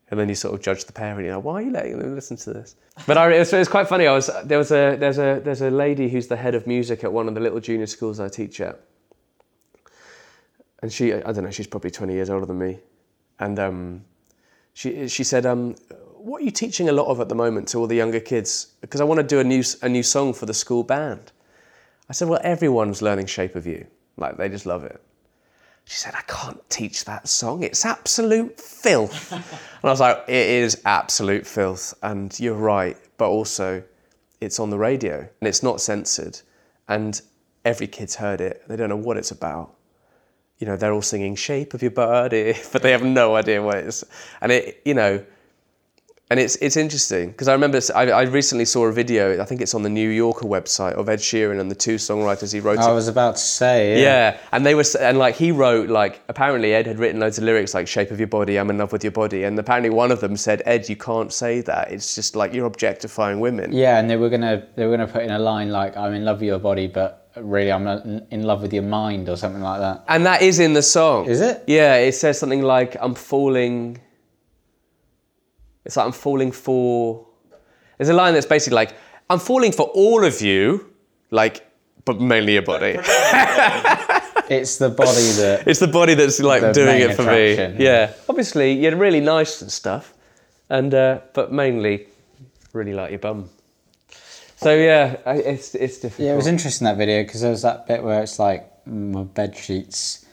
And 0.10 0.20
then 0.20 0.28
you 0.28 0.36
sort 0.36 0.54
of 0.54 0.62
judge 0.62 0.84
the 0.84 0.92
parent. 0.92 1.24
You 1.24 1.32
know, 1.32 1.40
why 1.40 1.54
are 1.54 1.62
you 1.62 1.72
letting 1.72 1.98
them 1.98 2.14
listen 2.14 2.36
to 2.36 2.52
this? 2.52 2.76
But 3.08 3.18
I, 3.18 3.34
it, 3.34 3.40
was, 3.40 3.54
it 3.54 3.60
was 3.60 3.70
quite 3.70 3.88
funny. 3.88 4.08
I 4.08 4.12
was 4.12 4.30
there 4.44 4.58
was 4.58 4.72
a 4.72 4.98
there's 4.98 5.18
a 5.18 5.42
there's 5.42 5.62
a 5.62 5.72
lady 5.72 6.10
who's 6.10 6.28
the 6.28 6.36
head 6.36 6.54
of 6.54 6.68
music 6.68 7.06
at 7.06 7.14
one 7.14 7.30
of 7.30 7.34
the 7.34 7.40
little 7.40 7.62
junior 7.62 7.88
schools 7.88 8.20
I 8.20 8.28
teach 8.28 8.60
at, 8.60 8.82
and 10.82 10.92
she 10.92 11.14
I 11.14 11.32
don't 11.32 11.46
know 11.46 11.52
she's 11.52 11.68
probably 11.68 11.92
twenty 11.92 12.14
years 12.14 12.30
older 12.30 12.46
than 12.46 12.60
me, 12.60 12.80
and 13.40 13.58
um, 13.58 14.06
she 14.74 15.08
she 15.08 15.24
said 15.24 15.46
um, 15.46 15.76
what 16.18 16.42
are 16.42 16.46
you 16.46 16.52
teaching 16.52 16.90
a 16.90 16.92
lot 16.92 17.08
of 17.08 17.22
at 17.22 17.30
the 17.30 17.36
moment 17.36 17.70
to 17.70 17.78
all 17.78 17.88
the 17.88 17.96
younger 17.96 18.20
kids? 18.20 18.74
Because 18.82 19.00
I 19.00 19.06
want 19.06 19.20
to 19.20 19.26
do 19.26 19.40
a 19.40 19.46
new 19.46 19.64
a 19.82 19.88
new 19.88 20.04
song 20.04 20.34
for 20.34 20.46
the 20.46 20.54
school 20.54 20.84
band. 20.84 21.32
I 22.10 22.14
said, 22.14 22.28
well, 22.28 22.42
everyone's 22.44 23.02
learning 23.02 23.28
Shape 23.28 23.56
of 23.56 23.66
You. 23.66 23.88
Like, 24.18 24.38
they 24.38 24.50
just 24.50 24.66
love 24.66 24.84
it. 24.84 25.02
She 25.86 25.98
said, 25.98 26.14
I 26.16 26.22
can't 26.22 26.70
teach 26.70 27.06
that 27.06 27.28
song. 27.28 27.64
It's 27.64 27.86
absolute 27.86 28.60
filth. 28.60 29.32
and 29.32 29.44
I 29.84 29.90
was 29.90 30.00
like, 30.00 30.24
it 30.28 30.48
is 30.48 30.82
absolute 30.86 31.46
filth. 31.46 31.94
And 32.04 32.38
you're 32.40 32.56
right. 32.56 32.98
But 33.18 33.30
also, 33.30 33.84
it's 34.40 34.60
on 34.60 34.70
the 34.70 34.78
radio 34.78 35.18
and 35.18 35.48
it's 35.48 35.64
not 35.64 35.82
censored. 35.82 36.40
And 36.88 37.22
every 37.66 37.88
kid's 37.88 38.16
heard 38.16 38.42
it. 38.42 38.64
They 38.68 38.76
don't 38.76 38.90
know 38.90 38.96
what 38.96 39.18
it's 39.18 39.32
about. 39.32 39.76
You 40.60 40.68
know, 40.68 40.78
they're 40.78 40.94
all 40.94 41.02
singing 41.02 41.36
Shape 41.36 41.74
of 41.74 41.82
Your 41.82 41.92
Body, 41.92 42.54
but 42.72 42.84
they 42.84 42.92
have 42.92 43.04
no 43.04 43.36
idea 43.36 43.62
what 43.62 43.78
it 43.78 43.86
is. 43.86 44.04
And 44.42 44.52
it, 44.52 44.82
you 44.86 44.94
know, 44.94 45.24
and 46.32 46.40
it's 46.40 46.56
it's 46.62 46.78
interesting 46.78 47.32
because 47.32 47.50
I 47.50 47.52
remember 47.52 47.82
I, 47.94 48.10
I, 48.10 48.22
recently 48.22 48.64
saw 48.64 48.86
a 48.86 48.92
video. 48.94 49.42
I 49.42 49.44
think 49.44 49.60
it's 49.60 49.74
on 49.74 49.84
the 49.84 49.90
New 49.90 50.08
Yorker 50.08 50.46
website 50.46 50.94
of 50.94 51.10
Ed 51.10 51.20
Sheeran 51.20 51.60
and 51.60 51.70
the 51.70 51.76
two 51.76 51.96
songwriters 51.96 52.54
he 52.54 52.62
wrote. 52.62 52.80
I 52.80 52.94
was 52.94 53.10
about 53.10 53.36
to 53.36 53.42
say. 53.42 54.00
Yeah. 54.00 54.02
yeah, 54.02 54.38
and 54.54 54.66
they 54.66 54.74
were 54.74 54.86
and 55.02 55.18
like 55.18 55.36
he 55.36 55.52
wrote 55.52 55.90
like 55.90 56.22
apparently 56.30 56.74
Ed 56.74 56.88
had 56.88 57.00
written 57.00 57.20
loads 57.20 57.38
of 57.38 57.44
lyrics 57.44 57.74
like 57.74 57.86
"Shape 57.86 58.12
of 58.12 58.20
Your 58.20 58.30
Body," 58.30 58.58
"I'm 58.58 58.70
in 58.70 58.78
love 58.78 58.94
with 58.94 59.04
your 59.04 59.12
body," 59.12 59.44
and 59.44 59.60
apparently 59.60 59.90
one 59.90 60.10
of 60.10 60.22
them 60.22 60.38
said, 60.38 60.62
"Ed, 60.66 60.88
you 60.88 60.96
can't 60.96 61.34
say 61.34 61.60
that. 61.62 61.92
It's 61.92 62.16
just 62.16 62.34
like 62.38 62.54
you're 62.54 62.66
objectifying 62.66 63.42
women." 63.42 63.74
Yeah, 63.74 64.00
and 64.00 64.10
they 64.10 64.16
were 64.16 64.30
gonna 64.30 64.66
they 64.78 64.86
were 64.86 64.96
gonna 64.96 65.12
put 65.12 65.24
in 65.24 65.32
a 65.32 65.40
line 65.40 65.70
like 65.70 65.98
"I'm 65.98 66.14
in 66.14 66.24
love 66.24 66.38
with 66.38 66.48
your 66.48 66.60
body," 66.60 66.88
but 66.88 67.28
really 67.36 67.74
I'm 67.74 67.86
in 68.32 68.44
love 68.44 68.62
with 68.62 68.72
your 68.72 68.84
mind 68.84 69.28
or 69.28 69.36
something 69.36 69.62
like 69.62 69.82
that. 69.82 70.06
And 70.08 70.26
that 70.26 70.42
is 70.42 70.60
in 70.60 70.72
the 70.72 70.82
song. 70.82 71.26
Is 71.26 71.42
it? 71.42 71.66
Yeah, 71.68 71.96
it 71.96 72.14
says 72.14 72.40
something 72.40 72.62
like 72.62 72.96
"I'm 73.02 73.16
falling." 73.16 74.00
It's 75.86 75.98
like 75.98 76.06
I'm 76.06 76.12
falling 76.12 76.52
for. 76.52 77.26
There's 77.98 78.10
a 78.10 78.14
line 78.14 78.34
that's 78.34 78.46
basically 78.46 78.76
like, 78.76 78.96
I'm 79.30 79.40
falling 79.40 79.72
for 79.72 79.84
all 79.94 80.26
of 80.26 80.42
you, 80.42 80.92
like, 81.30 81.68
but 82.04 82.20
mainly 82.20 82.54
your 82.54 82.64
body. 82.64 82.98
it's 84.50 84.78
the 84.78 84.90
body 84.90 85.32
that. 85.42 85.64
It's 85.68 85.80
the 85.80 85.88
body 85.88 86.16
that's 86.16 86.40
like 86.40 86.74
doing 86.74 87.02
it 87.02 87.16
for 87.16 87.24
me. 87.24 87.56
Yeah. 87.56 87.74
yeah. 87.78 88.14
Obviously, 88.28 88.74
you're 88.74 88.96
really 88.96 89.22
nice 89.22 89.62
and 89.62 89.72
stuff, 89.72 90.14
and 90.70 90.94
uh, 90.94 91.22
but 91.34 91.52
mainly, 91.52 92.08
really 92.74 92.94
like 92.94 93.12
your 93.12 93.20
bum. 93.20 93.50
So 94.58 94.76
yeah, 94.76 95.18
it's 95.26 95.74
it's 95.74 95.98
difficult. 95.98 96.26
Yeah, 96.28 96.34
it 96.34 96.38
was 96.38 96.48
interesting 96.48 96.86
that 96.86 96.98
video 96.98 97.24
because 97.24 97.42
there 97.42 97.50
was 97.50 97.64
that 97.64 97.88
bit 97.88 98.04
where 98.04 98.22
it's 98.22 98.38
like 98.38 98.70
my 98.86 99.24
bed 99.24 99.58
sheets 99.58 100.26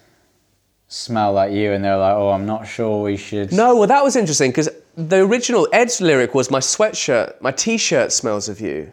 smell 0.88 1.32
like 1.32 1.52
you, 1.52 1.72
and 1.72 1.82
they're 1.82 1.96
like, 1.96 2.14
"Oh, 2.14 2.30
I'm 2.30 2.44
not 2.44 2.66
sure 2.66 3.02
we 3.02 3.16
should." 3.16 3.52
No, 3.52 3.76
well, 3.76 3.86
that 3.86 4.04
was 4.04 4.16
interesting 4.16 4.50
because 4.50 4.68
the 4.98 5.18
original 5.18 5.68
Ed's 5.72 6.00
lyric 6.00 6.34
was 6.34 6.50
my 6.50 6.58
sweatshirt, 6.58 7.40
my 7.40 7.52
t-shirt 7.52 8.10
smells 8.12 8.48
of 8.48 8.60
you. 8.60 8.92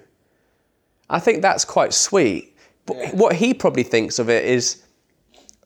I 1.10 1.20
think 1.20 1.42
that's 1.42 1.66
quite 1.66 1.94
sweet. 1.94 2.56
But 2.86 2.98
yeah. 2.98 3.12
what 3.16 3.36
he 3.36 3.56
probably 3.56 3.82
thinks 3.82 4.20
of 4.20 4.30
it 4.30 4.46
is, 4.46 4.84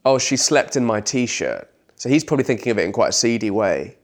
oh, 0.05 0.17
she 0.17 0.37
slept 0.37 0.77
in 0.77 0.85
my 0.85 1.01
t-shirt. 1.01 1.69
So 1.97 2.07
he's 2.07 2.23
probably 2.23 2.45
thinking 2.45 2.71
of 2.71 2.77
it 2.77 2.85
in 2.85 2.93
quite 2.93 3.09
a 3.09 3.13
seedy 3.13 3.51
way. 3.51 3.97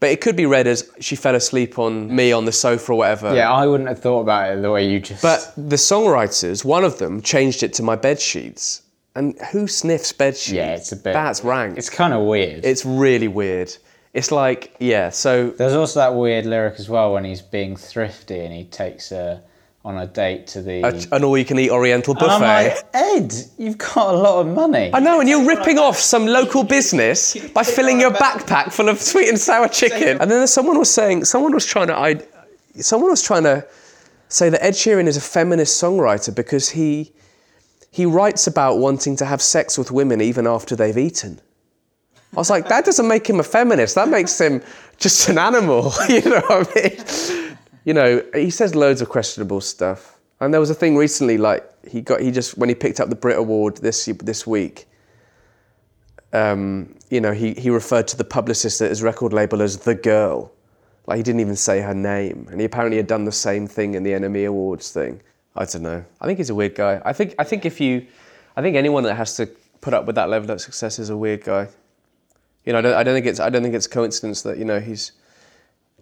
But 0.00 0.10
it 0.10 0.20
could 0.20 0.34
be 0.34 0.46
read 0.46 0.66
as 0.66 0.90
she 0.98 1.14
fell 1.14 1.36
asleep 1.36 1.78
on 1.78 2.14
me 2.14 2.32
on 2.32 2.44
the 2.44 2.52
sofa 2.52 2.92
or 2.92 2.96
whatever. 2.96 3.34
Yeah, 3.34 3.52
I 3.52 3.68
wouldn't 3.68 3.88
have 3.88 4.00
thought 4.00 4.22
about 4.22 4.52
it 4.56 4.62
the 4.62 4.70
way 4.70 4.88
you 4.88 4.98
just. 4.98 5.22
But 5.22 5.52
the 5.56 5.76
songwriters, 5.76 6.64
one 6.64 6.84
of 6.84 6.98
them, 6.98 7.22
changed 7.22 7.62
it 7.62 7.72
to 7.74 7.84
my 7.84 7.94
bed 7.94 8.20
sheets. 8.20 8.82
And 9.14 9.38
who 9.52 9.68
sniffs 9.68 10.12
bed 10.12 10.36
sheets? 10.36 10.52
Yeah, 10.52 10.74
it's 10.74 10.90
a 10.90 10.96
bit. 10.96 11.12
That's 11.12 11.44
rank. 11.44 11.78
It's 11.78 11.90
kind 11.90 12.12
of 12.12 12.26
weird. 12.26 12.64
It's 12.64 12.84
really 12.84 13.28
weird. 13.28 13.76
It's 14.18 14.30
like, 14.30 14.74
yeah, 14.78 15.10
so. 15.10 15.50
There's 15.50 15.74
also 15.74 16.00
that 16.00 16.14
weird 16.14 16.44
lyric 16.44 16.78
as 16.78 16.88
well 16.88 17.12
when 17.14 17.24
he's 17.24 17.40
being 17.40 17.76
thrifty 17.76 18.40
and 18.40 18.52
he 18.52 18.64
takes 18.64 19.12
a 19.12 19.42
on 19.84 19.96
a 19.96 20.06
date 20.06 20.46
to 20.48 20.60
the 20.60 20.82
a, 20.82 21.16
an 21.16 21.24
all-you-can-eat 21.24 21.70
Oriental 21.70 22.12
buffet. 22.12 22.34
And 22.34 22.44
I'm 22.44 22.66
like, 22.66 22.84
Ed, 22.92 23.32
you've 23.56 23.78
got 23.78 24.14
a 24.14 24.18
lot 24.18 24.40
of 24.40 24.48
money. 24.48 24.90
I 24.92 24.98
know, 24.98 25.20
and 25.20 25.28
you're 25.28 25.46
ripping 25.46 25.78
off 25.78 25.96
some 25.96 26.26
local 26.26 26.62
business 26.64 27.36
by 27.50 27.62
filling 27.62 28.00
your 28.00 28.10
backpack 28.10 28.72
full 28.72 28.88
of 28.88 29.00
sweet 29.00 29.28
and 29.28 29.38
sour 29.38 29.68
chicken. 29.68 30.20
And 30.20 30.30
then 30.30 30.46
someone 30.46 30.78
was 30.78 30.92
saying, 30.92 31.24
someone 31.24 31.54
was 31.54 31.64
trying 31.64 31.86
to, 31.86 31.96
I, 31.96 32.20
someone 32.80 33.10
was 33.10 33.22
trying 33.22 33.44
to 33.44 33.66
say 34.28 34.50
that 34.50 34.62
Ed 34.62 34.74
Sheeran 34.74 35.06
is 35.06 35.16
a 35.16 35.22
feminist 35.22 35.80
songwriter 35.80 36.34
because 36.34 36.70
he 36.70 37.12
he 37.90 38.04
writes 38.04 38.46
about 38.46 38.76
wanting 38.78 39.16
to 39.16 39.24
have 39.24 39.40
sex 39.40 39.78
with 39.78 39.90
women 39.90 40.20
even 40.20 40.46
after 40.46 40.76
they've 40.76 40.98
eaten. 40.98 41.40
I 42.34 42.36
was 42.36 42.50
like, 42.50 42.68
that 42.68 42.84
doesn't 42.84 43.08
make 43.08 43.28
him 43.28 43.40
a 43.40 43.42
feminist. 43.42 43.94
That 43.94 44.08
makes 44.08 44.38
him 44.38 44.62
just 44.98 45.28
an 45.28 45.38
animal. 45.38 45.92
you 46.08 46.20
know 46.22 46.42
what 46.46 46.70
I 46.76 46.80
mean? 46.80 47.56
You 47.84 47.94
know, 47.94 48.22
he 48.34 48.50
says 48.50 48.74
loads 48.74 49.00
of 49.00 49.08
questionable 49.08 49.60
stuff. 49.60 50.18
And 50.40 50.52
there 50.52 50.60
was 50.60 50.70
a 50.70 50.74
thing 50.74 50.96
recently, 50.96 51.38
like 51.38 51.64
he 51.88 52.00
got, 52.00 52.20
he 52.20 52.30
just 52.30 52.58
when 52.58 52.68
he 52.68 52.74
picked 52.74 53.00
up 53.00 53.08
the 53.08 53.16
Brit 53.16 53.38
Award 53.38 53.78
this 53.78 54.04
this 54.22 54.46
week. 54.46 54.86
Um, 56.32 56.94
you 57.10 57.20
know, 57.20 57.32
he 57.32 57.54
he 57.54 57.70
referred 57.70 58.06
to 58.08 58.16
the 58.16 58.24
publicist 58.24 58.80
at 58.82 58.90
his 58.90 59.02
record 59.02 59.32
label 59.32 59.62
as 59.62 59.78
the 59.78 59.94
girl, 59.94 60.52
like 61.06 61.16
he 61.16 61.22
didn't 61.22 61.40
even 61.40 61.56
say 61.56 61.80
her 61.80 61.94
name. 61.94 62.46
And 62.50 62.60
he 62.60 62.66
apparently 62.66 62.98
had 62.98 63.06
done 63.06 63.24
the 63.24 63.32
same 63.32 63.66
thing 63.66 63.94
in 63.94 64.02
the 64.04 64.12
NME 64.12 64.46
Awards 64.46 64.92
thing. 64.92 65.20
I 65.56 65.64
don't 65.64 65.82
know. 65.82 66.04
I 66.20 66.26
think 66.26 66.38
he's 66.38 66.50
a 66.50 66.54
weird 66.54 66.76
guy. 66.76 67.00
I 67.04 67.12
think 67.12 67.34
I 67.38 67.44
think 67.44 67.64
if 67.64 67.80
you, 67.80 68.06
I 68.56 68.62
think 68.62 68.76
anyone 68.76 69.02
that 69.04 69.14
has 69.14 69.34
to 69.38 69.46
put 69.80 69.92
up 69.92 70.06
with 70.06 70.14
that 70.16 70.28
level 70.28 70.50
of 70.52 70.60
success 70.60 71.00
is 71.00 71.10
a 71.10 71.16
weird 71.16 71.42
guy 71.42 71.68
you 72.68 72.74
know, 72.74 72.80
I 72.80 72.82
don't, 72.82 72.94
I 72.96 73.02
don't 73.02 73.14
think 73.14 73.24
it's 73.24 73.40
I 73.40 73.48
don't 73.48 73.62
think 73.62 73.74
it's 73.74 73.86
coincidence 73.86 74.42
that 74.42 74.58
you 74.58 74.66
know 74.66 74.78
he's, 74.78 75.12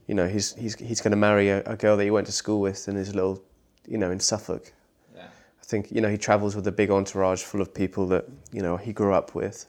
you 0.09 0.17
know, 0.17 0.27
he's 0.27 0.53
he's 0.55 0.75
he's 0.75 1.01
going 1.01 1.12
to 1.12 1.17
marry 1.17 1.49
a, 1.49 1.62
a, 1.62 1.77
girl 1.77 1.97
that 1.97 2.03
he 2.03 2.11
went 2.11 2.27
to 2.27 2.33
school 2.33 2.61
with 2.61 2.89
in 2.89 2.97
his 2.97 3.14
little, 3.14 3.41
you 3.87 3.97
know, 3.97 4.11
in 4.11 4.19
Suffolk. 4.19 4.73
Yeah. 5.14 5.27
I 5.27 5.64
think 5.64 5.93
you 5.93 6.01
know 6.01 6.09
he 6.09 6.19
travels 6.19 6.57
with 6.57 6.67
a 6.67 6.73
big 6.73 6.91
entourage 6.91 7.41
full 7.41 7.61
of 7.61 7.73
people 7.73 8.09
that 8.09 8.25
you 8.51 8.62
know 8.62 8.77
he 8.77 8.93
grew 8.93 9.14
up 9.14 9.33
with. 9.33 9.67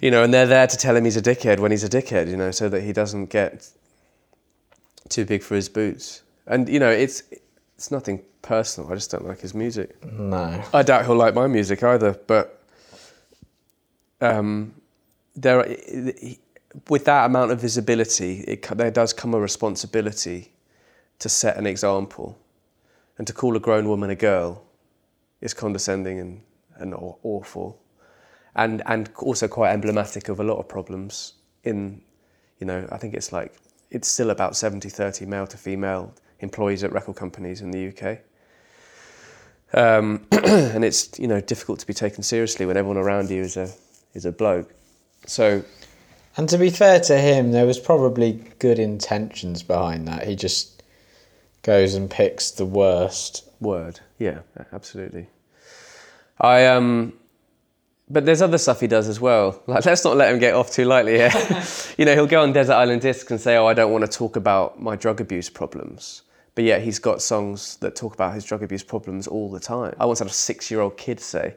You 0.00 0.12
know, 0.12 0.22
and 0.22 0.32
they're 0.32 0.46
there 0.46 0.68
to 0.68 0.76
tell 0.76 0.94
him 0.94 1.04
he's 1.04 1.16
a 1.16 1.22
dickhead 1.22 1.58
when 1.58 1.72
he's 1.72 1.82
a 1.82 1.88
dickhead. 1.88 2.28
You 2.28 2.36
know, 2.36 2.52
so 2.52 2.68
that 2.68 2.82
he 2.82 2.92
doesn't 2.92 3.26
get 3.26 3.68
too 5.08 5.24
big 5.24 5.42
for 5.42 5.56
his 5.56 5.68
boots. 5.68 6.22
And 6.46 6.68
you 6.68 6.78
know, 6.78 6.90
it's 6.90 7.24
it's 7.74 7.90
nothing 7.90 8.22
personal. 8.42 8.88
I 8.92 8.94
just 8.94 9.10
don't 9.10 9.26
like 9.26 9.40
his 9.40 9.52
music. 9.52 10.00
No. 10.04 10.62
I 10.72 10.84
doubt 10.84 11.06
he'll 11.06 11.16
like 11.16 11.34
my 11.34 11.48
music 11.48 11.82
either. 11.82 12.12
But 12.28 12.62
um, 14.20 14.74
there, 15.36 15.66
with 16.88 17.04
that 17.04 17.26
amount 17.26 17.52
of 17.52 17.60
visibility, 17.60 18.40
it, 18.40 18.62
there 18.76 18.90
does 18.90 19.12
come 19.12 19.34
a 19.34 19.40
responsibility 19.40 20.52
to 21.18 21.28
set 21.28 21.56
an 21.56 21.66
example. 21.66 22.38
And 23.18 23.26
to 23.26 23.32
call 23.32 23.56
a 23.56 23.60
grown 23.60 23.88
woman 23.88 24.10
a 24.10 24.16
girl 24.16 24.64
is 25.40 25.54
condescending 25.54 26.18
and, 26.18 26.42
and 26.76 26.94
awful. 26.94 27.80
And, 28.56 28.82
and 28.86 29.10
also 29.18 29.48
quite 29.48 29.72
emblematic 29.72 30.28
of 30.28 30.40
a 30.40 30.44
lot 30.44 30.58
of 30.58 30.68
problems 30.68 31.34
in, 31.64 32.00
you 32.58 32.66
know, 32.66 32.88
I 32.90 32.98
think 32.98 33.14
it's 33.14 33.32
like, 33.32 33.54
it's 33.90 34.08
still 34.08 34.30
about 34.30 34.56
70 34.56 34.88
30 34.88 35.26
male 35.26 35.46
to 35.46 35.56
female 35.56 36.12
employees 36.40 36.82
at 36.82 36.92
record 36.92 37.16
companies 37.16 37.60
in 37.60 37.70
the 37.70 37.88
UK. 37.88 38.18
Um, 39.72 40.26
and 40.32 40.84
it's, 40.84 41.18
you 41.18 41.26
know, 41.26 41.40
difficult 41.40 41.80
to 41.80 41.86
be 41.86 41.94
taken 41.94 42.22
seriously 42.22 42.66
when 42.66 42.76
everyone 42.76 42.96
around 42.96 43.30
you 43.30 43.42
is 43.42 43.56
a, 43.56 43.70
is 44.14 44.24
a 44.24 44.32
bloke. 44.32 44.72
So, 45.26 45.64
and 46.36 46.48
to 46.48 46.58
be 46.58 46.70
fair 46.70 47.00
to 47.00 47.18
him, 47.18 47.52
there 47.52 47.66
was 47.66 47.78
probably 47.78 48.44
good 48.58 48.78
intentions 48.78 49.62
behind 49.62 50.06
that. 50.08 50.26
He 50.26 50.36
just 50.36 50.82
goes 51.62 51.94
and 51.94 52.10
picks 52.10 52.50
the 52.50 52.66
worst 52.66 53.48
word. 53.60 54.00
Yeah, 54.18 54.40
absolutely. 54.72 55.28
I 56.40 56.66
um, 56.66 57.14
but 58.08 58.26
there's 58.26 58.42
other 58.42 58.58
stuff 58.58 58.80
he 58.80 58.86
does 58.86 59.08
as 59.08 59.18
well. 59.20 59.62
Like, 59.66 59.84
let's 59.86 60.04
not 60.04 60.16
let 60.16 60.32
him 60.32 60.38
get 60.38 60.54
off 60.54 60.70
too 60.70 60.84
lightly 60.84 61.14
here. 61.14 61.32
you 61.98 62.04
know, 62.04 62.14
he'll 62.14 62.26
go 62.26 62.42
on 62.42 62.52
Desert 62.52 62.74
Island 62.74 63.00
Discs 63.02 63.30
and 63.30 63.40
say, 63.40 63.56
"Oh, 63.56 63.66
I 63.66 63.74
don't 63.74 63.92
want 63.92 64.04
to 64.04 64.10
talk 64.10 64.36
about 64.36 64.80
my 64.80 64.96
drug 64.96 65.20
abuse 65.20 65.48
problems." 65.48 66.22
But 66.54 66.64
yet 66.64 66.82
he's 66.82 67.00
got 67.00 67.20
songs 67.20 67.76
that 67.78 67.96
talk 67.96 68.14
about 68.14 68.34
his 68.34 68.44
drug 68.44 68.62
abuse 68.62 68.84
problems 68.84 69.26
all 69.26 69.50
the 69.50 69.58
time. 69.58 69.96
I 69.98 70.04
once 70.04 70.20
had 70.20 70.28
a 70.28 70.32
six-year-old 70.32 70.96
kid 70.96 71.18
say, 71.18 71.54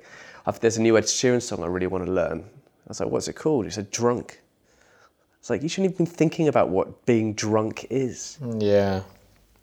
"There's 0.59 0.77
a 0.77 0.81
new 0.81 0.97
Ed 0.97 1.03
Sheeran 1.03 1.41
song 1.41 1.63
I 1.63 1.67
really 1.67 1.87
want 1.87 2.05
to 2.05 2.11
learn." 2.11 2.45
I 2.87 2.89
was 2.89 3.01
like, 3.01 3.09
what's 3.09 3.27
it 3.27 3.33
called? 3.33 3.65
He 3.65 3.71
said, 3.71 3.91
drunk. 3.91 4.39
It's 5.39 5.49
like, 5.49 5.61
you 5.61 5.67
shouldn't 5.67 5.93
even 5.93 6.05
be 6.05 6.11
thinking 6.11 6.47
about 6.47 6.69
what 6.69 7.05
being 7.05 7.33
drunk 7.33 7.85
is. 7.89 8.37
Mm, 8.41 8.63
yeah. 8.63 9.01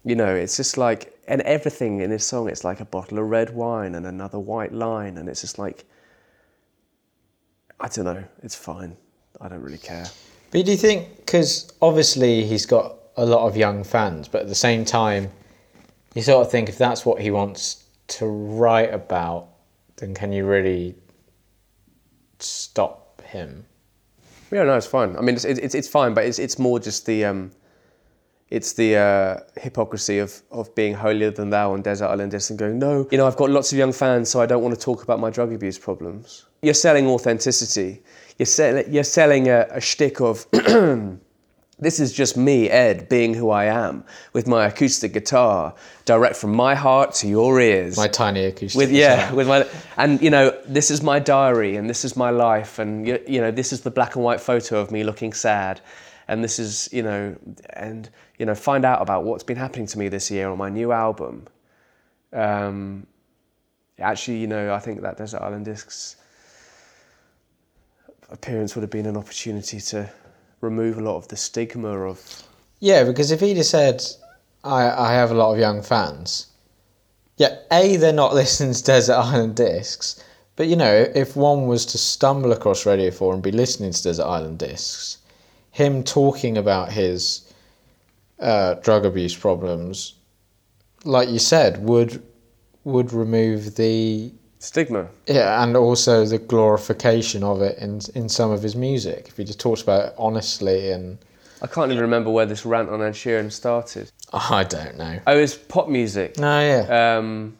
You 0.04 0.14
know, 0.14 0.34
it's 0.34 0.58
just 0.58 0.76
like, 0.76 1.18
and 1.26 1.40
everything 1.42 2.00
in 2.00 2.10
his 2.10 2.24
song, 2.24 2.50
it's 2.50 2.64
like 2.64 2.80
a 2.80 2.84
bottle 2.84 3.18
of 3.18 3.24
red 3.24 3.54
wine 3.54 3.94
and 3.94 4.06
another 4.06 4.38
white 4.38 4.74
line, 4.74 5.16
and 5.16 5.26
it's 5.26 5.40
just 5.40 5.58
like, 5.58 5.86
I 7.80 7.88
don't 7.88 8.04
know, 8.04 8.22
it's 8.42 8.54
fine. 8.54 8.94
I 9.40 9.48
don't 9.48 9.62
really 9.62 9.78
care. 9.78 10.06
But 10.50 10.66
do 10.66 10.70
you 10.70 10.76
think, 10.76 11.16
because 11.16 11.72
obviously 11.80 12.44
he's 12.44 12.66
got 12.66 12.96
a 13.16 13.24
lot 13.24 13.46
of 13.46 13.56
young 13.56 13.84
fans, 13.84 14.28
but 14.28 14.42
at 14.42 14.48
the 14.48 14.54
same 14.54 14.84
time, 14.84 15.30
you 16.14 16.20
sort 16.20 16.46
of 16.46 16.52
think 16.52 16.68
if 16.68 16.76
that's 16.76 17.06
what 17.06 17.22
he 17.22 17.30
wants 17.30 17.84
to 18.06 18.26
write 18.26 18.92
about, 18.92 19.48
then 19.96 20.14
can 20.14 20.30
you 20.30 20.44
really 20.44 20.94
stop 22.38 23.03
him? 23.22 23.66
Yeah, 24.50 24.64
no, 24.64 24.76
it's 24.76 24.86
fine. 24.86 25.16
I 25.16 25.20
mean, 25.20 25.34
it's 25.34 25.44
it's, 25.44 25.74
it's 25.74 25.88
fine, 25.88 26.14
but 26.14 26.24
it's 26.24 26.38
it's 26.38 26.58
more 26.58 26.78
just 26.78 27.06
the 27.06 27.24
um, 27.24 27.50
it's 28.50 28.72
the 28.74 28.96
uh, 28.96 29.40
hypocrisy 29.60 30.18
of 30.18 30.42
of 30.50 30.74
being 30.74 30.94
holier 30.94 31.30
than 31.30 31.50
thou 31.50 31.72
on 31.72 31.82
Desert 31.82 32.06
Island 32.06 32.30
Discs 32.30 32.50
and 32.50 32.58
going, 32.58 32.78
no, 32.78 33.08
you 33.10 33.18
know, 33.18 33.26
I've 33.26 33.36
got 33.36 33.50
lots 33.50 33.72
of 33.72 33.78
young 33.78 33.92
fans, 33.92 34.28
so 34.28 34.40
I 34.40 34.46
don't 34.46 34.62
want 34.62 34.74
to 34.74 34.80
talk 34.80 35.02
about 35.02 35.18
my 35.18 35.30
drug 35.30 35.52
abuse 35.52 35.78
problems. 35.78 36.44
You're 36.62 36.74
selling 36.74 37.06
authenticity. 37.06 38.02
You're 38.38 38.46
selling 38.46 38.92
you're 38.92 39.04
selling 39.04 39.48
a, 39.48 39.66
a 39.70 39.80
shtick 39.80 40.20
of. 40.20 40.46
This 41.78 41.98
is 41.98 42.12
just 42.12 42.36
me, 42.36 42.70
Ed, 42.70 43.08
being 43.08 43.34
who 43.34 43.50
I 43.50 43.64
am, 43.64 44.04
with 44.32 44.46
my 44.46 44.66
acoustic 44.66 45.12
guitar, 45.12 45.74
direct 46.04 46.36
from 46.36 46.54
my 46.54 46.76
heart 46.76 47.14
to 47.14 47.28
your 47.28 47.60
ears. 47.60 47.96
My 47.96 48.06
tiny 48.06 48.44
acoustic. 48.44 48.78
with 48.78 48.92
yeah, 48.92 49.32
with 49.32 49.48
my 49.48 49.66
and 49.96 50.22
you 50.22 50.30
know, 50.30 50.53
this 50.66 50.90
is 50.90 51.02
my 51.02 51.18
diary, 51.18 51.76
and 51.76 51.88
this 51.88 52.04
is 52.04 52.16
my 52.16 52.30
life, 52.30 52.78
and 52.78 53.06
you, 53.06 53.40
know, 53.40 53.50
this 53.50 53.72
is 53.72 53.82
the 53.82 53.90
black 53.90 54.16
and 54.16 54.24
white 54.24 54.40
photo 54.40 54.80
of 54.80 54.90
me 54.90 55.04
looking 55.04 55.32
sad, 55.32 55.80
and 56.28 56.42
this 56.42 56.58
is 56.58 56.88
you 56.92 57.02
know, 57.02 57.36
and 57.70 58.10
you 58.38 58.46
know, 58.46 58.54
find 58.54 58.84
out 58.84 59.02
about 59.02 59.24
what's 59.24 59.44
been 59.44 59.56
happening 59.56 59.86
to 59.86 59.98
me 59.98 60.08
this 60.08 60.30
year 60.30 60.48
on 60.48 60.58
my 60.58 60.68
new 60.68 60.92
album. 60.92 61.46
Um, 62.32 63.06
actually, 63.98 64.38
you 64.38 64.46
know, 64.46 64.74
I 64.74 64.78
think 64.78 65.02
that 65.02 65.16
Desert 65.16 65.40
Island 65.40 65.64
Discs 65.64 66.16
appearance 68.30 68.74
would 68.74 68.82
have 68.82 68.90
been 68.90 69.06
an 69.06 69.16
opportunity 69.16 69.80
to 69.80 70.10
remove 70.60 70.98
a 70.98 71.00
lot 71.00 71.16
of 71.16 71.28
the 71.28 71.36
stigma 71.36 71.88
of 71.88 72.42
Yeah, 72.80 73.04
because 73.04 73.30
if 73.30 73.40
he'd 73.40 73.56
have 73.56 73.66
said, 73.66 74.02
I, 74.64 74.90
I 74.90 75.12
have 75.12 75.30
a 75.30 75.34
lot 75.34 75.52
of 75.52 75.58
young 75.58 75.82
fans, 75.82 76.48
yeah, 77.36 77.56
A, 77.70 77.96
they're 77.96 78.12
not 78.12 78.34
listening 78.42 78.74
to 78.74 78.82
Desert 78.82 79.14
Island 79.14 79.56
Discs, 79.56 80.22
but 80.56 80.68
you 80.68 80.76
know, 80.76 81.06
if 81.14 81.36
one 81.36 81.66
was 81.66 81.84
to 81.86 81.98
stumble 81.98 82.52
across 82.52 82.86
Radio 82.86 83.10
4 83.10 83.34
and 83.34 83.42
be 83.42 83.52
listening 83.52 83.92
to 83.92 84.02
Desert 84.02 84.24
Island 84.24 84.58
Discs, 84.58 85.18
him 85.70 86.04
talking 86.04 86.56
about 86.56 86.92
his 86.92 87.52
uh, 88.38 88.74
drug 88.74 89.04
abuse 89.04 89.36
problems, 89.36 90.14
like 91.04 91.28
you 91.28 91.38
said, 91.38 91.82
would 91.82 92.22
would 92.84 93.12
remove 93.12 93.76
the 93.76 94.30
stigma. 94.58 95.08
yeah, 95.26 95.62
and 95.62 95.76
also 95.76 96.26
the 96.26 96.38
glorification 96.38 97.42
of 97.42 97.62
it 97.62 97.78
in 97.78 98.00
in 98.14 98.28
some 98.28 98.50
of 98.50 98.62
his 98.62 98.76
music. 98.76 99.26
If 99.28 99.36
he 99.36 99.44
just 99.44 99.60
talks 99.60 99.82
about 99.82 100.08
it 100.08 100.14
honestly 100.18 100.90
and 100.90 101.18
I 101.62 101.66
can't 101.66 101.90
even 101.90 102.02
remember 102.02 102.30
where 102.30 102.44
this 102.44 102.66
rant 102.66 102.90
on 102.90 103.00
Ed 103.00 103.14
Sheeran 103.14 103.50
started. 103.50 104.12
I 104.32 104.64
don't 104.64 104.98
know. 104.98 105.18
Oh, 105.26 105.38
it's 105.38 105.54
pop 105.54 105.88
music. 105.88 106.38
No, 106.38 106.60
yeah. 106.60 107.16
Um, 107.16 107.56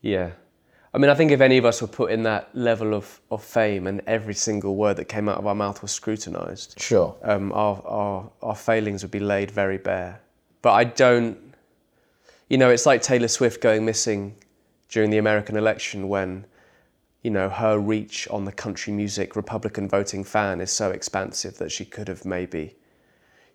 yeah. 0.00 0.30
I 0.94 0.98
mean, 0.98 1.10
I 1.10 1.14
think 1.14 1.30
if 1.30 1.40
any 1.40 1.58
of 1.58 1.64
us 1.64 1.82
were 1.82 1.88
put 1.88 2.10
in 2.10 2.22
that 2.22 2.48
level 2.54 2.94
of, 2.94 3.20
of 3.30 3.42
fame 3.44 3.86
and 3.86 4.00
every 4.06 4.34
single 4.34 4.76
word 4.76 4.96
that 4.96 5.06
came 5.06 5.28
out 5.28 5.36
of 5.38 5.46
our 5.46 5.54
mouth 5.54 5.82
was 5.82 5.92
scrutinised, 5.92 6.80
Sure. 6.80 7.14
um, 7.22 7.52
our, 7.52 7.82
our, 7.84 8.30
our 8.42 8.54
failings 8.56 9.02
would 9.02 9.10
be 9.10 9.20
laid 9.20 9.50
very 9.50 9.76
bare. 9.78 10.20
But 10.62 10.72
I 10.72 10.84
don't, 10.84 11.36
you 12.48 12.56
know, 12.56 12.70
it's 12.70 12.86
like 12.86 13.02
Taylor 13.02 13.28
Swift 13.28 13.60
going 13.60 13.84
missing 13.84 14.36
during 14.88 15.10
the 15.10 15.18
American 15.18 15.56
election 15.56 16.08
when, 16.08 16.46
you 17.22 17.30
know, 17.30 17.48
her 17.50 17.78
reach 17.78 18.26
on 18.28 18.44
the 18.44 18.52
country 18.52 18.92
music 18.92 19.36
Republican 19.36 19.88
voting 19.88 20.24
fan 20.24 20.60
is 20.60 20.70
so 20.70 20.90
expansive 20.92 21.58
that 21.58 21.70
she 21.72 21.84
could 21.84 22.08
have 22.08 22.24
maybe, 22.24 22.74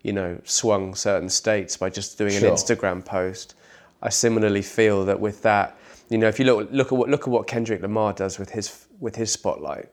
you 0.03 0.13
know, 0.13 0.39
swung 0.43 0.93
certain 0.93 1.29
states 1.29 1.75
by 1.77 1.89
just 1.89 2.17
doing 2.17 2.33
Sure. 2.33 2.49
an 2.49 2.55
Instagram 2.55 3.03
post. 3.03 3.55
I 4.01 4.09
similarly 4.09 4.61
feel 4.61 5.05
that 5.05 5.19
with 5.19 5.41
that, 5.43 5.77
you 6.11 6.19
know, 6.19 6.27
if 6.27 6.37
you 6.37 6.45
look 6.45 6.69
look 6.71 6.87
at 6.87 6.97
what 6.97 7.09
look 7.09 7.21
at 7.21 7.27
what 7.29 7.47
Kendrick 7.47 7.81
Lamar 7.81 8.13
does 8.13 8.37
with 8.37 8.51
his 8.51 8.87
with 8.99 9.15
his 9.15 9.31
spotlight, 9.31 9.89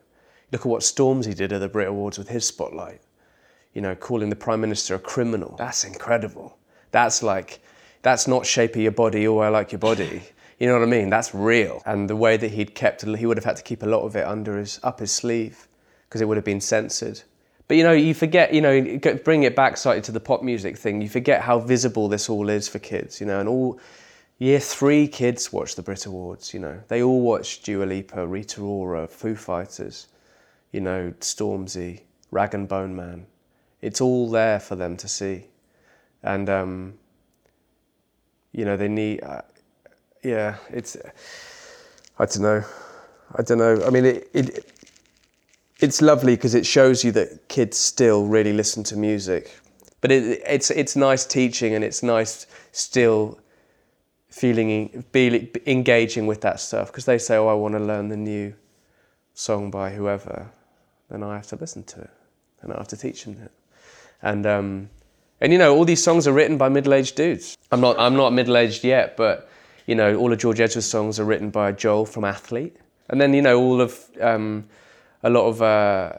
look 0.52 0.62
at 0.62 0.66
what 0.66 0.82
Stormzy 0.82 1.34
did 1.34 1.52
at 1.52 1.60
the 1.60 1.68
Brit 1.68 1.88
Awards 1.88 2.18
with 2.18 2.28
his 2.28 2.44
spotlight 2.44 3.00
you 3.74 3.82
know, 3.82 3.94
calling 3.94 4.28
the 4.28 4.36
prime 4.36 4.60
minister 4.60 4.96
a 4.96 4.98
criminal. 4.98 5.54
That's 5.56 5.84
incredible. 5.84 6.58
That's 6.90 7.22
like, 7.22 7.60
that's 8.02 8.26
not 8.26 8.46
shaping 8.46 8.82
your 8.82 8.90
body. 8.90 9.26
or 9.26 9.44
I 9.44 9.50
like 9.50 9.70
your 9.70 9.78
body. 9.78 10.22
You 10.58 10.66
know 10.66 10.72
what 10.72 10.82
I 10.82 10.86
mean? 10.86 11.10
That's 11.10 11.32
real. 11.32 11.80
And 11.86 12.10
the 12.10 12.16
way 12.16 12.36
that 12.36 12.50
he'd 12.50 12.74
kept, 12.74 13.04
he 13.04 13.24
would 13.24 13.36
have 13.36 13.44
had 13.44 13.56
to 13.56 13.62
keep 13.62 13.84
a 13.84 13.86
lot 13.86 14.00
of 14.00 14.16
it 14.16 14.26
under 14.26 14.58
his 14.58 14.80
up 14.82 14.98
his 14.98 15.12
sleeve 15.12 15.68
because 16.08 16.20
it 16.20 16.24
would 16.24 16.36
have 16.36 16.44
been 16.44 16.60
censored. 16.60 17.22
But 17.68 17.76
you 17.76 17.84
know, 17.84 17.92
you 17.92 18.14
forget. 18.14 18.52
You 18.52 18.62
know, 18.62 18.98
bring 19.22 19.44
it 19.44 19.54
back 19.54 19.76
slightly 19.76 20.02
to 20.02 20.10
the 20.10 20.18
pop 20.18 20.42
music 20.42 20.76
thing. 20.76 21.00
You 21.00 21.08
forget 21.08 21.42
how 21.42 21.60
visible 21.60 22.08
this 22.08 22.28
all 22.28 22.48
is 22.48 22.66
for 22.66 22.80
kids. 22.80 23.20
You 23.20 23.26
know, 23.26 23.38
and 23.38 23.48
all 23.48 23.78
year 24.38 24.60
three 24.60 25.08
kids 25.08 25.52
watch 25.52 25.74
the 25.74 25.82
Brit 25.82 26.06
Awards. 26.06 26.54
You 26.54 26.60
know, 26.60 26.80
they 26.88 27.02
all 27.02 27.20
watch 27.20 27.62
Dua 27.62 27.84
Lipa, 27.84 28.26
Rita 28.26 28.60
Ora, 28.60 29.06
Foo 29.06 29.34
Fighters. 29.34 30.08
You 30.72 30.80
know, 30.80 31.14
Stormzy, 31.20 32.02
Rag 32.30 32.54
and 32.54 32.68
Bone 32.68 32.94
Man 32.94 33.26
it's 33.80 34.00
all 34.00 34.30
there 34.30 34.58
for 34.58 34.76
them 34.76 34.96
to 34.96 35.08
see 35.08 35.44
and 36.22 36.48
um, 36.50 36.94
you 38.52 38.64
know 38.64 38.76
they 38.76 38.88
need 38.88 39.22
uh, 39.22 39.42
yeah 40.24 40.56
it's 40.70 40.96
i 42.18 42.24
don't 42.24 42.40
know 42.40 42.64
i 43.36 43.42
don't 43.42 43.58
know 43.58 43.84
i 43.86 43.90
mean 43.90 44.04
it, 44.04 44.28
it 44.34 44.72
it's 45.80 46.02
lovely 46.02 46.34
because 46.34 46.54
it 46.54 46.66
shows 46.66 47.04
you 47.04 47.12
that 47.12 47.46
kids 47.48 47.78
still 47.78 48.26
really 48.26 48.52
listen 48.52 48.82
to 48.82 48.96
music 48.96 49.60
but 50.00 50.10
it, 50.10 50.42
it's 50.46 50.70
it's 50.70 50.96
nice 50.96 51.24
teaching 51.24 51.74
and 51.74 51.84
it's 51.84 52.02
nice 52.02 52.46
still 52.72 53.38
feeling 54.38 55.04
be, 55.12 55.50
engaging 55.66 56.26
with 56.26 56.40
that 56.40 56.60
stuff 56.60 56.88
because 56.88 57.04
they 57.04 57.18
say 57.18 57.36
oh 57.36 57.48
i 57.48 57.54
want 57.54 57.74
to 57.74 57.80
learn 57.80 58.08
the 58.08 58.16
new 58.16 58.54
song 59.34 59.70
by 59.70 59.90
whoever 59.90 60.50
then 61.10 61.22
i 61.22 61.34
have 61.34 61.46
to 61.46 61.56
listen 61.56 61.82
to 61.82 62.00
it 62.00 62.10
and 62.60 62.72
i 62.72 62.76
have 62.76 62.88
to 62.88 62.96
teach 62.96 63.24
them 63.24 63.36
it 63.42 63.52
and 64.22 64.46
um, 64.46 64.90
and 65.40 65.52
you 65.52 65.58
know 65.58 65.74
all 65.74 65.84
these 65.84 66.02
songs 66.02 66.26
are 66.26 66.32
written 66.32 66.58
by 66.58 66.68
middle-aged 66.68 67.14
dudes. 67.14 67.56
I'm 67.70 67.80
not 67.80 67.98
I'm 67.98 68.16
not 68.16 68.32
middle-aged 68.32 68.84
yet, 68.84 69.16
but 69.16 69.48
you 69.86 69.94
know 69.94 70.16
all 70.16 70.32
of 70.32 70.38
George 70.38 70.60
Ezra's 70.60 70.88
songs 70.88 71.20
are 71.20 71.24
written 71.24 71.50
by 71.50 71.72
Joel 71.72 72.06
from 72.06 72.24
Athlete, 72.24 72.76
and 73.08 73.20
then 73.20 73.34
you 73.34 73.42
know 73.42 73.60
all 73.60 73.80
of 73.80 73.98
um, 74.20 74.68
a 75.22 75.30
lot 75.30 75.46
of 75.46 75.62
uh, 75.62 76.12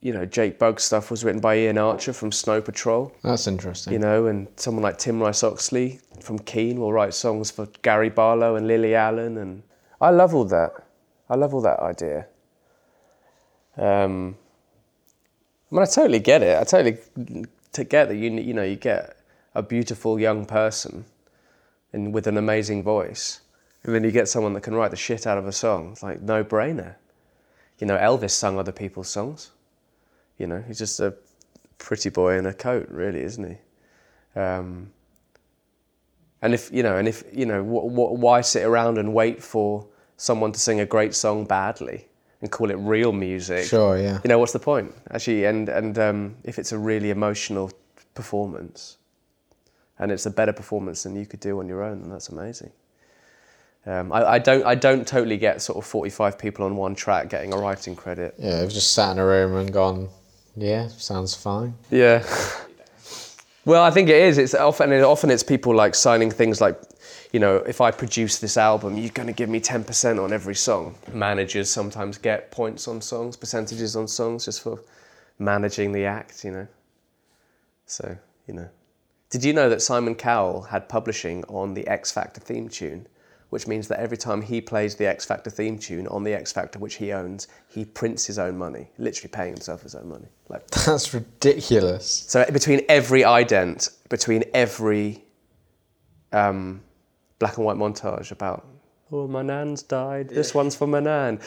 you 0.00 0.12
know 0.12 0.26
Jake 0.26 0.58
Bugg 0.58 0.78
stuff 0.80 1.10
was 1.10 1.24
written 1.24 1.40
by 1.40 1.54
Iain 1.54 1.78
Archer 1.78 2.12
from 2.12 2.30
Snow 2.32 2.60
Patrol. 2.60 3.12
That's 3.22 3.46
interesting. 3.46 3.92
You 3.92 3.98
know, 3.98 4.26
and 4.26 4.48
someone 4.56 4.82
like 4.82 4.98
Tim 4.98 5.20
Rice 5.20 5.42
Oxley 5.42 6.00
from 6.20 6.38
Keane 6.38 6.78
will 6.78 6.92
write 6.92 7.14
songs 7.14 7.50
for 7.50 7.66
Gary 7.82 8.10
Barlow 8.10 8.56
and 8.56 8.66
Lily 8.66 8.94
Allen, 8.94 9.38
and 9.38 9.62
I 10.00 10.10
love 10.10 10.34
all 10.34 10.44
that. 10.46 10.72
I 11.28 11.36
love 11.36 11.54
all 11.54 11.62
that 11.62 11.80
idea. 11.80 12.26
Um, 13.76 14.36
I 15.70 15.74
mean, 15.74 15.82
I 15.82 15.86
totally 15.86 16.20
get 16.20 16.42
it. 16.42 16.58
I 16.58 16.64
totally 16.64 16.98
to 17.72 17.84
get 17.84 18.08
that 18.08 18.16
you 18.16 18.30
you 18.30 18.54
know 18.54 18.62
you 18.62 18.76
get 18.76 19.16
a 19.54 19.62
beautiful 19.62 20.20
young 20.20 20.46
person, 20.46 21.04
and 21.92 22.12
with 22.12 22.26
an 22.26 22.36
amazing 22.36 22.82
voice, 22.82 23.40
and 23.82 23.94
then 23.94 24.04
you 24.04 24.10
get 24.10 24.28
someone 24.28 24.52
that 24.52 24.62
can 24.62 24.74
write 24.74 24.90
the 24.90 24.96
shit 24.96 25.26
out 25.26 25.38
of 25.38 25.46
a 25.46 25.52
song. 25.52 25.92
It's 25.92 26.02
like 26.02 26.20
no 26.20 26.44
brainer. 26.44 26.94
You 27.78 27.86
know, 27.86 27.96
Elvis 27.96 28.30
sung 28.30 28.58
other 28.58 28.72
people's 28.72 29.08
songs. 29.08 29.50
You 30.38 30.46
know, 30.46 30.62
he's 30.66 30.78
just 30.78 31.00
a 31.00 31.14
pretty 31.78 32.10
boy 32.10 32.38
in 32.38 32.46
a 32.46 32.52
coat, 32.52 32.88
really, 32.90 33.22
isn't 33.22 33.44
he? 33.48 34.40
Um, 34.40 34.90
and 36.42 36.52
if 36.54 36.70
you 36.72 36.82
know, 36.82 36.96
and 36.96 37.08
if 37.08 37.24
you 37.32 37.46
know, 37.46 37.62
wh- 37.64 37.90
wh- 37.90 38.18
why 38.20 38.40
sit 38.42 38.64
around 38.64 38.98
and 38.98 39.14
wait 39.14 39.42
for 39.42 39.86
someone 40.16 40.52
to 40.52 40.60
sing 40.60 40.80
a 40.80 40.86
great 40.86 41.14
song 41.14 41.44
badly 41.44 42.06
and 42.40 42.50
call 42.50 42.70
it 42.70 42.74
real 42.74 43.12
music? 43.12 43.64
Sure, 43.64 43.98
yeah. 43.98 44.18
You 44.22 44.28
know, 44.28 44.38
what's 44.38 44.52
the 44.52 44.58
point 44.58 44.94
actually? 45.10 45.46
And 45.46 45.68
and 45.68 45.98
um, 45.98 46.36
if 46.44 46.58
it's 46.58 46.72
a 46.72 46.78
really 46.78 47.10
emotional 47.10 47.72
performance, 48.14 48.98
and 49.98 50.12
it's 50.12 50.26
a 50.26 50.30
better 50.30 50.52
performance 50.52 51.02
than 51.04 51.16
you 51.16 51.24
could 51.26 51.40
do 51.40 51.58
on 51.58 51.68
your 51.68 51.82
own, 51.82 52.00
then 52.00 52.10
that's 52.10 52.28
amazing. 52.28 52.70
Um, 53.86 54.12
I, 54.12 54.32
I 54.32 54.38
don't 54.38 54.66
I 54.66 54.74
don't 54.74 55.06
totally 55.06 55.38
get 55.38 55.62
sort 55.62 55.78
of 55.78 55.86
forty 55.86 56.10
five 56.10 56.38
people 56.38 56.64
on 56.64 56.76
one 56.76 56.94
track 56.94 57.30
getting 57.30 57.52
a 57.54 57.56
writing 57.56 57.96
credit. 57.96 58.34
Yeah, 58.38 58.60
I've 58.60 58.72
just 58.72 58.92
sat 58.92 59.12
in 59.12 59.18
a 59.18 59.24
room 59.24 59.56
and 59.56 59.72
gone, 59.72 60.08
yeah, 60.56 60.88
sounds 60.88 61.34
fine. 61.34 61.74
Yeah. 61.90 62.24
Well, 63.66 63.82
I 63.82 63.90
think 63.90 64.08
it 64.08 64.14
is. 64.14 64.38
It's 64.38 64.54
often 64.54 64.92
often 65.02 65.28
it's 65.28 65.42
people 65.42 65.74
like 65.74 65.96
signing 65.96 66.30
things 66.30 66.60
like, 66.60 66.80
you 67.32 67.40
know, 67.40 67.56
if 67.56 67.80
I 67.80 67.90
produce 67.90 68.38
this 68.38 68.56
album, 68.56 68.96
you're 68.96 69.10
going 69.10 69.26
to 69.26 69.32
give 69.32 69.48
me 69.48 69.58
ten 69.58 69.82
percent 69.82 70.20
on 70.20 70.32
every 70.32 70.54
song. 70.54 70.94
Managers 71.12 71.68
sometimes 71.68 72.16
get 72.16 72.52
points 72.52 72.86
on 72.86 73.00
songs, 73.00 73.36
percentages 73.36 73.96
on 73.96 74.06
songs, 74.06 74.44
just 74.44 74.62
for 74.62 74.80
managing 75.40 75.90
the 75.90 76.04
act. 76.04 76.44
You 76.44 76.52
know. 76.52 76.68
So 77.86 78.16
you 78.46 78.54
know, 78.54 78.68
Did 79.30 79.44
you 79.44 79.52
know 79.52 79.68
that 79.68 79.82
Simon 79.82 80.14
Cowell 80.14 80.62
had 80.62 80.88
publishing 80.88 81.42
on 81.48 81.74
the 81.74 81.88
X 81.88 82.12
Factor 82.12 82.40
theme 82.40 82.68
tune? 82.68 83.08
Which 83.50 83.66
means 83.68 83.86
that 83.88 84.00
every 84.00 84.16
time 84.16 84.42
he 84.42 84.60
plays 84.60 84.96
the 84.96 85.06
X 85.06 85.24
Factor 85.24 85.50
theme 85.50 85.78
tune 85.78 86.08
on 86.08 86.24
the 86.24 86.34
X 86.34 86.52
Factor, 86.52 86.78
which 86.78 86.96
he 86.96 87.12
owns, 87.12 87.46
he 87.68 87.84
prints 87.84 88.26
his 88.26 88.38
own 88.38 88.58
money, 88.58 88.88
literally 88.98 89.30
paying 89.30 89.52
himself 89.52 89.82
his 89.82 89.94
own 89.94 90.08
money. 90.08 90.26
Like 90.48 90.66
That's 90.86 91.14
ridiculous. 91.14 92.10
so, 92.10 92.44
between 92.50 92.82
every 92.88 93.22
ident, 93.22 93.96
between 94.08 94.42
every 94.52 95.22
um, 96.32 96.80
black 97.38 97.56
and 97.56 97.64
white 97.64 97.76
montage 97.76 98.32
about 98.32 98.66
oh 99.12 99.28
my 99.28 99.42
nan's 99.42 99.82
died, 99.82 100.28
this 100.28 100.52
one's 100.52 100.74
for 100.74 100.88
my 100.88 101.00
nan, 101.00 101.38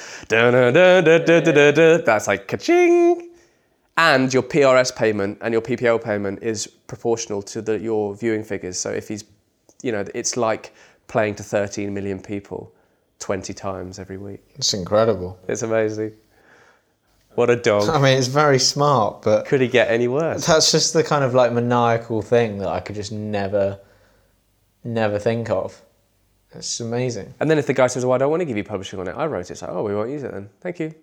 that's 2.05 2.27
like 2.27 2.47
ka-ching, 2.47 3.29
and 3.99 4.33
your 4.33 4.43
PRS 4.43 4.95
payment 4.95 5.37
and 5.41 5.51
your 5.53 5.61
PPL 5.61 6.01
payment 6.01 6.41
is 6.41 6.67
proportional 6.67 7.41
to 7.41 7.61
the, 7.61 7.77
your 7.77 8.15
viewing 8.15 8.45
figures. 8.45 8.79
So 8.79 8.89
if 8.89 9.09
he's, 9.09 9.25
you 9.83 9.91
know, 9.91 10.05
it's 10.15 10.37
like 10.37 10.73
playing 11.09 11.35
to 11.35 11.43
13 11.43 11.93
million 11.93 12.21
people 12.21 12.71
20 13.19 13.53
times 13.53 13.99
every 13.99 14.17
week. 14.17 14.41
It's 14.55 14.73
incredible. 14.73 15.37
It's 15.49 15.61
amazing. 15.63 16.13
What 17.35 17.49
a 17.49 17.57
dog. 17.57 17.89
I 17.89 17.99
mean, 17.99 18.17
it's 18.17 18.27
very 18.27 18.59
smart, 18.59 19.21
but 19.21 19.45
Could 19.45 19.59
he 19.59 19.67
get 19.67 19.89
any 19.89 20.07
worse? 20.07 20.45
that's 20.45 20.71
just 20.71 20.93
the 20.93 21.03
kind 21.03 21.23
of 21.25 21.33
like 21.33 21.51
maniacal 21.51 22.21
thing 22.21 22.59
that 22.59 22.69
I 22.69 22.79
could 22.79 22.95
just 22.95 23.11
never, 23.11 23.79
never 24.85 25.19
think 25.19 25.49
of. 25.49 25.81
It's 26.51 26.79
amazing. 26.79 27.33
And 27.39 27.49
then 27.49 27.57
if 27.59 27.67
the 27.67 27.73
guy 27.75 27.87
says, 27.87 28.03
"Well, 28.05 28.13
I 28.15 28.17
don't 28.17 28.31
want 28.31 28.41
to 28.41 28.45
give 28.45 28.57
you 28.57 28.63
publishing 28.63 28.99
on 28.99 29.07
it," 29.07 29.11
I 29.15 29.25
wrote 29.27 29.41
it. 29.41 29.51
It's 29.51 29.61
like, 29.61 29.69
"Oh, 29.71 29.83
we 29.83 29.93
won't 29.93 30.09
use 30.09 30.23
it 30.23 30.31
then. 30.31 30.49
Thank 30.61 30.79
you." 30.79 30.93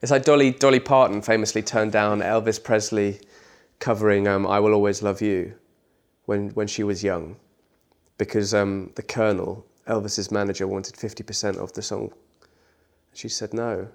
It's 0.00 0.10
like 0.10 0.24
Dolly 0.24 0.52
Dolly 0.52 0.80
Parton 0.80 1.20
famously 1.20 1.62
turned 1.62 1.92
down 1.92 2.20
Elvis 2.20 2.62
Presley 2.62 3.20
covering 3.78 4.26
um, 4.26 4.46
"I 4.46 4.58
Will 4.60 4.72
Always 4.72 5.02
Love 5.02 5.20
You" 5.20 5.54
when 6.24 6.48
when 6.50 6.66
she 6.66 6.82
was 6.82 7.04
young, 7.04 7.36
because 8.24 8.54
um, 8.54 8.90
the 8.94 9.02
Colonel, 9.02 9.66
Elvis's 9.88 10.30
manager, 10.30 10.66
wanted 10.66 10.96
fifty 10.96 11.22
percent 11.22 11.56
of 11.56 11.72
the 11.72 11.82
song. 11.82 12.12
She 13.14 13.28
said 13.28 13.52
no, 13.52 13.88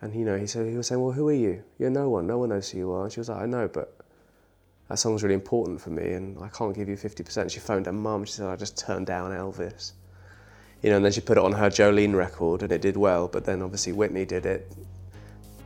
and 0.00 0.14
you 0.14 0.24
know 0.24 0.36
he 0.36 0.46
said 0.46 0.66
he 0.66 0.76
was 0.76 0.88
saying, 0.88 1.02
"Well, 1.02 1.12
who 1.12 1.28
are 1.28 1.32
you? 1.32 1.62
You're 1.78 1.90
no 1.90 2.08
one. 2.08 2.26
No 2.26 2.38
one 2.38 2.48
knows 2.48 2.70
who 2.70 2.78
you 2.78 2.92
are." 2.92 3.04
And 3.04 3.12
she 3.12 3.20
was 3.20 3.28
like, 3.28 3.42
"I 3.42 3.46
know, 3.46 3.68
but." 3.68 3.96
That 4.88 4.98
song's 4.98 5.22
really 5.22 5.36
important 5.36 5.80
for 5.80 5.90
me, 5.90 6.14
and 6.14 6.36
I 6.42 6.48
can't 6.48 6.74
give 6.74 6.88
you 6.88 6.96
50%. 6.96 7.48
She 7.48 7.60
phoned 7.60 7.86
her 7.86 7.92
mum. 7.92 8.24
She 8.24 8.32
said, 8.32 8.48
I 8.48 8.56
just 8.56 8.76
turned 8.76 9.06
down 9.06 9.30
Elvis. 9.30 9.92
You 10.82 10.90
know, 10.90 10.96
and 10.96 11.04
then 11.04 11.12
she 11.12 11.20
put 11.20 11.38
it 11.38 11.44
on 11.44 11.52
her 11.52 11.70
Jolene 11.70 12.12
record, 12.12 12.64
and 12.64 12.72
it 12.72 12.80
did 12.80 12.96
well. 12.96 13.28
But 13.28 13.44
then 13.44 13.62
obviously 13.62 13.92
Whitney 13.92 14.24
did 14.24 14.46
it 14.46 14.72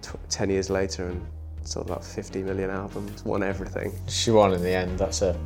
tw- 0.03 0.19
10 0.29 0.51
years 0.51 0.69
later 0.69 1.09
and 1.09 1.27
sold 1.63 1.87
about 1.87 2.05
50 2.05 2.43
million 2.43 2.69
albums, 2.69 3.25
won 3.25 3.43
everything. 3.43 3.95
She 4.09 4.31
won 4.31 4.53
in 4.53 4.63
the 4.63 4.75
end. 4.75 4.99
That's 4.99 5.23
a, 5.23 5.39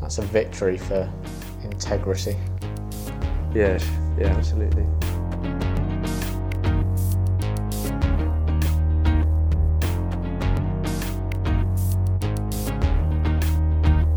that's 0.00 0.18
a 0.18 0.22
victory 0.22 0.78
for 0.78 1.10
integrity. 1.64 2.36
Yeah, 3.54 3.78
yeah, 4.18 4.28
absolutely. 4.28 4.86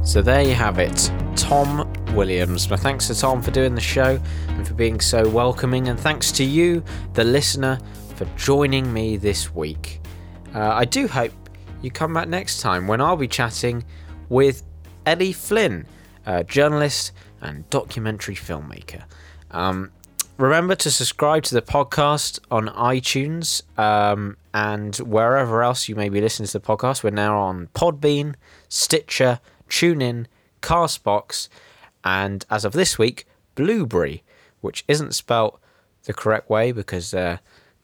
So 0.03 0.21
there 0.21 0.41
you 0.41 0.53
have 0.53 0.77
it, 0.77 1.09
Tom 1.38 1.89
Williams. 2.13 2.69
My 2.69 2.75
thanks 2.75 3.07
to 3.07 3.15
Tom 3.15 3.41
for 3.41 3.51
doing 3.51 3.75
the 3.75 3.79
show 3.82 4.19
and 4.49 4.67
for 4.67 4.73
being 4.73 4.99
so 4.99 5.27
welcoming, 5.29 5.88
and 5.88 5.97
thanks 5.97 6.34
to 6.34 6.43
you, 6.43 6.84
the 7.13 7.23
listener, 7.23 7.79
for 8.15 8.25
joining 8.36 8.91
me 8.91 9.15
this 9.15 9.55
week. 9.55 10.01
Uh, 10.53 10.59
I 10.73 10.84
do 10.84 11.07
hope 11.07 11.32
you 11.82 11.91
come 11.91 12.13
back 12.13 12.27
next 12.27 12.59
time 12.59 12.88
when 12.88 12.99
I'll 12.99 13.15
be 13.15 13.27
chatting 13.27 13.86
with 14.27 14.63
Ellie 15.06 15.34
Flynn, 15.34 15.86
a 16.26 16.43
journalist 16.43 17.12
and 17.41 17.70
documentary 17.70 18.36
filmmaker. 18.36 19.04
Um, 19.49 19.91
remember 20.38 20.76
to 20.76 20.91
subscribe 20.91 21.43
to 21.43 21.56
the 21.56 21.62
podcast 21.62 22.39
on 22.52 22.68
iTunes 22.68 23.64
um, 23.80 24.38
and 24.54 24.95
wherever 24.97 25.64
else 25.64 25.89
you 25.89 25.95
may 25.95 26.10
be 26.10 26.22
listening 26.22 26.47
to 26.47 26.60
the 26.60 26.66
podcast. 26.66 27.04
We're 27.04 27.10
now 27.10 27.39
on 27.39 27.70
Podbean, 27.74 28.36
Stitcher, 28.70 29.39
TuneIn, 29.70 30.28
Castbox, 30.62 31.49
and 32.04 32.45
as 32.49 32.64
of 32.64 32.74
this 32.74 32.97
week, 32.99 33.26
Blubrry, 33.56 34.24
which 34.62 34.84
isn't 34.88 35.14
spelt 35.16 35.60
the 36.04 36.14
correct 36.14 36.49
way 36.49 36.72
because 36.72 37.12
they're 37.12 37.39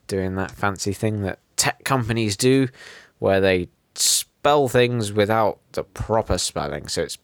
doing 0.08 0.36
that 0.36 0.52
fancy 0.52 0.94
thing 0.94 1.22
that 1.24 1.40
tech 1.56 1.84
companies 1.84 2.38
do 2.38 2.68
where 3.20 3.42
they 3.42 3.70
spell 4.48 4.70
things 4.70 5.12
without 5.12 5.60
the 5.74 5.84
proper 5.84 6.38
spelling. 6.38 6.88
So 6.88 7.02
it's 7.02 7.18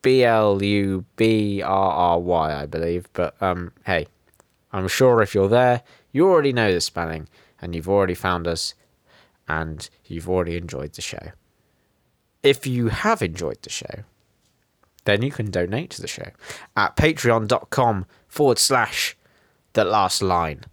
B 0.00 0.22
L 0.22 0.62
U 0.62 1.04
B 1.16 1.60
R 1.60 1.92
R 1.92 2.20
Y, 2.20 2.62
I 2.62 2.66
believe. 2.66 3.08
But 3.14 3.34
um, 3.42 3.72
hey, 3.84 4.06
I'm 4.72 4.86
sure 4.86 5.20
if 5.22 5.34
you're 5.34 5.48
there, 5.48 5.82
you 6.12 6.28
already 6.28 6.52
know 6.52 6.72
the 6.72 6.80
spelling 6.80 7.28
and 7.60 7.74
you've 7.74 7.88
already 7.88 8.14
found 8.14 8.46
us 8.46 8.74
and 9.48 9.90
you've 10.04 10.28
already 10.28 10.56
enjoyed 10.56 10.92
the 10.92 11.02
show. 11.02 11.32
If 12.44 12.64
you 12.64 12.90
have 12.90 13.22
enjoyed 13.22 13.60
the 13.62 13.70
show, 13.70 14.04
then 15.04 15.22
you 15.22 15.32
can 15.32 15.50
donate 15.50 15.90
to 15.90 16.00
the 16.00 16.06
show 16.06 16.30
at 16.76 16.94
patreon.com 16.94 18.06
forward 18.28 18.60
slash 18.60 19.16
the 19.72 19.84
last 19.84 20.22
line, 20.22 20.66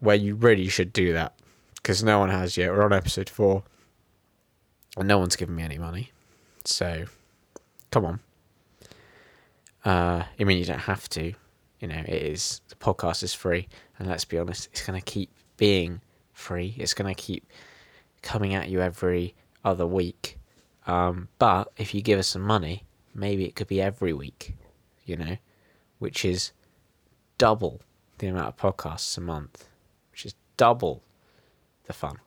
where 0.00 0.16
you 0.16 0.34
really 0.34 0.66
should 0.66 0.92
do 0.92 1.12
that 1.12 1.38
because 1.76 2.02
no 2.02 2.18
one 2.18 2.30
has 2.30 2.56
yet. 2.56 2.72
We're 2.72 2.82
on 2.82 2.92
episode 2.92 3.30
four 3.30 3.62
and 4.96 5.08
no 5.08 5.18
one's 5.18 5.36
giving 5.36 5.56
me 5.56 5.62
any 5.62 5.78
money. 5.78 6.12
So, 6.64 7.06
come 7.90 8.04
on. 8.04 8.20
Uh, 9.84 10.24
I 10.38 10.44
mean, 10.44 10.58
you 10.58 10.64
don't 10.64 10.78
have 10.78 11.08
to. 11.10 11.34
You 11.80 11.88
know, 11.88 12.02
it 12.06 12.22
is 12.22 12.60
the 12.68 12.76
podcast 12.76 13.22
is 13.22 13.34
free, 13.34 13.68
and 13.98 14.08
let's 14.08 14.24
be 14.24 14.38
honest, 14.38 14.68
it's 14.72 14.86
going 14.86 15.00
to 15.00 15.04
keep 15.04 15.30
being 15.56 16.00
free. 16.32 16.74
It's 16.78 16.94
going 16.94 17.12
to 17.12 17.20
keep 17.20 17.44
coming 18.22 18.54
at 18.54 18.68
you 18.68 18.80
every 18.80 19.34
other 19.64 19.86
week. 19.86 20.38
Um, 20.86 21.28
but 21.38 21.72
if 21.76 21.94
you 21.94 22.02
give 22.02 22.18
us 22.18 22.28
some 22.28 22.42
money, 22.42 22.84
maybe 23.14 23.44
it 23.44 23.56
could 23.56 23.66
be 23.66 23.80
every 23.82 24.12
week. 24.12 24.54
You 25.04 25.16
know, 25.16 25.36
which 25.98 26.24
is 26.24 26.52
double 27.38 27.80
the 28.18 28.28
amount 28.28 28.46
of 28.46 28.56
podcasts 28.56 29.18
a 29.18 29.20
month, 29.20 29.68
which 30.12 30.26
is 30.26 30.34
double 30.56 31.02
the 31.84 31.92
fun. 31.92 32.18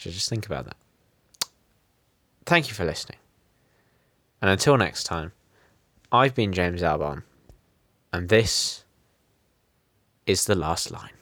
So 0.00 0.08
just 0.08 0.30
think 0.30 0.46
about 0.46 0.64
that. 0.64 0.76
Thank 2.46 2.68
you 2.68 2.74
for 2.74 2.86
listening. 2.86 3.18
And 4.40 4.50
until 4.50 4.78
next 4.78 5.04
time, 5.04 5.32
I've 6.10 6.34
been 6.34 6.54
James 6.54 6.80
Albon, 6.80 7.22
and 8.10 8.30
this 8.30 8.84
is 10.24 10.46
the 10.46 10.54
last 10.54 10.90
line. 10.90 11.19